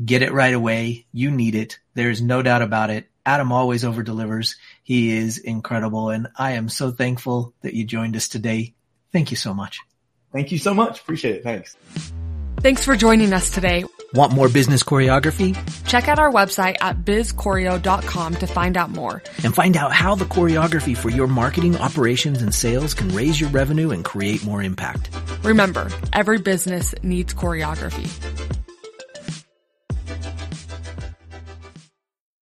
Get 0.02 0.22
it 0.22 0.32
right 0.32 0.54
away. 0.54 1.06
You 1.12 1.30
need 1.30 1.54
it. 1.54 1.78
There's 1.94 2.22
no 2.22 2.42
doubt 2.42 2.62
about 2.62 2.90
it. 2.90 3.08
Adam 3.28 3.52
always 3.52 3.84
over 3.84 4.02
delivers. 4.02 4.56
He 4.82 5.14
is 5.14 5.36
incredible. 5.36 6.08
And 6.08 6.28
I 6.34 6.52
am 6.52 6.70
so 6.70 6.90
thankful 6.90 7.52
that 7.60 7.74
you 7.74 7.84
joined 7.84 8.16
us 8.16 8.26
today. 8.26 8.72
Thank 9.12 9.30
you 9.30 9.36
so 9.36 9.52
much. 9.52 9.80
Thank 10.32 10.50
you 10.50 10.56
so 10.56 10.72
much. 10.72 11.00
Appreciate 11.00 11.36
it. 11.36 11.42
Thanks. 11.42 11.76
Thanks 12.60 12.86
for 12.86 12.96
joining 12.96 13.34
us 13.34 13.50
today. 13.50 13.84
Want 14.14 14.32
more 14.32 14.48
business 14.48 14.82
choreography? 14.82 15.54
Check 15.86 16.08
out 16.08 16.18
our 16.18 16.32
website 16.32 16.76
at 16.80 17.04
bizchoreo.com 17.04 18.34
to 18.36 18.46
find 18.46 18.78
out 18.78 18.90
more. 18.90 19.22
And 19.44 19.54
find 19.54 19.76
out 19.76 19.92
how 19.92 20.14
the 20.14 20.24
choreography 20.24 20.96
for 20.96 21.10
your 21.10 21.26
marketing, 21.26 21.76
operations, 21.76 22.40
and 22.40 22.54
sales 22.54 22.94
can 22.94 23.10
raise 23.10 23.38
your 23.38 23.50
revenue 23.50 23.90
and 23.90 24.06
create 24.06 24.42
more 24.42 24.62
impact. 24.62 25.10
Remember, 25.44 25.90
every 26.14 26.38
business 26.38 26.94
needs 27.02 27.34
choreography. 27.34 28.08